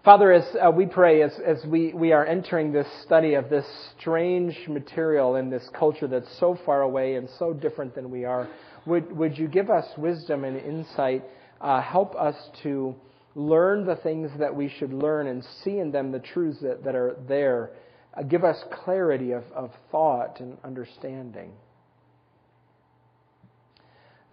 Father, 0.03 0.31
as 0.31 0.43
uh, 0.63 0.69
we 0.69 0.85
pray, 0.85 1.23
as, 1.23 1.31
as 1.43 1.65
we, 1.65 1.91
we 1.91 2.11
are 2.11 2.23
entering 2.23 2.71
this 2.71 2.85
study 3.03 3.33
of 3.33 3.49
this 3.49 3.65
strange 3.99 4.55
material 4.67 5.35
in 5.35 5.49
this 5.49 5.67
culture 5.73 6.07
that's 6.07 6.29
so 6.39 6.59
far 6.63 6.83
away 6.83 7.15
and 7.15 7.27
so 7.39 7.53
different 7.53 7.95
than 7.95 8.11
we 8.11 8.23
are, 8.23 8.47
would, 8.85 9.11
would 9.17 9.35
you 9.35 9.47
give 9.47 9.71
us 9.71 9.85
wisdom 9.97 10.43
and 10.43 10.57
insight? 10.57 11.23
Uh, 11.59 11.81
help 11.81 12.15
us 12.15 12.35
to 12.61 12.95
learn 13.33 13.87
the 13.87 13.95
things 13.95 14.29
that 14.37 14.55
we 14.55 14.69
should 14.77 14.93
learn 14.93 15.25
and 15.25 15.43
see 15.63 15.79
in 15.79 15.91
them 15.91 16.11
the 16.11 16.19
truths 16.19 16.59
that, 16.61 16.83
that 16.83 16.95
are 16.95 17.15
there. 17.27 17.71
Uh, 18.15 18.23
give 18.23 18.43
us 18.43 18.57
clarity 18.83 19.31
of, 19.31 19.43
of 19.53 19.71
thought 19.91 20.39
and 20.39 20.57
understanding. 20.63 21.51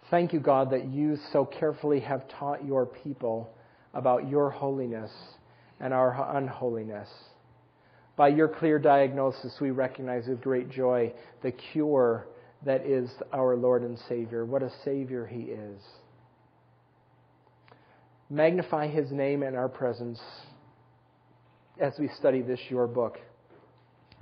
Thank 0.09 0.31
you, 0.31 0.39
God, 0.39 0.71
that 0.71 0.85
you 0.85 1.17
so 1.31 1.45
carefully 1.45 1.99
have 2.01 2.27
taught 2.39 2.65
your 2.65 2.85
people 2.85 3.49
about 3.93 4.29
your 4.29 4.49
holiness 4.49 5.11
and 5.79 5.93
our 5.93 6.37
unholiness. 6.37 7.09
By 8.15 8.27
your 8.29 8.47
clear 8.47 8.77
diagnosis, 8.77 9.55
we 9.59 9.71
recognize 9.71 10.27
with 10.27 10.41
great 10.41 10.69
joy 10.69 11.13
the 11.41 11.51
cure 11.51 12.27
that 12.65 12.85
is 12.85 13.09
our 13.31 13.55
Lord 13.57 13.81
and 13.81 13.97
Savior. 14.07 14.45
What 14.45 14.61
a 14.61 14.71
Savior 14.85 15.25
He 15.25 15.43
is. 15.43 15.81
Magnify 18.29 18.87
His 18.87 19.11
name 19.11 19.43
in 19.43 19.55
our 19.55 19.69
presence 19.69 20.19
as 21.79 21.93
we 21.99 22.07
study 22.19 22.41
this, 22.41 22.59
your 22.69 22.87
book, 22.87 23.17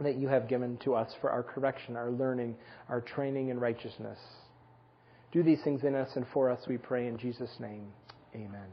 that 0.02 0.18
you 0.18 0.28
have 0.28 0.48
given 0.48 0.78
to 0.84 0.96
us 0.96 1.12
for 1.22 1.30
our 1.30 1.44
correction, 1.44 1.96
our 1.96 2.12
learning, 2.12 2.56
our 2.90 3.02
training 3.02 3.50
in 3.50 3.60
righteousness. 3.60 4.20
Do 5.32 5.44
these 5.44 5.62
things 5.64 5.84
in 5.84 5.96
us 5.96 6.10
and 6.16 6.26
for 6.34 6.50
us, 6.50 6.60
we 6.68 6.78
pray 6.78 7.08
in 7.08 7.18
Jesus' 7.18 7.56
name. 7.60 7.88
Amen. 8.36 8.70